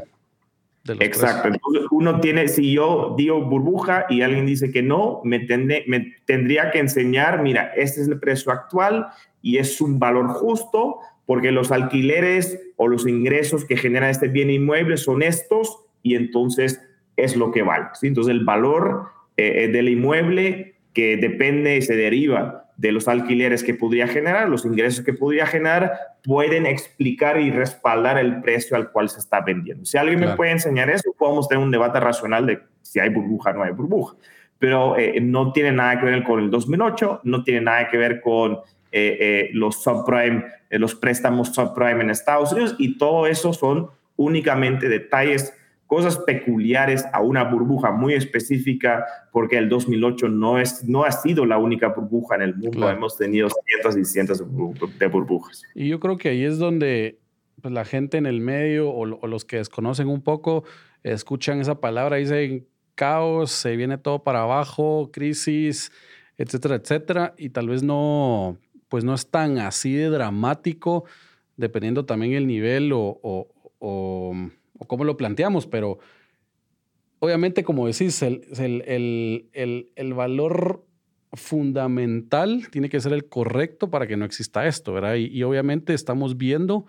exacto. 0.85 1.49
Entonces 1.49 1.85
uno 1.93 2.21
tiene, 2.21 2.49
si 2.49 2.73
yo 2.73 3.15
digo 3.17 3.41
burbuja 3.41 4.07
y 4.11 4.23
alguien 4.23 4.47
dice 4.47 4.73
que 4.73 4.83
no, 4.83 5.21
me, 5.23 5.47
me 5.87 6.17
tendría 6.25 6.73
que 6.73 6.81
enseñar, 6.81 7.41
mira, 7.41 7.73
este 7.77 8.03
es 8.03 8.09
el 8.09 8.19
precio 8.19 8.51
actual 8.51 9.07
y 9.43 9.59
es 9.59 9.81
un 9.81 9.99
valor 9.99 10.29
justo 10.29 10.99
porque 11.25 11.53
los 11.53 11.71
alquileres 11.71 12.59
o 12.77 12.89
los 12.89 13.07
ingresos 13.07 13.65
que 13.65 13.77
genera 13.77 14.11
este 14.11 14.29
bien 14.29 14.51
inmueble 14.51 14.97
son 14.97 15.23
estos 15.23 15.85
y 16.03 16.15
entonces 16.15 16.81
es 17.19 17.37
lo 17.37 17.51
que 17.51 17.63
vale. 17.63 17.87
¿sí? 17.95 18.07
Entonces, 18.07 18.33
el 18.33 18.45
valor 18.45 19.11
eh, 19.37 19.65
eh, 19.65 19.69
del 19.69 19.89
inmueble 19.89 20.77
que 20.95 21.17
depende 21.17 21.77
y 21.77 21.83
se 21.83 21.97
deriva 21.97 22.65
de 22.77 22.93
los 22.93 23.09
alquileres 23.09 23.65
que 23.65 23.75
podría 23.75 24.07
generar, 24.07 24.49
los 24.49 24.65
ingresos 24.65 25.05
que 25.05 25.13
podría 25.13 25.47
generar, 25.47 25.93
pueden 26.23 26.65
explicar 26.65 27.41
y 27.41 27.51
respaldar 27.51 28.19
el 28.19 28.41
precio 28.41 28.77
al 28.77 28.93
cual 28.93 29.09
se 29.09 29.19
está 29.19 29.41
vendiendo. 29.41 29.85
Si 29.85 29.99
alguien 29.99 30.21
me 30.21 30.37
puede 30.37 30.53
enseñar 30.53 30.89
eso, 30.89 31.13
podemos 31.19 31.49
tener 31.49 31.63
un 31.63 31.73
debate 31.73 31.99
racional 31.99 32.47
de 32.47 32.61
si 32.83 33.01
hay 33.01 33.09
burbuja 33.09 33.51
o 33.51 33.55
no 33.55 33.63
hay 33.65 33.73
burbuja. 33.73 34.17
Pero 34.61 34.97
eh, 34.97 35.21
no 35.21 35.53
tiene 35.53 35.73
nada 35.73 35.99
que 35.99 36.07
ver 36.07 36.23
con 36.23 36.39
el 36.39 36.51
2008, 36.51 37.23
no 37.25 37.43
tiene 37.43 37.63
nada 37.63 37.89
que 37.89 37.99
ver 37.99 38.21
con 38.21 38.61
los 39.53 39.83
subprime, 39.83 40.45
los 40.71 40.95
préstamos 40.95 41.55
subprime 41.55 42.03
en 42.03 42.11
Estados 42.11 42.53
Unidos 42.53 42.75
y 42.79 42.97
todo 42.97 43.27
eso 43.27 43.53
son 43.53 43.91
únicamente 44.17 44.89
detalles 44.89 45.53
cosas 45.89 46.19
peculiares 46.19 47.05
a 47.13 47.23
una 47.23 47.43
burbuja 47.45 47.91
muy 47.91 48.13
específica, 48.13 49.07
porque 49.33 49.57
el 49.57 49.71
2008 49.71 50.29
no, 50.29 50.59
es, 50.59 50.85
no 50.85 51.05
ha 51.05 51.11
sido 51.11 51.47
la 51.47 51.57
única 51.59 51.89
burbuja 51.89 52.37
en 52.37 52.43
el 52.43 52.55
mundo, 52.55 52.89
hemos 52.91 53.17
tenido 53.17 53.49
cientos 53.67 53.97
y 53.97 54.05
cientos 54.05 54.39
de 54.99 55.07
burbujas. 55.09 55.63
Y 55.75 55.89
yo 55.89 55.99
creo 55.99 56.19
que 56.19 56.29
ahí 56.29 56.45
es 56.45 56.59
donde 56.59 57.19
pues, 57.63 57.73
la 57.73 57.87
gente 57.87 58.19
en 58.19 58.27
el 58.27 58.41
medio 58.41 58.91
o, 58.91 59.07
los 59.07 59.47
que 59.47 59.57
desconocen 59.57 60.09
un 60.09 60.23
poco 60.23 60.63
escuchan 61.03 61.61
esa 61.61 61.81
palabra 61.81 62.19
y 62.19 62.25
dicen 62.25 62.69
caos, 62.95 63.51
se 63.51 63.75
viene 63.75 63.97
todo 63.97 64.23
para 64.23 64.43
abajo, 64.43 65.11
crisis, 65.11 65.91
etcétera, 66.37 66.75
etcétera, 66.75 67.35
y 67.39 67.49
tal 67.49 67.69
vez 67.69 67.83
no, 67.83 68.59
pues 68.89 69.05
no 69.05 69.15
es 69.15 69.31
tan 69.31 69.57
así 69.57 69.95
de 69.95 70.11
dramático, 70.11 71.05
dependiendo 71.57 72.05
también 72.05 72.35
el 72.35 72.47
nivel 72.47 72.93
o 72.93 73.49
o 73.79 74.35
cómo 74.87 75.05
lo 75.05 75.17
planteamos, 75.17 75.67
pero 75.67 75.99
obviamente, 77.21 77.65
como 77.65 77.87
decís, 77.87 78.23
el, 78.23 78.45
el, 79.53 80.15
valor 80.15 80.85
fundamental 81.33 82.69
tiene 82.71 82.89
que 82.89 83.01
ser 83.01 83.13
el 83.13 83.29
correcto 83.29 83.91
para 83.91 84.07
que 84.07 84.17
no 84.17 84.25
exista 84.25 84.67
esto, 84.67 84.93
¿verdad? 84.93 85.17
Y, 85.17 85.43
obviamente 85.43 85.95
estamos 85.95 86.37
viendo 86.37 86.87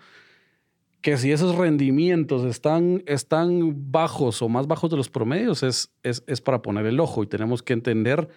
que 1.00 1.16
si 1.16 1.32
esos 1.32 1.56
rendimientos 1.56 2.44
están, 2.44 3.02
están 3.06 3.90
bajos 3.90 4.42
o 4.42 4.48
más 4.48 4.66
bajos 4.66 4.90
de 4.90 4.96
los 4.96 5.08
promedios, 5.08 5.62
es, 5.62 5.92
es, 6.02 6.40
para 6.40 6.62
poner 6.62 6.86
el 6.86 7.00
ojo 7.00 7.22
y 7.22 7.26
tenemos 7.26 7.62
que 7.62 7.72
entender 7.72 8.28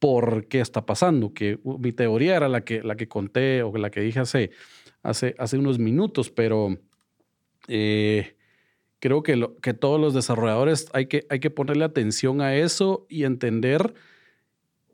por 0.00 0.46
qué 0.48 0.60
está 0.60 0.86
pasando. 0.86 1.32
Que 1.32 1.60
mi 1.64 1.92
teoría 1.92 2.36
era 2.36 2.48
la 2.48 2.64
que, 2.64 2.82
la 2.82 2.96
que 2.96 3.06
conté 3.06 3.62
o 3.62 3.76
la 3.76 3.90
que 3.90 4.00
dije 4.00 4.18
hace, 4.18 4.50
hace, 5.04 5.36
hace 5.38 5.56
unos 5.56 5.78
minutos, 5.78 6.30
pero 6.30 6.76
eh, 7.68 8.34
creo 9.00 9.22
que, 9.22 9.34
lo, 9.34 9.56
que 9.56 9.74
todos 9.74 10.00
los 10.00 10.14
desarrolladores 10.14 10.88
hay 10.92 11.06
que, 11.06 11.26
hay 11.30 11.40
que 11.40 11.50
ponerle 11.50 11.84
atención 11.84 12.40
a 12.40 12.54
eso 12.54 13.06
y 13.08 13.24
entender 13.24 13.94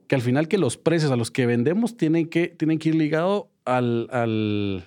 que 0.07 0.15
al 0.15 0.23
final 0.23 0.49
que 0.49 0.59
los 0.59 0.77
precios 0.77 1.11
a 1.11 1.17
los 1.17 1.31
que 1.31 1.47
vendemos 1.47 1.97
tienen 1.97 2.29
que, 2.29 2.49
tienen 2.49 2.79
que 2.79 2.91
ir 2.91 2.95
ligados 2.95 3.47
al, 3.65 4.09
al, 4.13 4.85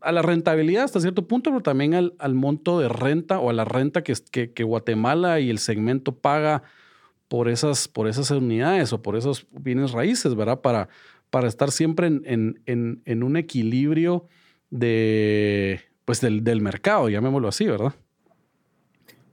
a 0.00 0.12
la 0.12 0.22
rentabilidad 0.22 0.84
hasta 0.84 1.00
cierto 1.00 1.28
punto, 1.28 1.50
pero 1.50 1.62
también 1.62 1.94
al, 1.94 2.14
al 2.18 2.34
monto 2.34 2.80
de 2.80 2.88
renta 2.88 3.38
o 3.38 3.50
a 3.50 3.52
la 3.52 3.66
renta 3.66 4.02
que, 4.02 4.14
que, 4.30 4.52
que, 4.52 4.64
Guatemala 4.64 5.38
y 5.40 5.50
el 5.50 5.58
segmento 5.58 6.16
paga 6.16 6.62
por 7.28 7.50
esas, 7.50 7.88
por 7.88 8.08
esas 8.08 8.30
unidades 8.30 8.94
o 8.94 9.02
por 9.02 9.16
esos 9.16 9.46
bienes 9.50 9.92
raíces, 9.92 10.34
¿verdad? 10.34 10.62
Para, 10.62 10.88
para 11.28 11.46
estar 11.46 11.70
siempre 11.70 12.06
en, 12.06 12.62
en, 12.64 13.02
en 13.04 13.22
un 13.22 13.36
equilibrio 13.36 14.26
de, 14.70 15.87
pues 16.08 16.22
del, 16.22 16.42
del 16.42 16.62
mercado, 16.62 17.10
llamémoslo 17.10 17.48
así, 17.48 17.66
¿verdad? 17.66 17.92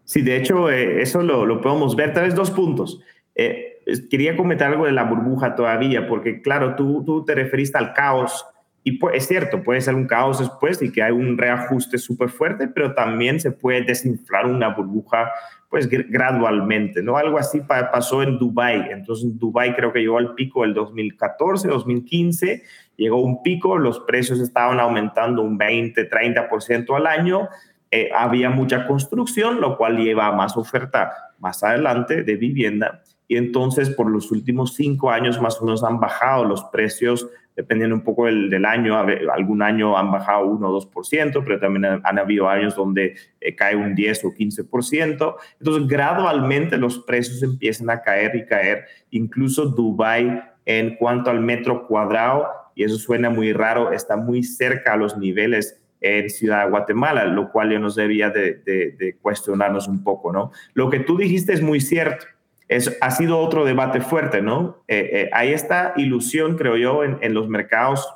Sí, 0.03 0.21
de 0.21 0.35
hecho, 0.35 0.69
eh, 0.69 1.01
eso 1.01 1.21
lo, 1.21 1.45
lo, 1.45 1.61
podemos 1.61 1.95
ver. 1.95 2.11
Tal 2.11 2.25
vez 2.25 2.35
dos 2.35 2.51
puntos. 2.51 2.99
Eh, 3.33 3.79
quería 4.11 4.35
comentar 4.35 4.73
algo 4.73 4.85
de 4.85 4.91
la 4.91 5.05
burbuja 5.05 5.55
todavía, 5.55 6.05
porque 6.05 6.41
claro, 6.41 6.75
tú, 6.75 7.01
tú 7.05 7.23
te 7.23 7.33
referiste 7.33 7.77
al 7.77 7.93
caos 7.93 8.45
y 8.87 8.99
es 9.13 9.27
cierto, 9.27 9.63
puede 9.63 9.81
ser 9.81 9.95
un 9.95 10.05
caos 10.05 10.37
después 10.37 10.79
y 10.79 10.91
que 10.91 11.01
hay 11.01 11.11
un 11.11 11.39
reajuste 11.39 11.97
súper 11.97 12.29
fuerte, 12.29 12.67
pero 12.67 12.93
también 12.93 13.39
se 13.39 13.49
puede 13.49 13.81
desinflar 13.81 14.45
una 14.45 14.75
burbuja 14.75 15.31
pues 15.71 15.89
gradualmente, 15.89 17.01
¿no? 17.01 17.17
Algo 17.17 17.39
así 17.39 17.61
pasó 17.61 18.21
en 18.21 18.37
Dubai. 18.37 18.91
Entonces, 18.91 19.39
Dubai 19.39 19.75
creo 19.75 19.91
que 19.91 20.01
llegó 20.01 20.19
al 20.19 20.35
pico 20.35 20.63
el 20.63 20.75
2014, 20.75 21.67
2015, 21.67 22.61
llegó 22.95 23.23
un 23.23 23.41
pico, 23.41 23.75
los 23.79 24.01
precios 24.01 24.39
estaban 24.39 24.79
aumentando 24.79 25.41
un 25.41 25.57
20, 25.57 26.07
30% 26.07 26.95
al 26.95 27.07
año, 27.07 27.49
eh, 27.89 28.11
había 28.15 28.51
mucha 28.51 28.85
construcción, 28.85 29.61
lo 29.61 29.77
cual 29.77 29.97
lleva 29.97 30.27
a 30.27 30.31
más 30.31 30.55
oferta 30.57 31.11
más 31.39 31.63
adelante 31.63 32.21
de 32.21 32.35
vivienda. 32.35 33.01
Y 33.27 33.37
entonces, 33.37 33.89
por 33.89 34.11
los 34.11 34.31
últimos 34.31 34.75
cinco 34.75 35.09
años 35.09 35.41
más 35.41 35.59
o 35.59 35.65
menos 35.65 35.83
han 35.83 35.99
bajado 35.99 36.45
los 36.45 36.63
precios 36.65 37.27
dependiendo 37.55 37.95
un 37.95 38.03
poco 38.03 38.25
del, 38.25 38.65
año, 38.65 38.97
algún 38.97 39.61
año 39.61 39.97
han 39.97 40.11
bajado 40.11 40.45
1 40.47 40.67
o 40.67 40.91
2%, 40.91 41.43
pero 41.43 41.59
también 41.59 41.85
han, 42.03 42.19
habido 42.19 42.49
años 42.49 42.75
donde 42.75 43.15
eh, 43.39 43.55
cae 43.55 43.75
un 43.75 43.95
10 43.95 44.25
o 44.25 44.33
15%. 44.33 45.35
Entonces, 45.59 45.87
gradualmente 45.87 46.77
los 46.77 46.99
precios 46.99 47.41
empiezan 47.43 47.89
a 47.89 48.01
caer 48.01 48.35
y 48.35 48.45
caer. 48.45 48.85
Incluso 49.11 49.67
Dubai 49.67 50.43
en 50.65 50.95
cuanto 50.95 51.29
al 51.29 51.39
metro 51.39 51.87
cuadrado, 51.87 52.47
y 52.75 52.83
eso 52.83 52.97
suena 52.97 53.29
muy 53.29 53.53
raro, 53.53 53.93
está 53.93 54.17
muy 54.17 54.43
cerca 54.43 54.93
a 54.93 54.97
los 54.97 55.17
niveles 55.17 55.81
en 56.01 56.29
Ciudad 56.29 56.65
de 56.65 56.71
Guatemala, 56.71 57.25
lo 57.25 57.51
cual 57.51 57.71
ya 57.71 57.79
nos 57.79 57.95
debía 57.95 58.29
de, 58.29 58.55
de, 58.65 58.91
de 58.91 59.15
cuestionarnos 59.21 59.87
un 59.87 60.03
poco, 60.03 60.33
¿no? 60.33 60.51
Lo 60.73 60.89
que 60.89 60.99
tú 60.99 61.17
dijiste 61.17 61.53
es 61.53 61.61
muy 61.61 61.79
cierto 61.79 62.25
es, 62.67 62.97
ha 63.01 63.11
sido 63.11 63.39
otro 63.39 63.65
debate 63.65 64.01
fuerte, 64.01 64.41
¿no? 64.41 64.83
Eh, 64.87 65.09
eh, 65.13 65.29
hay 65.33 65.53
esta 65.53 65.93
ilusión, 65.97 66.57
creo 66.57 66.77
yo, 66.77 67.03
en, 67.03 67.33
los 67.33 67.47
mercados 67.47 68.07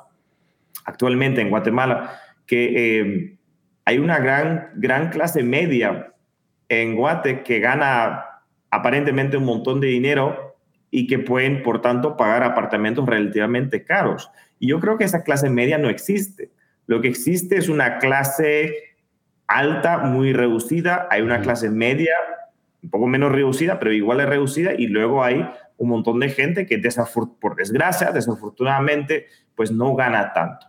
actualmente 0.84 1.40
en 1.40 1.50
Guatemala, 1.50 2.20
que 2.46 3.00
eh, 3.00 3.36
hay 3.84 3.98
una 3.98 4.18
gran, 4.18 4.70
gran 4.74 5.10
clase 5.10 5.42
media 5.42 6.12
en 6.68 6.96
Guate 6.96 7.42
que 7.42 7.60
gana 7.60 8.24
aparentemente 8.70 9.36
un 9.36 9.44
montón 9.44 9.80
de 9.80 9.88
dinero 9.88 10.56
y 10.90 11.06
que 11.06 11.20
pueden, 11.20 11.62
por 11.62 11.80
tanto, 11.80 12.16
pagar 12.16 12.42
apartamentos 12.42 13.06
relativamente 13.06 13.84
caros. 13.84 14.30
Y 14.58 14.68
yo 14.68 14.80
creo 14.80 14.98
que 14.98 15.04
esa 15.04 15.22
clase 15.22 15.48
media 15.48 15.78
no 15.78 15.88
existe. 15.88 16.50
Lo 16.86 17.00
que 17.00 17.08
existe 17.08 17.56
es 17.56 17.68
una 17.68 17.98
clase 17.98 18.74
alta, 19.46 19.98
muy 19.98 20.32
reducida, 20.32 21.06
hay 21.10 21.22
una 21.22 21.40
clase 21.40 21.70
media 21.70 22.14
un 22.90 22.98
poco 22.98 23.06
menos 23.06 23.30
reducida, 23.30 23.78
pero 23.78 23.92
igual 23.92 24.20
es 24.20 24.28
reducida, 24.28 24.72
y 24.76 24.88
luego 24.88 25.22
hay 25.22 25.48
un 25.76 25.88
montón 25.88 26.18
de 26.18 26.28
gente 26.28 26.66
que 26.66 26.82
por 27.40 27.54
desgracia, 27.54 28.10
desafortunadamente, 28.10 29.26
pues 29.54 29.70
no 29.70 29.94
gana 29.94 30.32
tanto. 30.32 30.66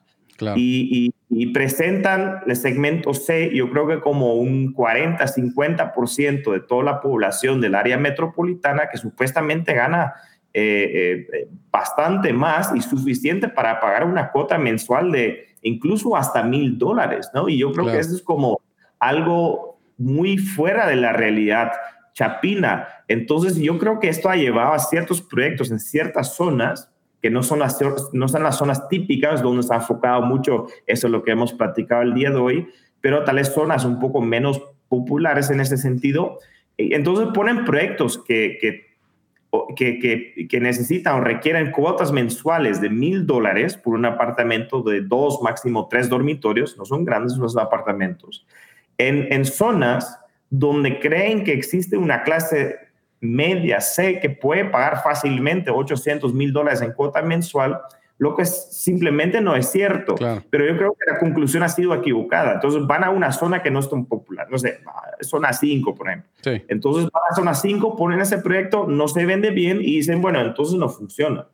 Y, 0.55 1.13
presentan 1.53 2.39
el 2.45 2.55
segmento 2.55 3.13
C, 3.13 3.51
yo 3.53 3.69
creo 3.71 3.87
que 3.87 3.99
como 3.99 4.35
un 4.35 4.73
40, 4.73 5.25
50% 5.25 6.51
de 6.51 6.59
toda 6.61 6.83
la 6.83 7.01
población 7.01 7.59
del 7.59 7.75
área 7.75 7.97
metropolitana 7.97 8.89
que 8.89 8.97
supuestamente 8.97 9.73
gana 9.73 10.13
eh, 10.53 11.27
eh, 11.33 11.47
bastante 11.71 12.33
más 12.33 12.71
y 12.75 12.81
suficiente 12.81 13.47
para 13.47 13.79
pagar 13.79 14.05
una 14.05 14.31
cuota 14.31 14.57
mensual 14.57 15.11
de 15.11 15.47
incluso 15.61 16.15
hasta 16.15 16.43
mil 16.43 16.77
dólares, 16.77 17.29
¿no? 17.33 17.47
Y 17.47 17.57
yo 17.57 17.71
creo 17.71 17.85
que 17.85 17.99
eso 17.99 18.15
es 18.15 18.21
como 18.21 18.59
algo 18.99 19.79
muy 19.97 20.37
fuera 20.37 20.87
de 20.87 20.95
la 20.95 21.13
realidad 21.13 21.71
Chapina. 22.13 22.87
Entonces 23.07 23.57
yo 23.57 23.77
creo 23.77 23.99
que 23.99 24.09
esto 24.09 24.29
ha 24.29 24.35
llevado 24.35 24.73
a 24.73 24.79
ciertos 24.79 25.21
proyectos 25.21 25.71
en 25.71 25.79
ciertas 25.79 26.35
zonas 26.35 26.89
que 27.21 27.29
no 27.29 27.43
son 27.43 27.59
las, 27.59 27.77
no 28.13 28.27
son 28.27 28.43
las 28.43 28.57
zonas 28.57 28.87
típicas 28.87 29.41
donde 29.41 29.63
se 29.63 29.73
ha 29.73 29.77
enfocado 29.77 30.23
mucho, 30.23 30.65
eso 30.87 31.07
es 31.07 31.11
lo 31.11 31.23
que 31.23 31.31
hemos 31.31 31.53
platicado 31.53 32.01
el 32.01 32.15
día 32.15 32.31
de 32.31 32.37
hoy, 32.37 32.67
pero 32.99 33.23
tales 33.23 33.53
zonas 33.53 33.85
un 33.85 33.99
poco 33.99 34.21
menos 34.21 34.59
populares 34.89 35.51
en 35.51 35.59
ese 35.59 35.77
sentido. 35.77 36.39
Entonces 36.77 37.27
ponen 37.33 37.63
proyectos 37.63 38.17
que, 38.17 38.57
que 38.59 38.91
que, 39.75 40.47
que, 40.49 40.59
necesitan 40.61 41.15
o 41.15 41.21
requieren 41.21 41.71
cuotas 41.71 42.11
mensuales 42.11 42.79
de 42.79 42.89
mil 42.89 43.27
dólares 43.27 43.75
por 43.75 43.95
un 43.95 44.05
apartamento 44.05 44.81
de 44.81 45.01
dos, 45.01 45.41
máximo 45.41 45.87
tres 45.89 46.07
dormitorios, 46.07 46.77
no 46.77 46.85
son 46.85 47.03
grandes 47.03 47.35
los 47.35 47.57
apartamentos, 47.57 48.45
en, 48.97 49.31
en 49.31 49.43
zonas 49.43 50.20
donde 50.51 50.99
creen 50.99 51.43
que 51.43 51.53
existe 51.53 51.97
una 51.97 52.21
clase 52.23 52.77
media 53.21 53.79
C 53.79 54.19
que 54.19 54.29
puede 54.29 54.65
pagar 54.65 55.01
fácilmente 55.01 55.71
800 55.71 56.33
mil 56.33 56.51
dólares 56.51 56.81
en 56.81 56.91
cuota 56.91 57.21
mensual, 57.21 57.79
lo 58.17 58.35
que 58.35 58.45
simplemente 58.45 59.41
no 59.41 59.55
es 59.55 59.71
cierto. 59.71 60.15
Pero 60.49 60.65
yo 60.65 60.77
creo 60.77 60.93
que 60.93 61.11
la 61.11 61.17
conclusión 61.17 61.63
ha 61.63 61.69
sido 61.69 61.95
equivocada. 61.95 62.53
Entonces 62.53 62.85
van 62.85 63.03
a 63.03 63.09
una 63.09 63.31
zona 63.31 63.63
que 63.63 63.71
no 63.71 63.79
es 63.79 63.89
tan 63.89 64.05
popular, 64.05 64.47
no 64.51 64.59
sé, 64.59 64.79
zona 65.21 65.53
5, 65.53 65.95
por 65.95 66.07
ejemplo. 66.07 66.29
Entonces 66.67 67.09
van 67.11 67.23
a 67.31 67.35
zona 67.35 67.53
5, 67.55 67.95
ponen 67.95 68.19
ese 68.19 68.39
proyecto, 68.39 68.85
no 68.87 69.07
se 69.07 69.25
vende 69.25 69.51
bien 69.51 69.79
y 69.81 69.95
dicen, 69.95 70.21
bueno, 70.21 70.41
entonces 70.41 70.77
no 70.77 70.89
funciona. 70.89 71.47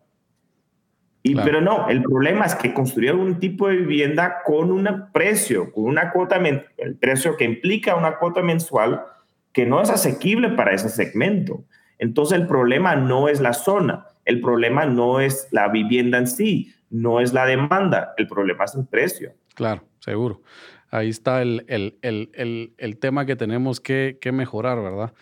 Y, 1.24 1.36
Pero 1.36 1.60
no, 1.60 1.90
el 1.90 2.04
problema 2.04 2.46
es 2.46 2.56
que 2.56 2.74
construyeron 2.74 3.20
un 3.20 3.40
tipo 3.40 3.68
de 3.68 3.78
vivienda 3.78 4.38
con 4.46 4.72
un 4.72 4.88
precio, 5.12 5.72
con 5.72 5.86
una 5.86 6.12
cuota, 6.12 6.38
el 6.38 6.96
precio 6.96 7.36
que 7.36 7.44
implica 7.44 7.96
una 7.96 8.18
cuota 8.18 8.42
mensual 8.42 9.02
que 9.52 9.66
no 9.66 9.82
es 9.82 9.90
asequible 9.90 10.50
para 10.50 10.74
ese 10.74 10.90
segmento. 10.90 11.66
Entonces 12.00 12.40
el 12.40 12.48
problema 12.48 12.96
no 12.96 13.28
es 13.28 13.42
la 13.42 13.54
zona, 13.54 14.06
el 14.24 14.40
problema 14.40 14.86
no 14.86 15.20
es 15.20 15.48
la 15.52 15.68
vivienda 15.68 16.18
en 16.18 16.28
sí, 16.28 16.74
no 16.90 17.20
es 17.20 17.34
la 17.34 17.46
demanda, 17.46 18.14
el 18.18 18.28
problema 18.28 18.66
es 18.66 18.76
el 18.76 18.86
precio. 18.86 19.34
Claro, 19.56 19.84
seguro. 20.00 20.42
Ahí 20.90 21.10
está 21.10 21.42
el, 21.42 22.98
tema 23.00 23.26
que 23.26 23.36
tenemos 23.36 23.80
que, 23.80 24.20
mejorar, 24.32 24.82
¿verdad? 24.82 25.14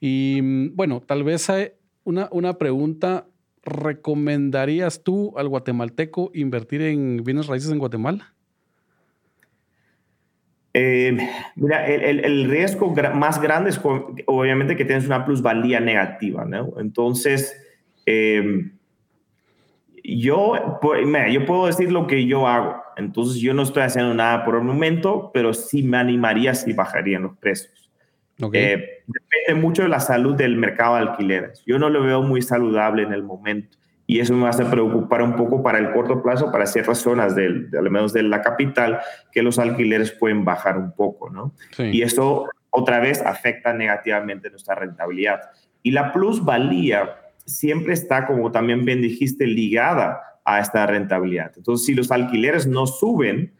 Y 0.00 0.40
mm, 0.42 0.76
bueno, 0.76 1.00
tal 1.00 1.24
vez 1.24 1.48
hay 1.48 1.72
una, 2.04 2.28
una 2.32 2.58
pregunta, 2.58 3.26
¿recomendarías 3.66 5.02
tú 5.02 5.34
al 5.36 5.48
guatemalteco 5.48 6.30
invertir 6.32 6.82
en 6.82 7.22
bienes 7.22 7.46
raíces 7.46 7.70
en 7.70 7.78
Guatemala? 7.78 8.32
Eh, 10.72 11.16
mira, 11.56 11.86
el, 11.86 12.50
riesgo 12.50 12.94
más 13.14 13.40
grande 13.40 13.70
es 13.70 13.80
obviamente 14.26 14.76
que 14.76 14.84
tienes 14.84 15.06
una 15.06 15.24
plusvalía 15.24 15.80
negativa, 15.80 16.44
¿no? 16.44 16.74
Entonces, 16.78 17.62
Em, 18.06 18.70
yo, 20.04 20.54
yo 21.32 21.46
puedo 21.46 21.66
decir 21.66 21.90
lo 21.90 22.06
que 22.06 22.26
yo 22.26 22.46
hago. 22.46 22.76
Entonces, 22.96 23.42
yo 23.42 23.52
no 23.52 23.62
estoy 23.62 23.82
haciendo 23.82 24.14
nada 24.14 24.44
por 24.44 24.54
el 24.54 24.62
momento, 24.62 25.32
pero 25.34 25.52
sí 25.52 25.82
me 25.82 25.98
animaría 25.98 26.54
si 26.54 26.72
bajarían 26.72 27.24
los 27.24 27.36
precios. 27.36 27.85
Eh, 28.52 29.02
depende 29.06 29.60
mucho 29.60 29.82
de 29.82 29.88
la 29.88 30.00
salud 30.00 30.34
del 30.34 30.56
mercado 30.56 30.96
de 30.96 31.02
alquileres. 31.02 31.62
Yo 31.66 31.78
no 31.78 31.88
lo 31.88 32.02
veo 32.02 32.22
muy 32.22 32.42
saludable 32.42 33.02
en 33.02 33.12
el 33.12 33.22
momento 33.22 33.78
y 34.06 34.20
eso 34.20 34.34
me 34.34 34.46
hace 34.46 34.64
preocupar 34.64 35.22
un 35.22 35.34
poco 35.34 35.62
para 35.62 35.78
el 35.78 35.92
corto 35.92 36.22
plazo, 36.22 36.52
para 36.52 36.66
ciertas 36.66 36.98
zonas, 36.98 37.34
del, 37.34 37.70
al 37.76 37.90
menos 37.90 38.12
de 38.12 38.22
la 38.22 38.40
capital, 38.40 39.00
que 39.32 39.42
los 39.42 39.58
alquileres 39.58 40.12
pueden 40.12 40.44
bajar 40.44 40.78
un 40.78 40.92
poco, 40.92 41.28
¿no? 41.28 41.54
Y 41.78 42.02
eso 42.02 42.48
otra 42.70 43.00
vez 43.00 43.20
afecta 43.22 43.72
negativamente 43.72 44.50
nuestra 44.50 44.76
rentabilidad. 44.76 45.40
Y 45.82 45.90
la 45.90 46.12
plusvalía 46.12 47.16
siempre 47.44 47.94
está, 47.94 48.26
como 48.26 48.52
también 48.52 48.84
bien 48.84 49.02
dijiste, 49.02 49.46
ligada 49.46 50.20
a 50.44 50.60
esta 50.60 50.86
rentabilidad. 50.86 51.52
Entonces, 51.56 51.86
si 51.86 51.94
los 51.94 52.12
alquileres 52.12 52.66
no 52.66 52.86
suben, 52.86 53.54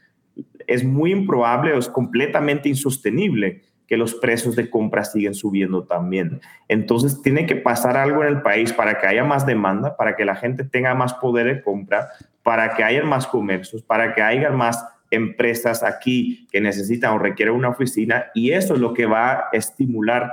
es 0.69 0.85
muy 0.85 1.11
improbable 1.11 1.73
o 1.73 1.79
es 1.79 1.89
completamente 1.89 2.69
insostenible 2.69 3.63
que 3.87 3.97
los 3.97 4.15
precios 4.15 4.57
de 4.57 4.69
compra 4.69 5.05
siguen 5.05 5.35
subiendo 5.35 5.85
también. 5.85 6.41
Entonces, 6.69 7.23
tiene 7.23 7.47
que 7.47 7.57
pasar 7.57 7.97
algo 7.97 8.23
en 8.23 8.29
el 8.29 8.43
país 8.43 8.73
para 8.73 8.99
que 8.99 9.07
haya 9.07 9.25
más 9.25 9.47
demanda, 9.47 9.97
para 9.97 10.17
que 10.17 10.25
la 10.25 10.37
gente 10.37 10.65
tenga 10.65 10.95
más 10.95 11.15
poder 11.15 11.47
de 11.47 11.63
compra, 11.63 12.09
para 12.43 12.75
que 12.75 12.83
haya 12.83 13.05
más 13.05 13.27
comercios, 13.27 13.83
para 13.83 14.15
que 14.15 14.23
haya 14.23 14.51
más 14.51 14.85
empresas 15.11 15.83
aquí 15.83 16.49
que 16.51 16.61
necesitan 16.61 17.13
o 17.13 17.19
requieren 17.19 17.55
una 17.55 17.69
oficina 17.69 18.27
y 18.35 18.51
eso 18.51 18.75
es 18.75 18.81
lo 18.81 18.93
que 18.93 19.07
va 19.07 19.33
a 19.33 19.49
estimular 19.53 20.33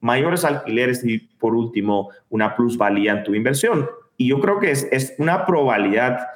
mayores 0.00 0.44
alquileres 0.44 1.04
y 1.04 1.18
por 1.18 1.54
último 1.54 2.10
una 2.30 2.56
plusvalía 2.56 3.12
en 3.12 3.24
tu 3.24 3.34
inversión. 3.34 3.88
Y 4.16 4.28
yo 4.28 4.40
creo 4.40 4.58
que 4.58 4.70
es, 4.70 4.88
es 4.90 5.14
una 5.18 5.46
probabilidad 5.46 6.26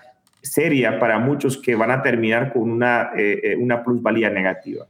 seria 0.42 0.98
para 0.98 1.18
muchos 1.18 1.56
que 1.56 1.74
van 1.74 1.90
a 1.90 2.02
terminar 2.02 2.52
con 2.52 2.70
una, 2.70 3.10
eh, 3.16 3.40
eh, 3.42 3.56
una 3.56 3.82
plusvalía 3.82 4.28
negativa. 4.30 4.86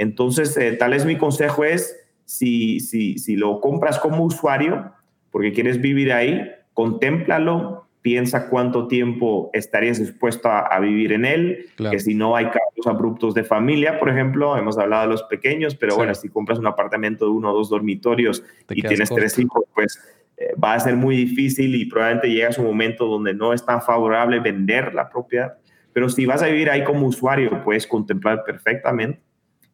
Entonces, 0.00 0.56
eh, 0.56 0.72
tal 0.72 0.92
vez 0.92 1.04
mi 1.04 1.18
consejo 1.18 1.62
es, 1.62 1.94
si, 2.24 2.80
si, 2.80 3.18
si 3.18 3.36
lo 3.36 3.60
compras 3.60 3.98
como 3.98 4.24
usuario, 4.24 4.92
porque 5.30 5.52
quieres 5.52 5.78
vivir 5.78 6.10
ahí, 6.10 6.50
contémplalo, 6.72 7.86
piensa 8.00 8.48
cuánto 8.48 8.88
tiempo 8.88 9.50
estarías 9.52 9.98
dispuesto 9.98 10.48
a, 10.48 10.80
vivir 10.80 11.12
en 11.12 11.26
él, 11.26 11.66
que 11.90 12.00
si 12.00 12.14
no 12.14 12.34
hay 12.34 12.46
cambios 12.46 12.86
abruptos 12.86 13.34
de 13.34 13.44
familia, 13.44 13.98
por 13.98 14.08
ejemplo, 14.08 14.56
hemos 14.56 14.78
hablado 14.78 15.02
de 15.02 15.08
los 15.08 15.22
pequeños, 15.24 15.74
pero 15.74 15.96
bueno, 15.96 16.14
si 16.14 16.30
compras 16.30 16.58
un 16.58 16.66
apartamento 16.66 17.26
de 17.26 17.32
uno 17.32 17.50
o 17.50 17.54
dos 17.54 17.68
dormitorios 17.68 18.42
y 18.70 18.80
tienes 18.80 19.10
tres 19.10 19.38
hijos, 19.38 19.64
pues 19.74 20.00
eh, 20.38 20.54
va 20.56 20.72
a 20.72 20.80
ser 20.80 20.96
muy 20.96 21.14
difícil 21.14 21.74
y 21.74 21.84
probablemente 21.84 22.30
llegas 22.30 22.56
a 22.56 22.62
un 22.62 22.68
momento 22.68 23.04
donde 23.04 23.34
no 23.34 23.52
es 23.52 23.66
tan 23.66 23.82
favorable 23.82 24.40
vender 24.40 24.94
la 24.94 25.10
propiedad. 25.10 25.58
Pero 25.92 26.08
si 26.08 26.24
vas 26.24 26.42
a 26.42 26.46
vivir 26.46 26.70
ahí 26.70 26.84
como 26.84 27.06
usuario, 27.06 27.62
puedes 27.62 27.86
contemplar 27.86 28.44
perfectamente. 28.44 29.20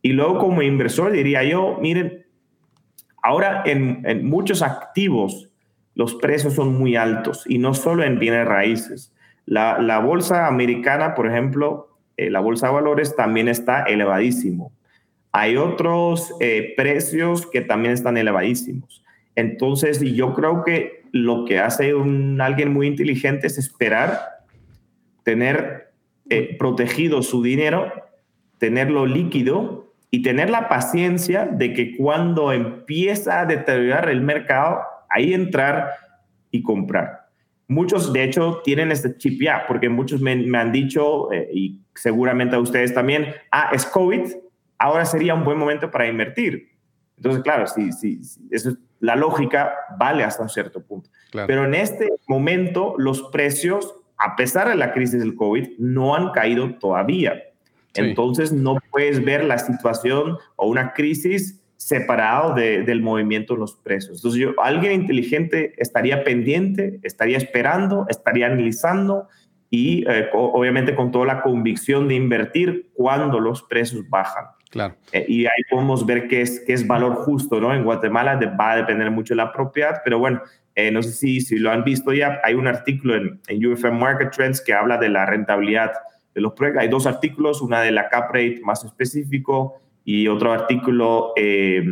Y 0.07 0.13
luego 0.13 0.39
como 0.39 0.63
inversor 0.63 1.11
diría 1.11 1.43
yo, 1.43 1.79
miren, 1.81 2.25
ahora 3.25 3.65
en, 3.67 4.25
muchos 4.25 4.63
activos, 4.63 5.51
los 5.97 6.15
precios 6.15 6.55
son 6.55 6.79
muy 6.79 6.95
altos 6.95 7.43
y 7.45 7.59
no 7.59 7.75
solo 7.75 8.05
en 8.05 8.21
bienes 8.21 8.47
raíces. 8.47 9.13
La, 9.47 9.99
bolsa 9.99 10.47
americana, 10.47 11.17
por 11.17 11.27
ejemplo, 11.27 11.89
eh, 12.17 12.31
la 12.31 12.39
bolsa 12.39 12.69
de 12.69 12.75
valores 12.75 13.17
también 13.17 13.49
está 13.49 13.83
elevadísimo. 13.83 14.71
Hay 15.33 15.57
otros 15.57 16.33
eh, 16.39 16.75
precios 16.77 17.45
que 17.45 17.63
también 17.63 17.93
están 17.93 18.17
elevadísimos. 18.17 19.03
Entonces, 19.35 20.01
yo 20.01 20.35
creo 20.35 20.63
que 20.63 21.03
lo 21.11 21.47
que 21.47 21.59
hace 21.59 21.97
un, 21.97 22.41
alguien 22.41 22.73
muy 22.73 22.87
inteligente 22.87 23.49
es 23.49 23.59
esperar, 23.59 24.21
tener 25.25 25.91
eh, 26.31 26.55
protegido 26.61 27.25
su 27.25 27.43
dinero, 27.43 27.93
tenerlo 28.59 29.05
líquido 29.05 29.86
y 30.17 30.23
tener 30.23 30.49
la 30.49 30.67
paciencia 30.67 31.45
de 31.45 31.75
que 31.75 31.95
cuando 31.95 32.51
empieza 32.51 33.41
a 33.41 33.45
deteriorar 33.45 34.09
el 34.09 34.23
mercado, 34.23 34.81
ahí 35.11 35.35
entrar 35.35 35.91
y 36.51 36.63
comprar. 36.63 37.29
Muchos, 37.69 38.15
de 38.15 38.25
hecho, 38.25 38.63
tienen 38.65 38.91
este 38.93 39.15
chip 39.19 39.43
ya, 39.43 39.67
porque 39.69 39.91
muchos 39.91 40.23
me, 40.23 40.33
han 40.57 40.73
dicho, 40.73 41.31
eh, 41.31 41.51
y 41.53 41.83
seguramente 41.95 42.57
a 42.57 42.61
ustedes 42.61 42.95
también, 42.95 43.27
ah, 43.53 43.69
es 43.75 43.85
COVID, 43.85 44.23
ahora 44.79 45.05
sería 45.05 45.35
un 45.35 45.45
buen 45.45 45.59
momento 45.59 45.91
para 45.91 46.09
invertir. 46.09 46.71
Entonces, 47.19 47.43
claro, 47.43 47.67
sí, 47.67 47.93
sí, 47.93 48.19
eso 48.51 48.71
la 49.01 49.17
lógica 49.17 49.75
vale 49.99 50.25
hasta 50.25 50.45
un 50.45 50.49
cierto 50.49 50.83
punto. 50.83 51.11
Pero 51.47 51.67
en 51.67 51.75
este 51.75 52.09
momento, 52.27 52.95
los 52.97 53.25
precios, 53.25 53.95
a 54.17 54.35
pesar 54.35 54.67
de 54.67 54.77
la 54.77 54.95
crisis 54.95 55.21
del 55.21 55.35
COVID, 55.35 55.79
no 55.79 56.15
han 56.15 56.31
caído 56.31 56.75
todavía. 56.79 57.35
Entonces, 57.97 58.53
no 58.53 58.79
puedes 58.91 59.25
ver 59.25 59.45
la 59.45 59.59
situación 59.59 60.39
o 60.57 60.69
una 60.69 60.93
crisis 60.93 61.63
separado 61.77 62.55
del 62.55 63.03
movimiento 63.03 63.55
de 63.55 63.61
los 63.61 63.77
precios. 63.77 64.19
Entonces, 64.19 64.41
yo, 64.41 64.61
alguien 64.61 65.03
inteligente 65.03 65.75
estaría 65.77 66.25
pendiente, 66.25 66.99
estaría 67.03 67.37
esperando, 67.37 68.07
estaría 68.09 68.47
analizando 68.47 69.29
y 69.71 70.05
eh, 70.09 70.29
obviamente 70.33 70.95
con 70.95 71.11
toda 71.11 71.27
la 71.27 71.43
convicción 71.43 72.09
de 72.09 72.15
invertir 72.15 72.91
cuando 72.95 73.41
los 73.41 73.63
precios 73.63 74.09
bajan. 74.09 74.47
Claro. 74.71 74.97
Eh, 75.13 75.25
y 75.29 75.45
ahí 75.47 75.63
podemos 75.71 76.05
ver 76.07 76.29
qué 76.29 76.41
es, 76.41 76.61
qué 76.67 76.73
es 76.73 76.87
valor 76.87 77.15
justo, 77.15 77.61
¿no? 77.61 77.75
En 77.75 77.85
Guatemala 77.85 78.39
va 78.59 78.73
a 78.73 78.77
depender 78.77 79.11
mucho 79.11 79.35
de 79.35 79.39
la 79.39 79.53
propiedad, 79.53 80.01
pero 80.05 80.19
bueno, 80.19 80.41
eh, 80.75 80.91
no 80.91 81.03
sé 81.03 81.13
si, 81.13 81.41
si 81.41 81.59
lo 81.59 81.71
han 81.71 81.85
visto 81.85 82.13
ya, 82.13 82.41
hay 82.43 82.55
un 82.55 82.67
artículo 82.67 83.17
en, 83.17 83.41
en 83.49 83.67
UFM 83.67 83.99
Market 83.99 84.31
Trends 84.31 84.61
que 84.61 84.75
habla 84.75 84.99
de 84.99 85.09
la 85.09 85.25
rentabilidad 85.25 85.93
de 86.37 86.43
los 86.43 86.53
proyectos. 86.53 86.83
Hay 86.83 86.89
dos 86.89 87.07
artículos, 87.07 87.63
una 87.63 87.81
de 87.81 87.91
la 87.91 88.09
cap 88.09 88.27
rate 88.27 88.61
más 88.63 88.85
específico 88.85 89.81
y 90.05 90.29
otro 90.29 90.53
artículo 90.53 91.33
eh, 91.35 91.83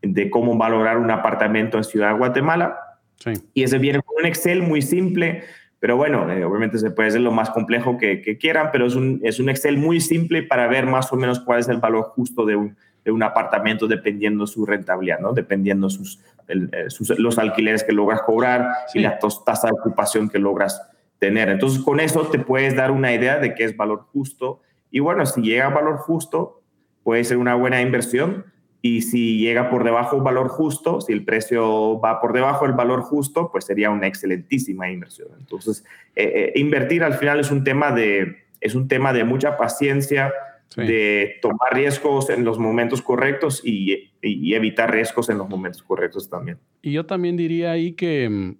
de 0.00 0.30
cómo 0.30 0.56
valorar 0.56 0.98
un 0.98 1.10
apartamento 1.10 1.76
en 1.76 1.84
Ciudad 1.84 2.12
de 2.12 2.18
Guatemala. 2.18 2.78
Sí. 3.16 3.32
Y 3.52 3.64
ese 3.64 3.78
viene 3.78 4.00
con 4.00 4.14
un 4.20 4.26
Excel 4.26 4.62
muy 4.62 4.82
simple, 4.82 5.42
pero 5.80 5.96
bueno, 5.96 6.30
eh, 6.30 6.44
obviamente 6.44 6.78
se 6.78 6.92
puede 6.92 7.08
hacer 7.08 7.22
lo 7.22 7.32
más 7.32 7.50
complejo 7.50 7.98
que, 7.98 8.38
quieran, 8.38 8.70
pero 8.70 8.86
es 8.86 8.94
un, 8.94 9.20
es 9.24 9.40
un 9.40 9.48
Excel 9.48 9.76
muy 9.76 10.00
simple 10.00 10.44
para 10.44 10.68
ver 10.68 10.86
más 10.86 11.12
o 11.12 11.16
menos 11.16 11.40
cuál 11.40 11.58
es 11.58 11.68
el 11.68 11.78
valor 11.78 12.04
justo 12.14 12.46
de 12.46 12.54
un, 12.54 12.76
de 13.04 13.10
un 13.10 13.24
apartamento 13.24 13.88
dependiendo 13.88 14.46
su 14.46 14.64
rentabilidad, 14.64 15.18
¿no? 15.18 15.32
Dependiendo 15.32 15.90
sus, 15.90 16.20
eh, 16.46 16.86
los 17.18 17.36
alquileres 17.36 17.82
que 17.82 17.92
logras 17.92 18.22
cobrar 18.22 18.68
y 18.94 19.00
la 19.00 19.18
tasa 19.18 19.66
de 19.66 19.72
ocupación 19.72 20.28
que 20.28 20.38
logras 20.38 20.80
tener. 21.18 21.48
Entonces, 21.48 21.80
con 21.80 22.00
eso 22.00 22.26
te 22.28 22.38
puedes 22.38 22.76
dar 22.76 22.90
una 22.90 23.12
idea 23.12 23.38
de 23.38 23.54
qué 23.54 23.64
es 23.64 23.76
valor 23.76 24.06
justo. 24.12 24.60
Y 24.90 25.00
bueno, 25.00 25.26
si 25.26 25.42
llega 25.42 25.66
a 25.66 25.70
valor 25.70 25.98
justo, 25.98 26.62
puede 27.02 27.24
ser 27.24 27.36
una 27.36 27.54
buena 27.54 27.80
inversión. 27.80 28.46
Y 28.80 29.02
si 29.02 29.38
llega 29.38 29.70
por 29.70 29.82
debajo 29.82 30.20
valor 30.20 30.48
justo, 30.48 31.00
si 31.00 31.12
el 31.12 31.24
precio 31.24 32.00
va 32.00 32.20
por 32.20 32.32
debajo 32.32 32.64
del 32.64 32.76
valor 32.76 33.02
justo, 33.02 33.50
pues 33.50 33.64
sería 33.64 33.90
una 33.90 34.06
excelentísima 34.06 34.88
inversión. 34.88 35.28
Entonces, 35.38 35.84
eh, 36.14 36.52
eh, 36.54 36.60
invertir 36.60 37.02
al 37.02 37.14
final 37.14 37.40
es 37.40 37.50
un 37.50 37.64
tema 37.64 37.90
de, 37.90 38.44
es 38.60 38.76
un 38.76 38.86
tema 38.86 39.12
de 39.12 39.24
mucha 39.24 39.56
paciencia, 39.56 40.32
de 40.76 41.38
tomar 41.40 41.72
riesgos 41.72 42.30
en 42.30 42.44
los 42.44 42.58
momentos 42.58 43.02
correctos 43.02 43.62
y, 43.64 44.12
evitar 44.22 44.92
riesgos 44.92 45.28
en 45.30 45.38
los 45.38 45.48
momentos 45.48 45.82
correctos 45.82 46.28
también. 46.28 46.58
Y 46.82 46.92
yo 46.92 47.06
también 47.06 47.36
diría 47.36 47.72
ahí 47.72 47.92
que 47.92 48.54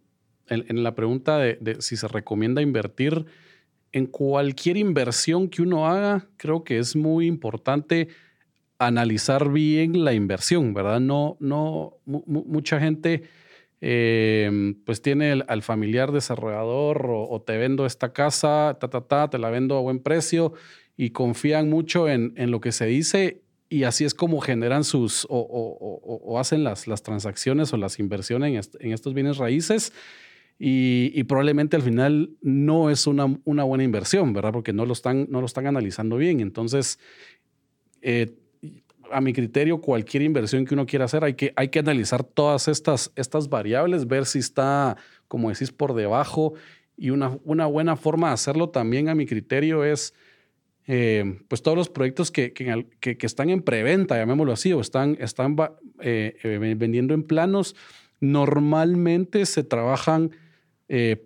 en, 0.49 0.82
la 0.82 0.94
pregunta 0.94 1.38
de, 1.38 1.76
si 1.80 1.96
se 1.96 2.09
recomienda 2.09 2.62
invertir, 2.62 3.26
en 3.92 4.07
cualquier 4.07 4.76
inversión 4.76 5.49
que 5.49 5.62
uno 5.62 5.86
haga, 5.86 6.28
creo 6.36 6.64
que 6.64 6.78
es 6.78 6.94
muy 6.94 7.26
importante 7.26 8.09
analizar 8.78 9.51
bien 9.51 10.05
la 10.05 10.12
inversión, 10.12 10.74
¿verdad? 10.74 11.01
No, 11.01 11.36
no, 11.40 11.96
mucha 12.05 12.78
gente 12.80 13.24
eh, 13.80 14.74
pues 14.84 15.03
tiene 15.03 15.42
al 15.46 15.62
familiar 15.62 16.12
desarrollador 16.12 17.07
o, 17.11 17.42
te 17.42 17.57
vendo 17.57 17.86
esta 17.86 18.12
casa, 18.12 18.76
ta, 18.78 18.88
ta, 18.88 19.01
ta, 19.01 19.30
te 19.30 19.38
la 19.38 19.51
vendo 19.51 19.76
a 19.76 19.80
buen 19.80 20.01
precio 20.01 20.53
y 20.96 21.11
confían 21.11 21.70
mucho 21.70 22.09
en, 22.09 22.34
en 22.36 22.51
lo 22.51 22.61
que 22.61 22.72
se 22.72 22.86
dice 22.86 23.42
y 23.70 23.84
así 23.84 24.05
es 24.05 24.14
como 24.14 24.40
generan 24.40 24.84
sus 24.84 25.26
o, 25.28 26.36
hacen 26.38 26.64
las, 26.64 26.86
las, 26.86 27.03
transacciones 27.03 27.72
o 27.72 27.76
las 27.76 27.99
inversiones 27.99 28.70
en, 28.80 28.92
estos 28.92 29.14
bienes 29.14 29.36
raíces 29.36 29.92
y, 30.61 31.22
probablemente 31.24 31.76
al 31.76 31.82
final 31.82 32.30
no 32.42 32.90
es 32.90 33.06
una, 33.06 33.38
una, 33.44 33.62
buena 33.62 33.84
inversión, 33.84 34.32
¿verdad? 34.32 34.52
Porque 34.52 34.72
no 34.72 34.86
lo 34.86 34.92
están, 34.92 35.28
no 35.30 35.38
lo 35.40 35.46
están 35.46 35.68
analizando 35.68 36.16
bien. 36.16 36.40
Entonces, 36.40 36.98
eh, 38.02 38.34
a 39.12 39.20
mi 39.20 39.32
criterio, 39.32 39.80
cualquier 39.80 40.24
inversión 40.24 40.64
que 40.64 40.74
uno 40.74 40.84
quiera 40.84 41.04
hacer, 41.04 41.22
hay 41.22 41.34
que, 41.34 41.52
hay 41.54 41.68
que 41.68 41.78
analizar 41.78 42.24
todas 42.24 42.66
estas, 42.66 43.12
estas 43.14 43.48
variables, 43.48 44.09
ver 44.09 44.26
si 44.26 44.40
está, 44.40 44.96
como 45.28 45.48
decís, 45.48 45.70
por 45.70 45.94
debajo. 45.94 46.54
Y 46.96 47.11
una, 47.11 47.38
una 47.44 47.66
buena 47.66 47.94
forma 47.94 48.28
de 48.28 48.34
hacerlo 48.34 48.70
también, 48.70 49.09
a 49.09 49.14
mi 49.14 49.26
criterio, 49.26 49.84
es 49.84 50.12
eh, 50.88 51.38
pues 51.46 51.62
todos 51.62 51.76
los 51.76 51.88
proyectos 51.88 52.32
que, 52.32 52.52
que, 52.52 52.84
que, 52.98 53.26
están 53.26 53.50
en 53.50 53.62
preventa, 53.62 54.16
llamémoslo 54.16 54.52
así, 54.52 54.72
o 54.72 54.80
están, 54.80 55.16
están 55.20 55.54
eh, 56.00 56.74
vendiendo 56.76 57.14
en 57.14 57.22
planos, 57.22 57.76
normalmente 58.18 59.46
se 59.46 59.62
trabajan 59.62 60.32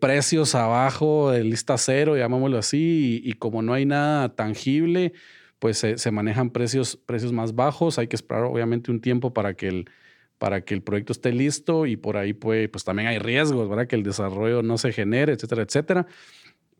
precios 0.00 0.54
abajo 0.54 1.32
lista 1.32 1.78
cero, 1.78 2.16
llamémoslo 2.16 2.58
así, 2.58 3.20
y, 3.24 3.32
como 3.34 3.62
no 3.62 3.74
hay 3.74 3.86
nada 3.86 4.34
tangible, 4.34 5.12
pues 5.58 5.78
se, 5.78 6.10
manejan 6.10 6.50
precios, 6.50 6.96
precios 6.96 7.32
más 7.32 7.54
bajos. 7.54 7.98
Hay 7.98 8.08
que 8.08 8.16
esperar 8.16 8.44
obviamente 8.44 8.90
un 8.90 9.00
tiempo 9.00 9.32
para 9.32 9.54
que 9.54 9.68
el, 9.68 9.90
para 10.38 10.64
que 10.64 10.74
el 10.74 10.82
proyecto 10.82 11.12
esté 11.12 11.30
listo 11.32 11.86
y 11.86 11.96
por 11.96 12.16
ahí 12.16 12.32
pues, 12.32 12.68
pues 12.68 12.82
también 12.82 13.06
hay 13.06 13.20
riesgos, 13.20 13.68
¿verdad? 13.68 13.86
Que 13.86 13.94
el 13.94 14.02
desarrollo 14.02 14.62
no 14.62 14.76
se 14.76 14.92
genere, 14.92 15.34
etcétera, 15.34 15.62
etcétera. 15.62 16.06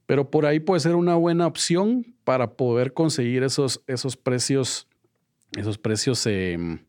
Pero 0.07 0.31
por 0.31 0.47
ahí 0.47 0.59
puede 0.59 0.81
ser 0.81 0.97
una 0.97 1.15
buena 1.15 1.47
opción 1.47 2.17
para 2.25 2.55
poder 2.55 2.93
conseguir 2.93 3.45
esos, 3.45 3.85
esos 3.87 4.17
precios, 4.17 4.89
esos 5.57 5.79
precios 5.79 6.27
em, 6.27 6.81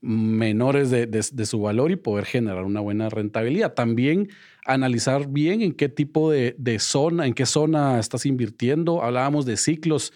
menores 0.00 0.90
de, 0.90 1.46
su 1.46 1.60
valor 1.60 1.90
y 1.90 1.96
poder 1.96 2.24
generar 2.24 2.64
una 2.64 2.80
buena 2.80 3.08
rentabilidad. 3.08 3.74
También 3.74 4.28
analizar 4.64 5.28
bien 5.28 5.62
en 5.62 5.72
qué 5.72 5.88
tipo 5.88 6.30
de, 6.30 6.78
zona, 6.78 7.26
en 7.26 7.34
qué 7.34 7.46
zona 7.46 7.98
estás 7.98 8.26
invirtiendo. 8.26 9.02
Hablábamos 9.02 9.46
de 9.46 9.56
ciclos. 9.56 10.12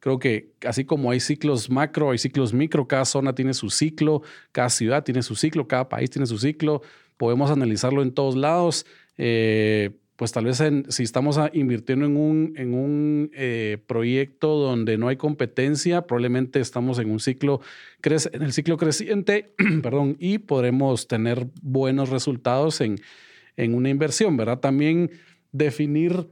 Creo 0.00 0.18
que 0.18 0.52
así 0.66 0.84
como 0.84 1.10
hay 1.10 1.20
ciclos 1.20 1.68
macro, 1.70 2.10
hay 2.10 2.18
ciclos 2.18 2.52
micro, 2.52 2.86
cada 2.86 3.04
zona 3.04 3.34
tiene 3.34 3.54
su 3.54 3.70
ciclo, 3.70 4.22
cada 4.52 4.68
ciudad 4.70 5.02
tiene 5.02 5.22
su 5.22 5.34
ciclo, 5.34 5.66
cada 5.66 5.88
país 5.88 6.10
tiene 6.10 6.26
su 6.26 6.38
ciclo. 6.38 6.82
Podemos 7.16 7.50
analizarlo 7.50 8.02
en 8.02 8.12
todos 8.12 8.36
lados. 8.36 8.86
Eh, 9.18 9.90
pues 10.16 10.32
tal 10.32 10.46
vez 10.46 10.62
si 10.88 11.02
estamos 11.02 11.38
invirtiendo 11.52 12.06
en 12.06 12.16
un, 12.16 12.54
en 12.56 12.74
un 12.74 13.30
eh, 13.34 13.78
proyecto 13.86 14.56
donde 14.56 14.96
no 14.96 15.08
hay 15.08 15.16
competencia, 15.16 16.06
probablemente 16.06 16.58
estamos 16.58 16.98
en 16.98 17.10
un 17.10 17.20
ciclo, 17.20 17.60
en 18.02 18.42
el 18.42 18.52
ciclo 18.52 18.78
creciente, 18.78 19.54
perdón, 19.82 20.16
y 20.18 20.38
podremos 20.38 21.06
tener 21.06 21.46
buenos 21.62 22.08
resultados 22.08 22.80
en, 22.80 22.96
en 23.58 23.74
una 23.74 23.90
inversión, 23.90 24.38
¿verdad? 24.38 24.58
También 24.58 25.10
definir 25.52 26.28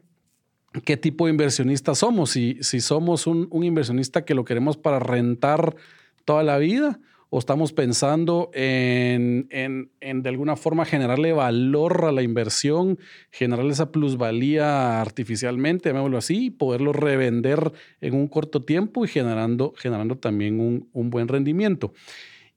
qué 0.85 0.97
tipo 0.97 1.27
de 1.27 1.33
inversionista 1.33 1.95
somos, 1.95 2.31
si, 2.31 2.57
si 2.63 2.81
somos 2.81 3.27
un 3.27 3.65
inversionista 3.65 4.25
que 4.25 4.35
lo 4.35 4.45
queremos 4.45 4.79
para 4.79 4.99
rentar 4.99 5.77
toda 6.25 6.43
la 6.43 6.57
vida 6.57 6.99
o 7.35 7.39
estamos 7.41 7.73
pensando 7.73 8.49
en, 8.55 9.49
de 9.49 10.29
alguna 10.29 10.55
forma 10.55 10.85
generarle 10.85 11.33
valor 11.33 12.05
a 12.05 12.13
la 12.13 12.23
inversión, 12.23 13.01
generarle 13.33 13.73
esa 13.73 13.91
plusvalía 13.91 15.01
artificialmente, 15.01 15.89
llamémoslo 15.89 16.17
así, 16.17 16.45
y 16.45 16.51
poderlo 16.51 16.93
revender 16.93 17.73
en 18.01 18.15
un 18.15 18.29
corto 18.29 18.63
tiempo 18.63 19.05
y 19.05 19.09
generando, 19.09 19.75
generando 19.77 20.17
también 20.17 20.61
un, 20.61 20.89
un 20.93 21.11
buen 21.11 21.27
rendimiento. 21.27 21.93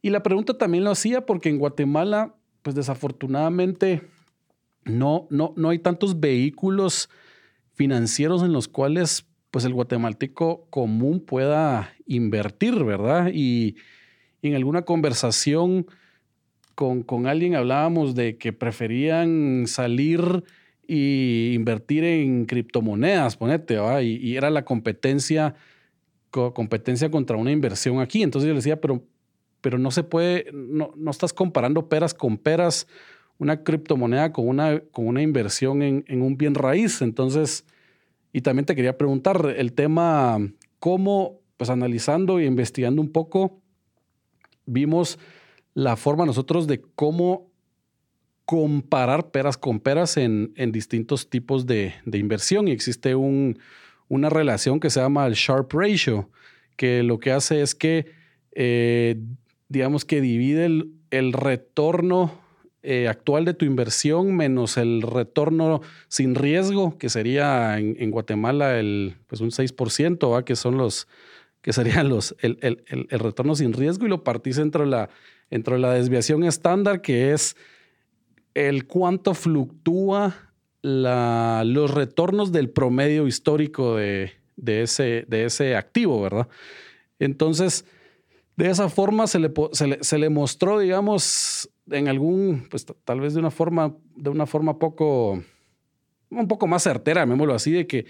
Y 0.04 0.12
la 0.12 0.22
pregunta 0.22 0.60
también 0.60 0.84
lo 0.84 0.92
hacía 0.92 1.26
porque 1.26 1.50
en 1.50 1.58
Guatemala, 1.58 2.36
pues 2.62 2.76
desafortunadamente, 2.76 4.04
no, 4.86 5.26
no, 5.32 5.56
no 5.58 5.70
hay 5.70 5.80
tantos 5.80 6.20
vehículos 6.20 7.10
financieros 7.74 8.44
en 8.44 8.54
los 8.54 8.68
cuales 8.68 9.26
pues 9.50 9.66
el 9.66 9.74
guatemalteco 9.74 10.68
común 10.70 11.20
pueda 11.20 11.96
invertir, 12.06 12.84
¿verdad? 12.84 13.32
Y, 13.34 13.76
en 14.48 14.56
alguna 14.56 14.84
conversación 14.84 15.88
con, 16.76 17.04
con 17.04 17.28
alguien 17.28 17.56
hablábamos 17.56 18.16
de 18.16 18.38
que 18.38 18.54
preferían 18.54 19.66
salir 19.68 20.44
y 20.88 21.54
invertir 21.54 22.04
en 22.04 22.46
criptomonedas, 22.46 23.36
ponete, 23.36 23.78
Y, 24.02 24.18
y, 24.18 24.38
era 24.38 24.50
la 24.50 24.64
competencia, 24.64 25.56
competencia 26.30 27.12
contra 27.12 27.36
una 27.36 27.52
inversión 27.52 28.00
aquí. 28.00 28.24
Entonces 28.24 28.48
yo 28.48 28.54
le 28.54 28.60
decía, 28.60 28.80
pero, 28.80 29.04
pero 29.62 29.78
no 29.78 29.92
se 29.92 30.04
puede, 30.04 30.46
no, 30.54 30.94
no 30.96 31.12
estás 31.12 31.34
comparando 31.34 31.90
peras 31.90 32.14
con 32.14 32.38
peras, 32.38 32.88
una 33.40 33.64
criptomoneda 33.64 34.32
con 34.32 34.48
una, 34.48 34.80
con 34.92 35.08
una 35.08 35.22
inversión 35.22 35.82
en, 35.82 36.06
en, 36.08 36.22
un 36.22 36.38
bien 36.38 36.56
raíz. 36.56 37.02
Entonces, 37.02 37.66
y 38.32 38.42
también 38.42 38.66
te 38.66 38.76
quería 38.76 38.98
preguntar 38.98 39.54
el 39.58 39.74
tema, 39.74 40.40
cómo, 40.80 41.42
pues 41.58 41.70
analizando 41.70 42.40
e 42.40 42.46
investigando 42.46 43.02
un 43.02 43.12
poco, 43.12 43.60
vimos 44.68 45.18
la 45.74 45.96
forma 45.96 46.26
nosotros 46.26 46.68
de 46.68 46.82
cómo 46.96 47.48
comparar 48.46 49.32
peras 49.32 49.58
con 49.58 49.82
peras 49.82 50.16
en, 50.16 50.54
distintos 50.72 51.30
tipos 51.30 51.66
de, 51.66 51.96
inversión. 52.14 52.68
Y 52.68 52.72
existe 52.72 53.14
un, 53.14 53.60
una 54.08 54.30
relación 54.30 54.80
que 54.80 54.90
se 54.90 55.02
llama 55.02 55.28
el 55.28 55.34
Sharp 55.34 55.74
Ratio, 55.74 56.30
que 56.78 57.04
lo 57.04 57.20
que 57.20 57.32
hace 57.32 57.62
es 57.62 57.76
que, 57.76 58.06
eh, 58.54 59.20
digamos 59.68 60.06
que 60.06 60.22
divide 60.22 60.66
el, 61.12 61.34
retorno 61.34 62.40
eh, 62.84 63.10
actual 63.10 63.44
de 63.44 63.54
tu 63.54 63.66
inversión 63.66 64.34
menos 64.34 64.78
el 64.78 65.02
retorno 65.02 65.82
sin 66.08 66.34
riesgo, 66.34 66.98
que 66.98 67.10
sería 67.10 67.78
en, 67.78 68.12
Guatemala 68.12 68.80
el, 68.80 69.18
pues 69.28 69.42
un 69.42 69.52
6%, 69.52 70.44
que 70.46 70.56
son 70.56 70.78
los, 70.78 71.10
que 71.62 71.74
serían 71.74 72.10
los, 72.10 72.36
el, 72.40 72.58
el, 72.62 72.84
el, 72.88 73.20
retorno 73.20 73.56
sin 73.56 73.74
riesgo, 73.74 74.06
y 74.06 74.10
lo 74.10 74.24
partís 74.24 74.58
entre 74.58 74.86
la, 74.86 75.10
entre 75.50 75.80
la 75.80 75.94
desviación 75.94 76.44
estándar, 76.44 77.02
que 77.02 77.34
es 77.34 77.56
el 78.54 78.88
cuánto 78.88 79.34
fluctúa 79.34 80.36
la, 80.82 81.64
los 81.66 81.94
retornos 81.94 82.52
del 82.52 82.70
promedio 82.70 83.28
histórico 83.28 83.96
de, 83.96 84.32
de, 84.56 84.84
ese, 84.84 85.26
de 85.28 85.46
ese 85.46 85.76
activo, 85.76 86.22
¿verdad? 86.22 86.48
Entonces, 87.20 87.86
de 88.56 88.70
esa 88.70 88.90
forma 88.90 89.28
se 89.28 89.40
le, 89.40 89.52
se 89.72 89.88
le, 89.88 90.04
se 90.04 90.18
le 90.18 90.30
mostró, 90.30 90.80
digamos, 90.80 91.70
en 91.92 92.08
algún, 92.08 92.68
pues 92.70 92.86
tal 93.06 93.22
vez 93.22 93.34
de 93.34 93.40
una 93.40 93.52
forma, 93.52 93.96
de 94.16 94.30
una 94.30 94.46
forma 94.46 94.80
poco, 94.80 95.44
un 96.30 96.48
poco 96.48 96.68
más 96.68 96.84
certera, 96.84 97.22
llamémoslo 97.22 97.54
así, 97.54 97.72
de 97.72 97.88
que, 97.88 98.06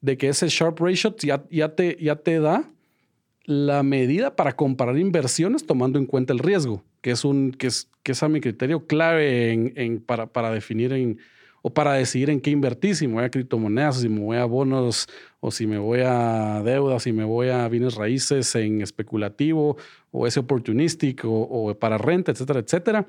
de 0.00 0.16
que 0.16 0.28
ese 0.28 0.48
Sharp 0.48 0.78
Ratio 0.78 1.16
ya, 1.16 1.44
ya, 1.50 1.74
te, 1.74 1.96
ya 2.00 2.16
te 2.16 2.38
da 2.38 2.70
la 3.46 3.84
medida 3.84 4.34
para 4.34 4.56
comparar 4.56 4.98
inversiones 4.98 5.64
tomando 5.64 5.98
en 5.98 6.06
cuenta 6.06 6.32
el 6.32 6.40
riesgo, 6.40 6.82
que 7.00 7.12
es, 7.12 7.24
un, 7.24 7.52
que 7.52 7.68
es, 7.68 7.88
que 8.02 8.12
es 8.12 8.22
a 8.22 8.28
mi 8.28 8.40
criterio 8.40 8.86
clave 8.86 9.52
en, 9.52 10.00
para, 10.00 10.26
para, 10.26 10.50
definir 10.50 10.92
en, 10.92 11.18
o 11.62 11.72
para 11.72 11.94
decidir 11.94 12.28
en 12.28 12.40
qué 12.40 12.50
invertir, 12.50 12.96
si 12.96 13.06
me 13.06 13.14
voy 13.14 13.24
a 13.24 13.30
criptomonedas, 13.30 14.00
si 14.00 14.08
me 14.08 14.20
voy 14.20 14.36
a 14.36 14.44
bonos, 14.44 15.06
o 15.38 15.52
si 15.52 15.68
me 15.68 15.78
voy 15.78 16.00
a 16.04 16.60
deudas, 16.64 17.04
si 17.04 17.12
me 17.12 17.24
voy 17.24 17.48
a 17.48 17.68
bienes 17.68 17.94
raíces 17.94 18.52
en 18.56 18.82
especulativo, 18.82 19.76
o 20.10 20.26
ese 20.26 20.40
oportunístico, 20.40 21.30
o, 21.30 21.72
para 21.74 21.98
renta, 21.98 22.32
etcétera, 22.32 22.60
etcétera. 22.60 23.06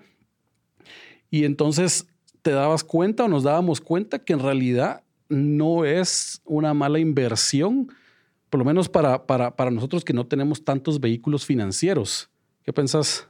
Y 1.31 1.45
entonces 1.45 2.07
te 2.43 2.51
dabas 2.51 2.83
cuenta 2.83 3.23
o 3.23 3.27
nos 3.27 3.43
dábamos 3.43 3.81
cuenta 3.81 4.19
que 4.19 4.33
en 4.33 4.39
realidad 4.39 5.01
no 5.29 5.83
es 5.83 6.41
una 6.45 6.75
mala 6.75 6.99
inversión, 6.99 7.89
por 8.49 8.59
lo 8.59 8.65
menos 8.65 8.89
para, 8.89 9.25
para, 9.25 9.55
para 9.55 9.71
nosotros 9.71 10.05
que 10.05 10.13
no 10.13 10.25
tenemos 10.25 10.63
tantos 10.63 10.99
vehículos 10.99 11.45
financieros. 11.45 12.29
¿Qué 12.63 12.73
pensás? 12.73 13.27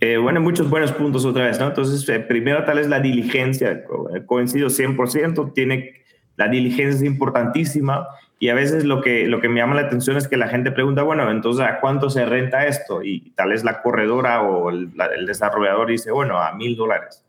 Eh, 0.00 0.16
bueno, 0.16 0.40
muchos 0.40 0.68
buenos 0.68 0.92
puntos 0.92 1.24
otra 1.24 1.44
vez, 1.46 1.58
¿no? 1.60 1.68
Entonces, 1.68 2.08
eh, 2.08 2.20
primero 2.20 2.64
tal 2.64 2.78
es 2.78 2.88
la 2.88 3.00
diligencia, 3.00 3.84
coincido 4.26 4.68
100%, 4.68 5.52
tiene, 5.52 6.02
la 6.36 6.48
diligencia 6.48 6.96
es 6.96 7.02
importantísima 7.02 8.08
y 8.38 8.48
a 8.48 8.54
veces 8.54 8.84
lo 8.84 9.02
que, 9.02 9.26
lo 9.26 9.40
que 9.40 9.48
me 9.48 9.60
llama 9.60 9.74
la 9.74 9.82
atención 9.82 10.16
es 10.16 10.26
que 10.26 10.38
la 10.38 10.48
gente 10.48 10.72
pregunta, 10.72 11.02
bueno, 11.02 11.30
entonces, 11.30 11.66
¿a 11.66 11.80
cuánto 11.80 12.08
se 12.08 12.24
renta 12.24 12.66
esto? 12.66 13.02
Y 13.02 13.32
tal 13.32 13.50
vez 13.50 13.64
la 13.64 13.82
corredora 13.82 14.42
o 14.42 14.70
el, 14.70 14.92
desarrollador 15.26 15.88
dice, 15.88 16.10
bueno, 16.10 16.38
a 16.38 16.54
mil 16.54 16.76
dólares. 16.76 17.24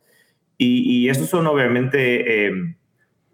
Y, 0.58 1.10
y 1.10 1.14
son 1.14 1.48
obviamente 1.48 2.48
eh, 2.48 2.76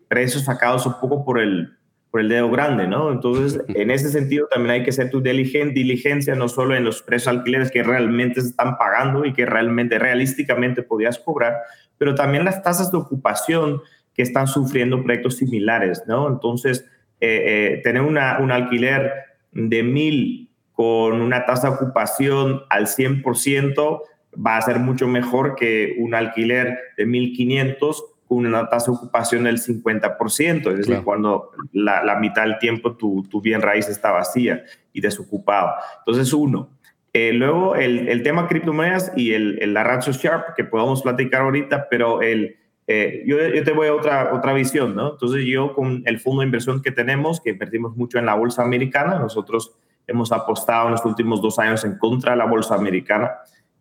precios 0.07 0.45
sacados 0.45 0.85
un 0.85 0.99
poco 0.99 1.23
por 1.23 1.39
el, 1.39 1.76
por 2.11 2.21
el 2.21 2.29
dedo 2.29 2.49
grande, 2.49 2.87
¿no? 2.87 3.11
Entonces, 3.11 3.61
en 3.75 3.91
ese 3.91 4.09
sentido 4.09 4.47
también 4.47 4.71
hay 4.71 4.83
que 4.83 4.89
hacer 4.91 5.09
tu 5.09 5.21
diligencia, 5.21 6.35
no 6.35 6.47
solo 6.47 6.75
en 6.75 6.83
los 6.83 7.01
precios 7.01 7.27
alquileres 7.27 7.71
que 7.71 7.83
realmente 7.83 8.41
se 8.41 8.49
están 8.49 8.77
pagando 8.77 9.25
y 9.25 9.33
que 9.33 9.45
realmente, 9.45 9.99
realísticamente 9.99 10.83
podías 10.83 11.19
cobrar, 11.19 11.55
pero 11.97 12.15
también 12.15 12.45
las 12.45 12.63
tasas 12.63 12.91
de 12.91 12.97
ocupación 12.97 13.81
que 14.13 14.23
están 14.23 14.47
sufriendo 14.47 15.03
proyectos 15.03 15.37
similares, 15.37 16.03
¿no? 16.07 16.27
Entonces, 16.27 16.85
eh, 17.19 17.43
eh, 17.77 17.81
tener 17.83 18.01
una, 18.01 18.39
un 18.39 18.51
alquiler 18.51 19.11
de 19.51 19.83
mil 19.83 20.49
con 20.71 21.21
una 21.21 21.45
tasa 21.45 21.69
de 21.69 21.75
ocupación 21.75 22.61
al 22.69 22.85
100% 22.85 24.01
va 24.45 24.57
a 24.57 24.61
ser 24.61 24.79
mucho 24.79 25.07
mejor 25.07 25.55
que 25.55 25.95
un 25.99 26.13
alquiler 26.13 26.77
de 26.95 27.05
1500 27.05 28.03
con 28.03 28.16
una 28.29 28.69
tasa 28.69 28.91
de 28.91 28.97
ocupación 28.97 29.43
del 29.45 29.59
50%, 29.59 30.71
es 30.71 30.77
decir, 30.77 31.01
cuando 31.03 31.51
la, 31.71 32.17
mitad 32.19 32.43
del 32.43 32.59
tiempo 32.59 32.95
tu, 32.95 33.23
tu, 33.29 33.41
bien 33.41 33.61
raíz 33.61 33.87
está 33.87 34.11
vacía 34.11 34.63
y 34.93 35.01
desocupado. 35.01 35.73
Entonces, 35.99 36.33
uno. 36.33 36.69
Eh, 37.13 37.33
luego, 37.33 37.75
el, 37.75 38.09
el, 38.09 38.21
tema 38.21 38.47
criptomonedas 38.47 39.11
y 39.15 39.33
el, 39.33 39.73
la 39.73 39.83
ratio 39.83 40.13
Sharp, 40.13 40.55
que 40.55 40.63
podemos 40.63 41.01
platicar 41.01 41.41
ahorita, 41.41 41.87
pero 41.89 42.21
el, 42.21 42.57
eh, 42.85 43.23
yo, 43.25 43.37
yo, 43.39 43.63
te 43.63 43.71
voy 43.71 43.87
a 43.87 43.93
otra, 43.95 44.33
otra 44.33 44.53
visión, 44.53 44.95
¿no? 44.95 45.13
Entonces, 45.13 45.45
yo 45.45 45.73
con 45.73 46.03
el 46.05 46.19
fondo 46.19 46.41
de 46.41 46.47
inversión 46.47 46.81
que 46.81 46.91
tenemos, 46.91 47.41
que 47.41 47.51
invertimos 47.51 47.95
mucho 47.95 48.19
en 48.19 48.25
la 48.25 48.35
bolsa 48.35 48.61
americana, 48.61 49.19
nosotros 49.19 49.77
hemos 50.05 50.31
apostado 50.31 50.85
en 50.85 50.91
los 50.91 51.05
últimos 51.05 51.41
dos 51.41 51.59
años 51.59 51.83
en 51.85 51.97
contra 51.97 52.31
de 52.31 52.37
la 52.37 52.45
bolsa 52.45 52.75
americana. 52.75 53.31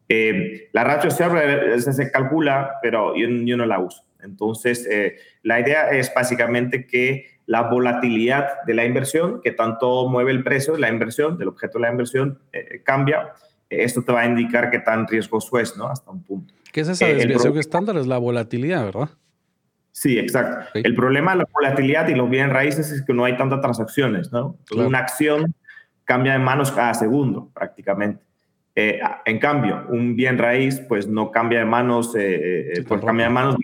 Eh, 0.09 0.71
la 0.73 0.85
ratio 0.85 1.11
Sharp 1.11 1.79
se 1.79 2.11
calcula, 2.11 2.79
pero 2.81 3.15
yo, 3.17 3.29
yo 3.29 3.57
no 3.57 3.67
la 3.67 3.79
uso. 3.81 4.06
Entonces, 4.27 4.87
eh, 4.91 5.17
la 5.43 5.61
idea 5.61 5.91
es 5.91 6.13
básicamente 6.15 6.87
que 6.87 7.27
la 7.47 7.63
volatilidad 7.63 8.63
de 8.67 8.75
la 8.75 8.85
inversión, 8.85 9.41
que 9.41 9.53
tanto 9.53 10.09
mueve 10.09 10.33
el 10.33 10.43
precio 10.43 10.75
de 10.75 10.81
la 10.81 10.89
inversión, 10.89 11.39
del 11.39 11.49
objeto 11.49 11.79
de 11.79 11.83
la 11.83 11.91
inversión, 11.91 12.39
eh, 12.53 12.83
cambia. 12.85 13.33
Esto 13.71 14.03
te 14.03 14.13
va 14.13 14.21
a 14.21 14.27
indicar 14.27 14.71
qué 14.71 14.81
tan 14.81 15.07
riesgoso 15.07 15.59
es, 15.59 15.77
¿no? 15.77 15.89
Hasta 15.89 16.11
un 16.11 16.23
punto. 16.23 16.53
¿Qué 16.73 16.81
es 16.81 16.89
esa 16.89 17.09
eh, 17.09 17.15
desviación 17.15 17.57
estándar? 17.59 17.97
Es 17.97 18.07
la 18.07 18.19
volatilidad, 18.19 18.85
¿verdad? 18.85 19.11
Sí, 19.93 20.19
exacto. 20.19 20.67
El 20.75 20.95
problema 20.95 21.33
de 21.33 21.39
la 21.39 21.49
volatilidad 21.53 22.07
y 22.09 22.15
los 22.15 22.29
bienes 22.29 22.53
raíces 22.53 22.91
es 22.91 23.03
que 23.03 23.15
no 23.15 23.25
hay 23.25 23.37
tantas 23.37 23.61
transacciones, 23.63 24.31
¿no? 24.31 24.59
Una 24.77 24.99
acción 24.99 25.55
cambia 26.05 26.35
de 26.35 26.39
manos 26.39 26.71
cada 26.71 26.93
segundo, 26.93 27.51
prácticamente. 27.55 28.23
en 28.75 29.39
cambio, 29.39 29.87
un 29.89 30.15
bien 30.15 30.37
raíz, 30.37 30.81
pues 30.81 31.09
no 31.09 31.31
cambia 31.31 31.61
de 31.61 31.65
manos, 31.65 32.11
pues 32.13 33.01
cambia 33.01 33.27
de 33.27 33.33
manos 33.33 33.57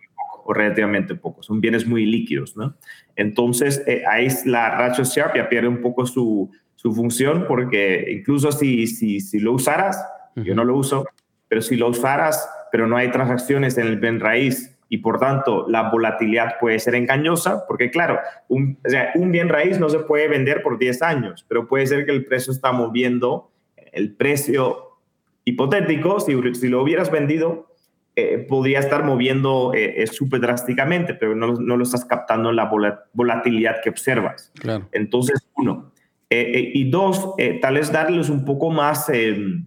o 0.45 0.53
relativamente 0.53 1.15
poco. 1.15 1.43
Son 1.43 1.61
bienes 1.61 1.87
muy 1.87 2.07
líquidos, 2.07 2.57
¿no? 2.57 2.75
Entonces, 3.17 3.83
eh, 3.87 4.03
ahí 4.09 4.29
la 4.47 4.77
ratio 4.77 5.05
Sharp 5.05 5.37
ya 5.37 5.49
pierde 5.49 5.69
un 5.69 5.81
poco 5.81 6.07
su, 6.07 6.51
su 6.75 6.93
función 6.93 7.45
porque 7.47 8.07
incluso 8.11 8.51
si, 8.53 8.87
si, 8.87 9.21
si 9.21 9.39
lo 9.39 9.53
usaras, 9.53 10.05
yo 10.37 10.55
no 10.55 10.65
lo 10.65 10.77
uso, 10.77 11.07
pero 11.49 11.63
si 11.63 11.77
lo 11.77 11.89
usaras, 11.89 12.49
pero 12.71 12.87
no 12.87 12.97
hay 12.97 13.11
transacciones 13.11 13.77
en 13.79 13.87
el 13.87 13.99
bien 13.99 14.19
raíz 14.19 14.77
y 14.89 14.99
por 14.99 15.19
tanto 15.19 15.67
la 15.69 15.91
volatilidad 15.91 16.59
puede 16.61 16.79
ser 16.79 16.95
engañosa, 16.95 17.67
porque 17.67 17.91
claro, 17.91 18.19
un, 18.49 18.79
o 18.85 18.91
sea, 18.91 19.11
un 19.15 19.33
bien 19.33 19.49
raíz 19.49 19.79
no 19.79 19.89
se 19.89 20.01
puede 20.01 20.29
vender 20.29 20.63
por 20.63 20.79
10 20.79 21.03
años, 21.03 21.47
pero 21.49 21.67
puede 21.69 21.87
ser 21.87 22.05
que 22.05 22.13
el 22.13 22.25
precio 22.25 22.53
está 22.53 22.73
moviendo 22.73 23.51
el 23.93 24.15
precio 24.15 24.99
hipotético, 25.45 26.21
si, 26.21 26.37
si 26.55 26.69
lo 26.69 26.83
hubieras 26.83 27.11
vendido 27.11 27.72
eh, 28.15 28.45
podría 28.47 28.79
estar 28.79 29.05
moviendo 29.05 29.73
eh, 29.75 30.07
súper 30.07 30.41
drásticamente, 30.41 31.15
pero 31.15 31.35
no, 31.35 31.55
no, 31.55 31.79
lo 31.79 31.83
estás 31.83 32.05
captando 32.05 32.51
en 32.51 32.57
la 32.57 32.71
volatilidad 33.15 33.81
que 33.83 33.89
observas. 33.89 34.53
Claro. 34.55 34.87
Entonces, 34.93 35.49
uno. 35.57 35.93
Eh, 36.29 36.73
y 36.75 36.91
dos, 36.91 37.35
tal 37.63 37.75
vez 37.75 37.91
darles 37.91 38.29
un 38.29 38.45
poco 38.45 38.71
más 38.71 39.09
em, 39.09 39.67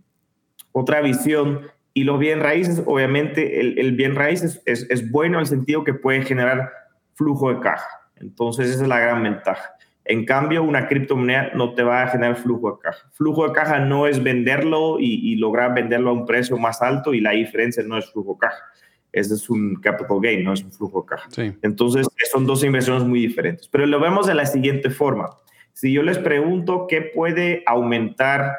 otra 0.71 1.01
visión. 1.01 1.61
Y 1.93 2.03
los 2.03 2.19
bien 2.19 2.39
raíces, 2.39 2.83
obviamente, 2.85 3.61
el, 3.61 3.79
el 3.79 3.93
bien 3.93 4.13
raíces 4.15 4.61
es, 4.65 4.85
es, 4.89 5.09
bueno 5.09 5.37
en 5.37 5.41
el 5.41 5.47
sentido 5.47 5.83
que 5.83 5.93
puede 5.93 6.21
generar 6.21 6.69
flujo 7.15 7.51
de 7.51 7.61
caja. 7.61 7.87
Entonces, 8.17 8.69
esa 8.69 8.83
es 8.83 8.89
la 8.89 8.99
gran 8.99 9.23
ventaja. 9.23 9.74
En 10.08 10.24
cambio, 10.24 10.62
una 10.62 10.88
criptomoneda 10.88 11.51
no 11.56 11.74
te 11.74 11.82
va 11.82 12.03
a 12.03 12.08
generar 12.08 12.36
flujo 12.36 12.72
de 12.72 12.78
caja. 12.80 13.10
Flujo 13.14 13.47
de 13.47 13.53
caja 13.53 13.80
no 13.80 14.06
es 14.06 14.22
venderlo 14.22 14.97
y, 14.99 15.36
lograr 15.36 15.74
venderlo 15.74 16.12
a 16.12 16.14
un 16.14 16.26
precio 16.28 16.58
más 16.58 16.82
alto 16.84 17.14
y 17.14 17.22
la 17.22 17.32
diferencia 17.32 17.84
no 17.84 17.97
es 17.97 18.12
flujo 18.12 18.34
de 18.34 18.39
caja. 18.47 18.64
Ese 19.12 19.34
es 19.34 19.49
un 19.49 19.76
capital 19.76 20.20
gain, 20.22 20.43
no 20.43 20.53
es 20.53 20.64
un 20.64 20.72
flujo 20.72 21.01
de 21.01 21.08
caja. 21.08 21.58
Entonces, 21.64 22.08
son 22.32 22.45
dos 22.45 22.64
inversiones 22.64 23.03
muy 23.03 23.20
diferentes. 23.20 23.68
Pero 23.68 23.88
lo 23.88 23.99
vemos 23.99 24.28
de 24.28 24.36
la 24.36 24.45
siguiente 24.45 24.91
forma. 24.91 25.30
Si 25.74 25.91
yo 25.91 26.03
les 26.03 26.20
pregunto 26.20 26.86
qué 26.88 27.01
puede 27.01 27.64
aumentar 27.66 28.56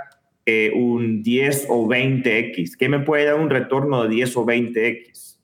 eh, 0.47 0.73
un 0.75 1.23
10 1.23 1.67
o 1.69 1.87
20x, 1.87 2.77
¿qué 2.77 2.89
me 2.89 2.99
puede 2.99 3.27
dar 3.27 3.37
un 3.37 3.51
retorno 3.51 4.03
de 4.03 4.09
10 4.09 4.37
o 4.37 4.45
20x? 4.45 5.39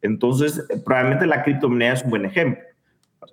Entonces, 0.00 0.66
probablemente 0.84 1.26
la 1.26 1.42
criptomoneda 1.42 1.92
es 1.92 2.04
un 2.04 2.10
buen 2.10 2.24
ejemplo 2.24 2.71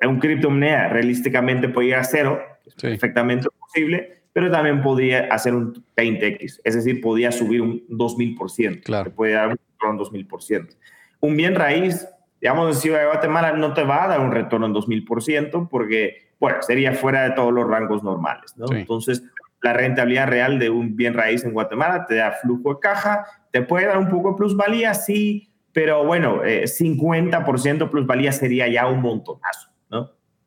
un 0.08 0.20
criptomoneda 0.20 0.90
realísticamente 0.90 1.70
podría 1.70 1.96
ir 1.98 2.02
a 2.02 2.04
cero, 2.04 2.40
es 2.66 2.76
perfectamente 2.76 3.48
posible, 3.60 4.22
pero 4.34 4.52
también 4.52 4.82
podría 4.82 5.28
hacer 5.32 5.54
un 5.54 5.74
20x, 5.96 6.62
es 6.64 6.76
decir, 6.76 7.02
podría 7.02 7.32
subir 7.32 7.62
un 7.62 7.86
2000%. 7.90 8.84
Claro. 8.84 9.12
Puede 9.12 9.34
dar 9.34 9.50
un 9.50 10.00
2000%. 10.00 10.76
Un 11.22 11.36
bien 11.36 11.56
raíz, 11.56 12.08
digamos, 12.40 12.76
en 12.76 12.82
Ciudad 12.82 13.00
de 13.00 13.06
Guatemala 13.08 13.54
no 13.54 13.74
te 13.74 13.84
va 13.84 14.06
a 14.06 14.08
dar 14.08 14.20
un 14.20 14.32
retorno 14.32 14.68
en 14.68 14.74
2000% 14.74 15.68
porque, 15.70 16.30
bueno, 16.40 16.62
sería 16.62 16.94
fuera 16.94 17.24
de 17.24 17.32
todos 17.32 17.52
los 17.52 17.68
rangos 17.68 18.04
normales, 18.04 18.56
¿no? 18.56 18.72
Entonces, 18.72 19.24
la 19.62 19.74
rentabilidad 19.74 20.28
real 20.28 20.58
de 20.58 20.70
un 20.70 20.96
bien 20.96 21.14
raíz 21.14 21.44
en 21.44 21.52
Guatemala 21.52 22.06
te 22.06 22.16
da 22.16 22.32
flujo 22.32 22.76
de 22.76 22.80
caja, 22.80 23.26
te 23.52 23.62
puede 23.62 23.88
dar 23.88 23.98
un 23.98 24.08
poco 24.08 24.32
de 24.32 24.38
plusvalía, 24.38 24.94
sí, 24.94 25.50
pero 25.74 26.06
bueno, 26.06 26.44
50% 26.44 27.84
eh, 27.84 27.90
plusvalía 27.90 28.32
sería 28.32 28.68
ya 28.68 28.88
un 28.88 29.02
montonazo 29.02 29.70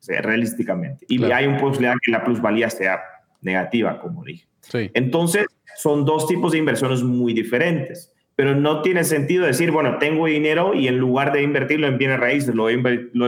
realísticamente. 0.07 1.05
Y 1.07 1.23
hay 1.25 1.47
un 1.47 1.57
posibilidad 1.57 1.95
que 2.01 2.11
la 2.11 2.23
plusvalía 2.23 2.69
sea 2.69 3.01
negativa, 3.41 3.99
como 3.99 4.23
dije. 4.23 4.45
Entonces, 4.93 5.45
son 5.75 6.05
dos 6.05 6.27
tipos 6.27 6.51
de 6.51 6.59
inversiones 6.59 7.03
muy 7.03 7.33
diferentes. 7.33 8.11
Pero 8.35 8.55
no 8.55 8.81
tiene 8.81 9.03
sentido 9.03 9.45
decir, 9.45 9.69
bueno, 9.69 9.99
tengo 9.99 10.25
dinero 10.25 10.73
y 10.73 10.87
en 10.87 10.97
lugar 10.97 11.31
de 11.33 11.43
invertirlo 11.43 11.85
en 11.85 11.99
bienes 11.99 12.19
raíces, 12.19 12.55
lo, 12.55 12.63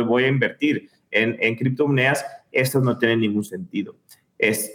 voy 0.05 0.23
a 0.23 0.28
invertir 0.28 0.89
en, 1.11 1.38
en 1.39 1.55
criptomonedas. 1.55 2.26
Esto 2.51 2.80
no 2.80 2.97
tiene 2.97 3.17
ningún 3.17 3.43
sentido. 3.43 3.95
Es, 4.39 4.73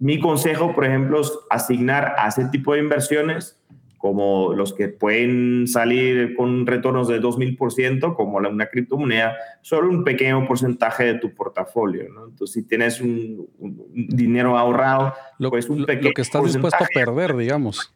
mi 0.00 0.18
consejo, 0.18 0.74
por 0.74 0.86
ejemplo, 0.86 1.20
es 1.20 1.32
asignar 1.50 2.14
a 2.18 2.28
ese 2.28 2.46
tipo 2.46 2.72
de 2.72 2.80
inversiones 2.80 3.58
como 4.04 4.52
los 4.52 4.74
que 4.74 4.88
pueden 4.88 5.66
salir 5.66 6.36
con 6.36 6.66
retornos 6.66 7.08
de 7.08 7.22
2.000%, 7.22 8.14
como 8.14 8.36
una 8.36 8.66
criptomoneda, 8.66 9.34
solo 9.62 9.88
un 9.88 10.04
pequeño 10.04 10.46
porcentaje 10.46 11.04
de 11.04 11.14
tu 11.14 11.34
portafolio. 11.34 12.12
¿no? 12.12 12.26
Entonces, 12.26 12.52
si 12.52 12.68
tienes 12.68 13.00
un, 13.00 13.48
dinero 13.94 14.58
ahorrado, 14.58 15.14
lo, 15.38 15.48
pues 15.48 15.70
un 15.70 15.86
pequeño 15.86 16.08
lo 16.10 16.14
que 16.14 16.20
estás 16.20 16.44
dispuesto 16.44 16.84
a 16.84 16.86
perder, 16.92 17.34
digamos. 17.34 17.94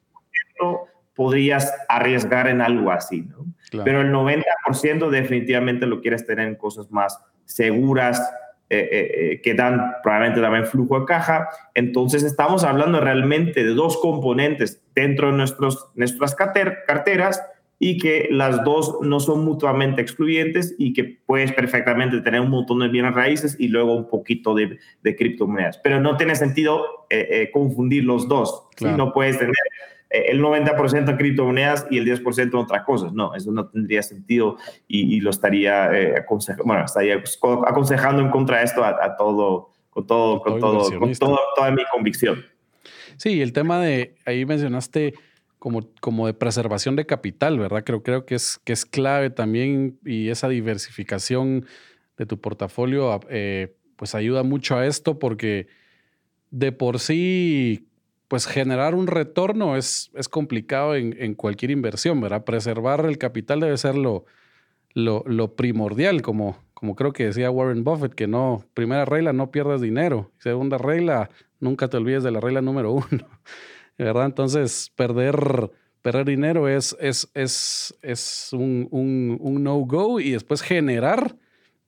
Podrías 1.15 1.71
arriesgar 1.91 2.49
en 2.49 2.63
algo 2.63 2.91
así, 2.91 3.29
¿no? 3.29 3.45
Pero 3.85 4.01
el 4.01 4.11
90% 4.11 5.11
definitivamente 5.11 5.85
lo 5.85 6.01
quieres 6.01 6.25
tener 6.25 6.49
en 6.49 6.55
cosas 6.55 6.91
más 6.91 7.23
seguras, 7.45 8.33
eh, 8.71 8.89
eh, 8.93 9.11
eh, 9.33 9.41
que 9.41 9.55
dan 9.55 9.95
probablemente 10.03 10.41
también 10.41 10.67
flujo 10.67 11.01
de 11.01 11.07
caja. 11.07 11.49
Entonces 11.75 12.23
estamos 12.23 12.65
hablando 12.65 13.01
realmente 13.01 13.65
de 13.65 13.75
dos 13.75 13.97
componentes 13.99 14.83
dentro 14.95 15.31
de 15.31 15.37
nuestros, 15.37 15.91
nuestras 15.95 16.35
carteras 16.35 17.43
y 17.81 17.99
que 17.99 18.29
las 18.31 18.65
dos 18.65 18.99
no 19.03 19.21
son 19.21 19.45
mutuamente 19.45 20.03
excluyentes 20.03 20.75
y 20.79 20.93
que 20.93 21.19
puedes 21.27 21.53
perfectamente 21.53 22.21
tener 22.21 22.41
un 22.41 22.51
montón 22.51 22.81
de 22.81 22.89
bienes 22.89 23.15
raíces 23.15 23.57
y 23.59 23.69
luego 23.69 23.95
un 23.95 24.09
poquito 24.09 24.55
de, 24.55 24.79
de 25.03 25.17
criptomonedas. 25.17 25.79
Pero 25.79 26.01
no 26.01 26.17
tiene 26.17 26.35
sentido 26.35 27.07
eh, 27.11 27.29
eh, 27.31 27.51
confundir 27.53 28.05
los 28.05 28.29
dos. 28.29 28.65
No 28.81 29.13
puedes 29.13 29.39
tener 29.39 29.55
el 30.11 30.41
90% 30.41 31.11
en 31.11 31.17
criptomonedas 31.17 31.87
y 31.91 31.99
el 31.99 32.07
10% 32.07 32.43
en 32.43 32.55
otras 32.55 32.85
cosas. 32.85 33.13
No, 33.13 33.35
eso 33.35 33.53
no 33.53 33.69
tendría 33.69 34.03
sentido 34.03 34.57
y, 34.87 35.21
lo 35.21 35.31
estaría, 35.31 35.91
bueno, 36.65 36.85
estaría 36.85 37.23
aconsejando 37.67 38.23
en 38.23 38.31
contra 38.31 38.59
de 38.59 38.65
esto 38.65 38.85
a, 38.85 39.17
todo, 39.17 39.71
con 39.91 40.07
todo, 40.07 40.41
con 40.41 40.61
todo, 40.61 40.99
con 40.99 41.13
todo, 41.13 41.39
toda 41.55 41.71
mi 41.71 41.83
convicción. 41.93 42.45
Sí, 43.17 43.43
el 43.43 43.53
tema 43.53 43.81
de, 43.81 44.15
ahí 44.25 44.47
mencionaste 44.47 45.15
como, 45.59 45.91
como 46.01 46.27
de 46.27 46.35
preservación 46.35 46.97
de 46.97 47.05
capital, 47.05 47.59
¿verdad? 47.59 47.83
Creo, 47.85 48.03
creo 48.03 48.25
que, 48.25 48.37
es, 48.37 48.59
que 48.65 48.73
es 48.73 48.87
clave 48.87 49.31
también 49.31 49.99
y 50.05 50.29
esa 50.29 50.49
diversificación 50.49 51.67
de 52.17 52.27
tu 52.27 52.41
portafolio 52.41 53.21
eh, 53.29 53.75
pues 53.97 54.15
ayuda 54.15 54.43
mucho 54.43 54.77
a 54.77 54.87
esto 54.87 55.19
porque 55.19 55.67
de 56.51 56.73
por 56.73 57.01
sí 57.01 57.88
pues 58.29 58.47
generar 58.47 58.95
un 58.95 59.07
retorno 59.07 59.77
es, 59.77 60.11
es 60.15 60.29
complicado 60.29 60.95
en, 60.95 61.17
en, 61.19 61.35
cualquier 61.35 61.71
inversión, 61.71 62.21
¿verdad? 62.21 62.45
Preservar 62.45 63.07
el 63.07 63.19
capital 63.19 63.61
debe 63.61 63.77
ser 63.79 63.97
lo, 63.97 64.25
lo, 64.95 65.57
primordial, 65.57 66.23
como, 66.23 66.59
como 66.75 66.95
creo 66.95 67.13
que 67.13 67.27
decía 67.27 67.51
Warren 67.51 67.85
Buffett, 67.85 68.15
que 68.15 68.27
no, 68.27 68.65
primera 68.75 69.05
regla, 69.05 69.33
no 69.33 69.51
pierdas 69.51 69.81
dinero. 69.81 70.31
Segunda 70.39 70.77
regla, 70.79 71.31
nunca 71.59 71.89
te 71.89 71.97
olvides 71.97 72.23
de 72.23 72.31
la 72.31 72.41
regla 72.41 72.61
número 72.61 72.93
uno. 72.93 73.07
¿verdad? 73.99 74.27
Entonces, 74.27 74.93
perder, 74.95 75.71
perder 76.03 76.27
dinero 76.27 76.69
es, 76.69 76.97
es, 77.01 77.29
es, 77.35 77.95
es 78.03 78.51
un, 78.53 78.89
un, 78.91 79.63
no-go 79.63 80.21
y 80.21 80.31
después 80.33 80.63
generar 80.63 81.37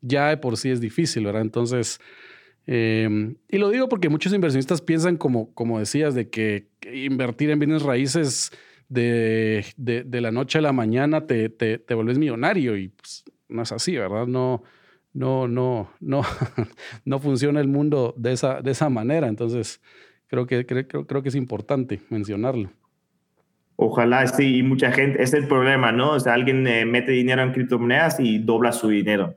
ya 0.00 0.28
de 0.28 0.36
por 0.36 0.56
sí 0.56 0.70
es 0.70 0.80
difícil, 0.80 1.26
¿verdad? 1.26 1.42
Entonces, 1.42 2.00
em, 2.66 3.36
y 3.48 3.58
lo 3.58 3.70
digo 3.70 3.88
porque 3.88 4.08
muchos 4.08 4.32
inversionistas 4.32 4.80
piensan, 4.80 5.16
como, 5.16 5.52
como 5.54 5.78
decías, 5.78 6.14
de 6.14 6.28
que 6.30 6.68
invertir 6.92 7.50
en 7.50 7.58
bienes 7.58 7.82
raíces 7.82 8.52
de, 8.88 9.64
de, 9.76 10.20
la 10.20 10.32
noche 10.32 10.58
a 10.58 10.62
la 10.62 10.72
mañana 10.72 11.26
te, 11.26 11.48
te, 11.48 11.78
te 11.78 11.94
vuelves 11.94 12.18
millonario 12.18 12.76
y 12.76 12.88
pues, 12.88 13.24
no 13.48 13.62
es 13.62 13.72
así, 13.72 13.96
¿verdad? 13.96 14.26
No, 14.26 14.62
no, 15.12 15.46
no, 15.48 15.90
no, 16.00 16.22
no 17.04 17.18
funciona 17.18 17.60
el 17.60 17.68
mundo 17.68 18.14
de 18.16 18.32
esa, 18.32 18.60
de 18.62 18.72
esa 18.72 18.88
manera. 18.88 19.28
Entonces, 19.28 19.80
Creo 20.30 20.46
que, 20.46 20.64
creo, 20.64 20.86
creo 20.86 21.22
que 21.24 21.28
es 21.28 21.34
importante 21.34 22.00
mencionarlo. 22.08 22.70
Ojalá 23.74 24.24
sí, 24.28 24.58
y 24.58 24.62
mucha 24.62 24.92
gente, 24.92 25.20
es 25.20 25.34
el 25.34 25.48
problema, 25.48 25.90
¿no? 25.90 26.12
O 26.12 26.20
sea, 26.20 26.34
alguien 26.34 26.64
eh, 26.68 26.84
mete 26.84 27.10
dinero 27.10 27.42
en 27.42 27.52
criptomonedas 27.52 28.20
y 28.20 28.38
dobla 28.38 28.70
su 28.70 28.90
dinero. 28.90 29.34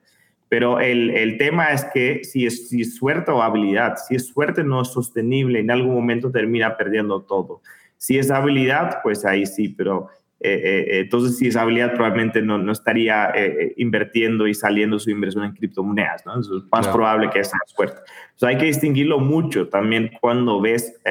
Pero 0.53 0.79
el, 0.79 1.09
el 1.09 1.39
tema 1.39 1.71
es 1.71 1.83
que 1.85 2.23
si 2.23 2.45
es, 2.45 2.69
si 2.69 2.81
es 2.81 2.95
suerte 2.95 3.31
o 3.31 3.41
habilidad, 3.41 3.95
si 4.07 4.13
es 4.13 4.27
suerte 4.27 4.63
no 4.63 4.83
es 4.83 4.89
sostenible, 4.89 5.57
en 5.57 5.71
algún 5.71 5.95
momento 5.95 6.29
termina 6.29 6.77
perdiendo 6.77 7.23
todo. 7.23 7.63
Si 7.97 8.19
es 8.19 8.29
habilidad, 8.29 8.99
pues 9.01 9.25
ahí 9.25 9.47
sí, 9.47 9.69
pero 9.69 10.09
eh, 10.39 10.61
eh, 10.63 10.99
entonces 10.99 11.39
si 11.39 11.47
esa 11.47 11.63
habilidad 11.63 11.95
probablemente 11.95 12.43
no, 12.43 12.59
no 12.59 12.71
estaría 12.71 13.31
eh, 13.33 13.73
invirtiendo 13.77 14.45
y 14.45 14.53
saliendo 14.53 14.99
su 14.99 15.09
inversión 15.09 15.43
en 15.43 15.53
criptomonedas, 15.53 16.23
¿no? 16.23 16.39
es 16.39 16.47
más 16.71 16.87
probable 16.87 17.31
que 17.31 17.39
esa 17.39 17.57
suerte. 17.65 18.01
Entonces 18.33 18.49
hay 18.49 18.57
que 18.57 18.65
distinguirlo 18.67 19.17
mucho 19.17 19.69
también 19.69 20.11
cuando 20.21 20.61
ves 20.61 21.01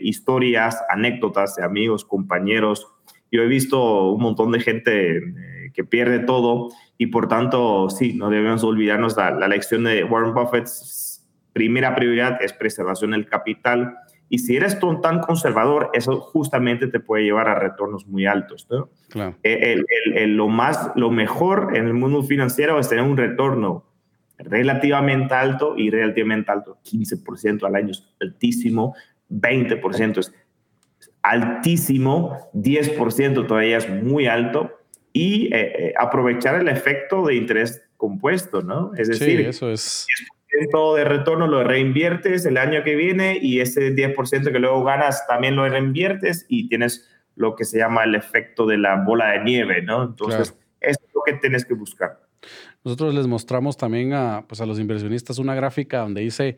historias, 0.00 0.82
anécdotas 0.88 1.54
de 1.56 1.64
amigos, 1.64 2.02
compañeros. 2.02 2.90
Yo 3.30 3.42
he 3.42 3.46
visto 3.46 4.12
un 4.12 4.22
montón 4.22 4.52
de 4.52 4.60
gente 4.60 5.20
que 5.76 5.84
pierde 5.84 6.18
todo 6.18 6.70
y 6.98 7.08
por 7.08 7.28
tanto, 7.28 7.90
sí, 7.90 8.14
no 8.14 8.30
debemos 8.30 8.64
olvidarnos 8.64 9.16
la, 9.16 9.30
la 9.30 9.46
lección 9.46 9.84
de 9.84 10.02
Warren 10.02 10.34
Buffett. 10.34 10.66
Primera 11.52 11.94
prioridad 11.94 12.42
es 12.42 12.52
preservación 12.52 13.12
del 13.12 13.26
capital 13.26 13.98
y 14.28 14.38
si 14.38 14.56
eres 14.56 14.78
tan 15.02 15.20
conservador, 15.20 15.90
eso 15.92 16.20
justamente 16.20 16.88
te 16.88 16.98
puede 16.98 17.24
llevar 17.24 17.48
a 17.48 17.54
retornos 17.54 18.06
muy 18.06 18.26
altos. 18.26 18.66
¿no? 18.70 18.88
Claro. 19.08 19.36
Eh, 19.42 19.82
lo, 20.26 20.48
más, 20.48 20.90
lo 20.96 21.10
mejor 21.10 21.76
en 21.76 21.86
el 21.86 21.94
mundo 21.94 22.22
financiero 22.22 22.78
es 22.78 22.88
tener 22.88 23.04
un 23.04 23.16
retorno 23.16 23.84
relativamente 24.38 25.34
alto 25.34 25.74
y 25.76 25.90
relativamente 25.90 26.50
alto. 26.50 26.78
15% 26.84 27.64
al 27.64 27.76
año 27.76 27.90
es 27.92 28.04
altísimo, 28.20 28.94
20% 29.30 30.18
es 30.18 30.34
altísimo, 31.22 32.50
10% 32.52 33.46
todavía 33.46 33.78
es 33.78 33.88
muy 33.88 34.26
alto. 34.26 34.72
Y 35.16 35.46
eh, 35.46 35.72
eh, 35.88 35.94
aprovechar 35.96 36.60
el 36.60 36.68
efecto 36.68 37.24
de 37.24 37.36
interés 37.36 37.82
compuesto, 37.96 38.62
¿no? 38.62 38.92
Es 38.96 39.08
decir, 39.08 39.40
sí, 39.40 39.46
eso 39.48 39.70
es 39.70 40.06
de 40.94 41.04
retorno 41.04 41.46
lo 41.46 41.64
reinviertes 41.64 42.46
el 42.46 42.56
año 42.56 42.82
que 42.82 42.94
viene 42.94 43.38
y 43.40 43.60
ese 43.60 43.94
10% 43.94 44.52
que 44.52 44.58
luego 44.58 44.84
ganas 44.84 45.26
también 45.26 45.56
lo 45.56 45.68
reinviertes 45.68 46.46
y 46.48 46.68
tienes 46.68 47.08
lo 47.34 47.54
que 47.54 47.64
se 47.64 47.78
llama 47.78 48.04
el 48.04 48.14
efecto 48.14 48.66
de 48.66 48.78
la 48.78 49.02
bola 49.04 49.32
de 49.32 49.44
nieve, 49.44 49.82
¿no? 49.82 50.02
Entonces, 50.02 50.56
eso 50.80 51.00
es 51.04 51.14
lo 51.14 51.22
que 51.24 51.34
tienes 51.34 51.64
que 51.64 51.74
buscar. 51.74 52.20
Nosotros 52.84 53.14
les 53.14 53.26
mostramos 53.26 53.76
también 53.76 54.14
a, 54.14 54.44
pues 54.46 54.60
a 54.60 54.66
los 54.66 54.78
inversionistas 54.78 55.38
una 55.38 55.54
gráfica 55.54 55.98
donde 55.98 56.22
dice 56.22 56.56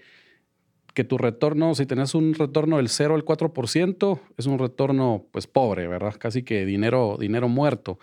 que 0.95 1.05
tu 1.05 1.19
retorno, 1.19 1.75
si 1.75 1.87
tenés 1.87 2.15
un 2.15 2.35
retorno 2.35 2.77
del 2.77 2.89
0 2.89 3.15
al 3.15 3.25
4%, 3.25 4.21
es 4.37 4.47
un 4.47 4.59
retorno 4.59 5.27
pues 5.33 5.47
pobre, 5.47 5.89
¿verdad? 5.89 6.15
Casi 6.19 6.43
que 6.43 6.65
dinero, 6.65 7.17
dinero 7.19 7.49
muerto. 7.49 7.99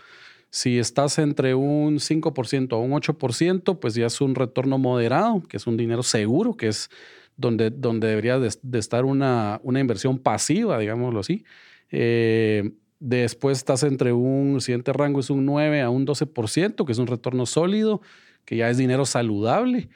Si 0.49 0.79
estás 0.79 1.19
entre 1.19 1.53
un 1.53 1.99
5% 1.99 2.73
o 2.73 2.79
un 2.79 2.91
8%, 2.91 3.79
pues 3.79 3.95
ya 3.95 4.05
es 4.05 4.21
un 4.21 4.35
retorno 4.35 4.77
moderado, 4.77 5.43
que 5.43 5.57
es 5.57 5.67
un 5.67 5.75
dinero 5.75 6.03
seguro, 6.03 6.55
que 6.55 6.67
es 6.67 6.89
donde, 7.37 7.69
donde 7.69 8.07
debería 8.07 8.39
de, 8.39 8.49
estar 8.77 9.05
una, 9.05 9.59
una, 9.63 9.79
inversión 9.79 10.17
pasiva, 10.17 10.79
digámoslo 10.79 11.19
así. 11.19 11.43
Eh, 11.91 12.71
después 12.99 13.57
estás 13.57 13.83
entre 13.83 14.13
un 14.13 14.61
siguiente 14.61 14.93
rango, 14.93 15.19
es 15.19 15.29
un 15.29 15.45
9 15.45 15.81
a 15.81 15.89
un 15.89 16.05
12%, 16.05 16.85
que 16.85 16.91
es 16.91 16.97
un 16.97 17.07
retorno 17.07 17.45
sólido, 17.45 18.01
que 18.45 18.57
ya 18.57 18.69
es 18.69 18.77
dinero 18.77 19.05
saludable. 19.05 19.89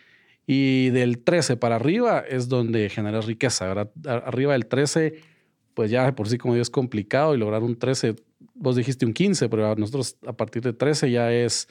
Y 0.45 0.89
del 0.89 1.19
13 1.19 1.57
para 1.57 1.75
arriba 1.75 2.23
es 2.27 2.49
donde 2.49 2.89
generas 2.89 3.25
riqueza. 3.25 3.71
Arriba 4.07 4.53
del 4.53 4.65
13, 4.65 5.21
pues 5.75 5.91
ya 5.91 6.15
por 6.15 6.27
sí 6.27 6.39
como 6.39 6.55
digo 6.55 6.63
es 6.63 6.71
complicado 6.71 7.35
y 7.35 7.37
lograr 7.37 7.61
un 7.61 7.77
13 7.77 8.15
vos 8.59 8.75
dijiste 8.75 9.05
un 9.05 9.13
15, 9.13 9.49
pero 9.49 9.75
nosotros 9.75 10.17
a 10.27 10.33
partir 10.33 10.61
de 10.61 10.73
13 10.73 11.09
ya 11.09 11.31
es, 11.31 11.67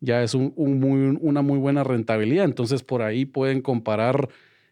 ya 0.00 0.22
es 0.22 0.34
una 0.34 1.42
muy 1.42 1.58
buena 1.58 1.82
rentabilidad. 1.82 2.44
Entonces 2.44 2.82
por 2.82 3.02
ahí 3.02 3.24
pueden 3.24 3.62
comparar 3.62 4.28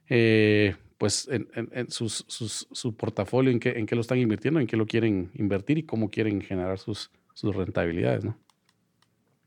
eh, 0.09 0.77
pues 0.99 1.29
en, 1.31 1.91
sus, 1.91 2.25
su 2.29 2.97
portafolio, 2.97 3.51
en 3.51 3.59
qué, 3.59 3.71
en 3.71 3.87
qué 3.87 3.95
lo 3.95 4.01
están 4.03 4.19
invirtiendo, 4.19 4.61
en 4.61 4.67
qué 4.67 4.77
lo 4.77 4.87
quieren 4.87 5.31
invertir 5.35 5.79
y 5.79 5.83
cómo 5.83 6.11
quieren 6.11 6.41
generar 6.41 6.79
sus, 6.79 7.11
sus 7.33 7.55
rentabilidades, 7.57 8.25
¿no? 8.25 8.37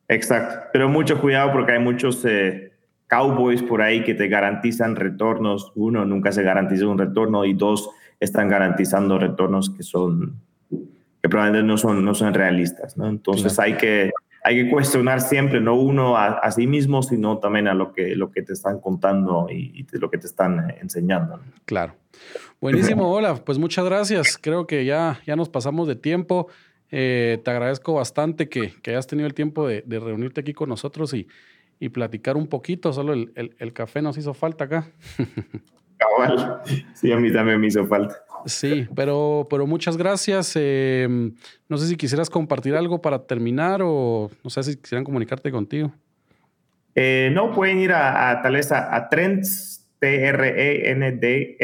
Exacto, 0.10 0.70
pero 0.72 0.88
mucho 0.88 1.20
cuidado 1.20 1.52
porque 1.52 1.74
hay 1.74 1.80
muchos 1.80 2.24
eh, 2.26 2.72
cowboys 3.08 3.62
por 3.62 3.82
ahí 3.82 4.04
que 4.04 4.14
te 4.14 4.28
garantizan 4.30 4.96
retornos. 4.96 5.72
Uno, 5.76 6.06
nunca 6.06 6.32
se 6.32 6.44
garantiza 6.44 6.88
un 6.88 6.98
retorno 6.98 7.44
y 7.44 7.54
dos, 7.54 7.90
están 8.20 8.48
garantizando 8.48 9.20
retornos 9.20 9.70
que 9.70 9.84
son 9.84 10.42
que 11.28 11.30
probablemente 11.30 11.68
no 11.68 11.78
son, 11.78 12.06
no 12.06 12.16
son 12.16 12.34
realistas. 12.34 12.98
¿no? 12.98 13.08
Entonces 13.08 13.60
hay, 13.60 13.76
que, 13.76 14.12
hay 14.44 14.64
que 14.64 14.70
cuestionar 14.70 15.20
siempre, 15.22 15.60
no 15.60 15.76
uno 15.76 16.16
a, 16.16 16.50
sí 16.52 16.68
mismo, 16.68 17.04
sino 17.04 17.38
también 17.40 17.68
a 17.68 17.74
lo 17.74 17.92
que, 17.92 18.16
lo 18.16 18.32
que 18.32 18.42
te 18.42 18.54
están 18.54 18.80
contando 18.80 19.48
y, 19.50 19.86
lo 19.92 20.10
que 20.10 20.18
te 20.18 20.28
están 20.28 20.70
eh, 20.70 20.78
enseñando. 20.82 21.40
Claro. 21.66 21.96
Buenísimo, 22.62 23.12
hola. 23.12 23.36
Pues 23.36 23.58
muchas 23.58 23.86
gracias. 23.86 24.38
Creo 24.38 24.66
que 24.66 24.86
ya, 24.86 25.20
ya 25.26 25.36
nos 25.36 25.50
pasamos 25.50 25.88
de 25.88 25.96
tiempo. 25.96 26.48
Eh, 26.90 27.42
te 27.44 27.52
agradezco 27.52 27.94
bastante 27.94 28.48
que, 28.48 28.74
que, 28.82 28.92
hayas 28.92 29.08
tenido 29.08 29.28
el 29.28 29.34
tiempo 29.34 29.68
de, 29.68 29.84
de 29.86 30.00
reunirte 30.00 30.40
aquí 30.40 30.54
con 30.54 30.70
nosotros 30.70 31.14
y, 31.14 31.28
y 31.80 31.90
platicar 31.90 32.38
un 32.38 32.48
poquito. 32.48 32.94
Solo 32.94 33.14
el, 33.14 33.34
el, 33.36 33.56
el, 33.60 33.74
café 33.74 34.02
nos 34.02 34.18
hizo 34.18 34.34
falta 34.34 34.64
acá. 34.64 34.88
Cabal. 35.98 36.62
Sí, 36.94 37.12
a 37.12 37.18
mí 37.18 37.32
también 37.32 37.60
me 37.60 37.68
hizo 37.68 37.86
falta. 37.86 38.16
Sí, 38.46 38.88
pero, 38.96 39.48
pero 39.50 39.68
muchas 39.68 39.98
gracias. 39.98 40.54
Em, 40.56 41.34
no 41.68 41.78
sé 41.78 41.88
si 41.88 41.98
quisieras 41.98 42.30
compartir 42.30 42.76
algo 42.76 43.02
para 43.02 43.26
terminar 43.26 43.82
o 43.84 44.30
no 44.44 44.50
sé 44.50 44.64
si 44.64 44.78
quisieran 44.78 45.04
comunicarte 45.04 45.52
contigo. 45.52 45.92
Eh, 46.96 47.30
no, 47.34 47.52
pueden 47.52 47.80
ir 47.80 47.92
a, 47.94 48.42
tal 48.42 48.54
vez 48.54 48.72
a, 48.72 49.08
trends, 49.10 49.88
t 50.00 50.26
r 50.26 50.48
e 50.48 50.92
n 50.92 51.12
d 51.12 51.58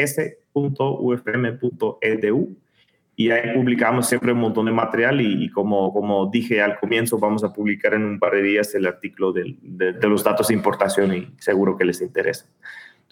y 3.16 3.30
ahí 3.30 3.54
publicamos 3.54 4.08
siempre 4.08 4.32
un 4.32 4.38
montón 4.38 4.66
de 4.66 4.72
material 4.72 5.20
y, 5.20 5.48
como, 5.50 5.92
como 5.92 6.26
dije 6.26 6.60
al 6.60 6.78
comienzo, 6.78 7.18
vamos 7.18 7.44
a 7.44 7.52
publicar 7.52 7.94
en 7.94 8.04
un 8.04 8.18
par 8.18 8.32
de 8.32 8.42
días 8.42 8.74
el 8.74 8.86
artículo 8.86 9.32
de, 9.32 9.56
de, 9.62 10.08
los 10.08 10.24
datos 10.24 10.48
de 10.48 10.54
importación 10.54 11.14
y 11.14 11.28
seguro 11.38 11.76
que 11.76 11.84
les 11.84 12.00
interesa. 12.00 12.46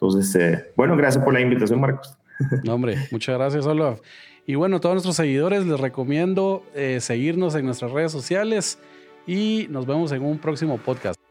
Entonces, 0.02 0.34
eh, 0.34 0.72
bueno, 0.76 0.96
gracias 0.96 1.22
por 1.22 1.32
la 1.32 1.40
invitación, 1.40 1.80
Marcos. 1.80 2.18
No, 2.64 2.74
hombre, 2.74 2.96
muchas 3.12 3.38
gracias, 3.38 3.64
Olaf. 3.66 4.00
Y 4.46 4.56
bueno, 4.56 4.78
a 4.78 4.80
todos 4.80 4.94
nuestros 4.94 5.14
seguidores 5.14 5.64
les 5.64 5.78
recomiendo 5.78 6.64
eh, 6.74 6.98
seguirnos 7.00 7.54
en 7.54 7.66
nuestras 7.66 7.92
redes 7.92 8.10
sociales. 8.10 8.80
y 9.24 9.68
nos 9.70 9.86
vemos 9.86 10.10
en 10.10 10.24
un 10.24 10.38
próximo 10.38 10.78
podcast. 10.78 11.21